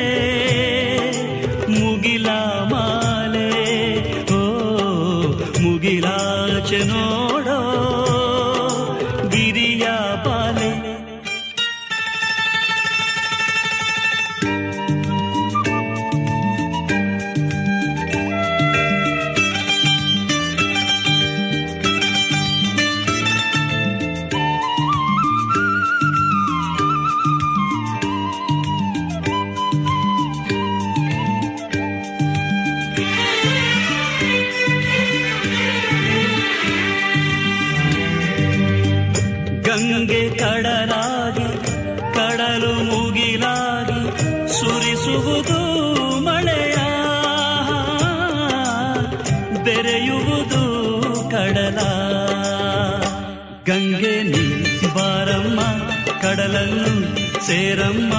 ಸೇರಮ್ಮ, 57.47 58.13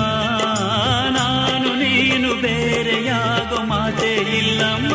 ನಾನು 1.09 1.75
ನೀನು 1.75 2.41
ಬೇರೆಯಾಗೋ 2.41 3.65
ಮಾತೇ 3.65 4.13
ಇಲ್ಲಮ್ಮ. 4.37 4.93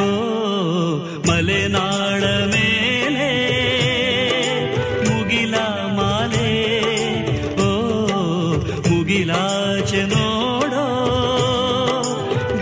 ಓ 0.00 0.08
ಮಲೆನಾಡ 1.28 2.24
ಮೇಲೆ 2.24 3.30
ಮುಗಿಲ 5.08 5.54
ಮಾಲೆ. 5.96 6.52
ಓ, 7.62 7.68
ಮುಗಿಲಾಚೆ 8.88 10.02
ನೋಡೋ 10.02 10.86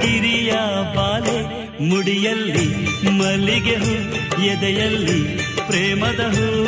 ಗಿರಿಯ 0.00 0.52
ಬಾಲೆ. 0.96 1.38
ಮುಡಿಯಲ್ಲಿ 1.88 2.66
ಮಲ್ಲಿಗೆ 3.10 3.76
ಹೂ 3.76 3.94
ಎದೆಯಲ್ಲಿ 4.42 5.36
ಪ್ರೇಮದ 5.66 6.20
ಹೂ. 6.20 6.67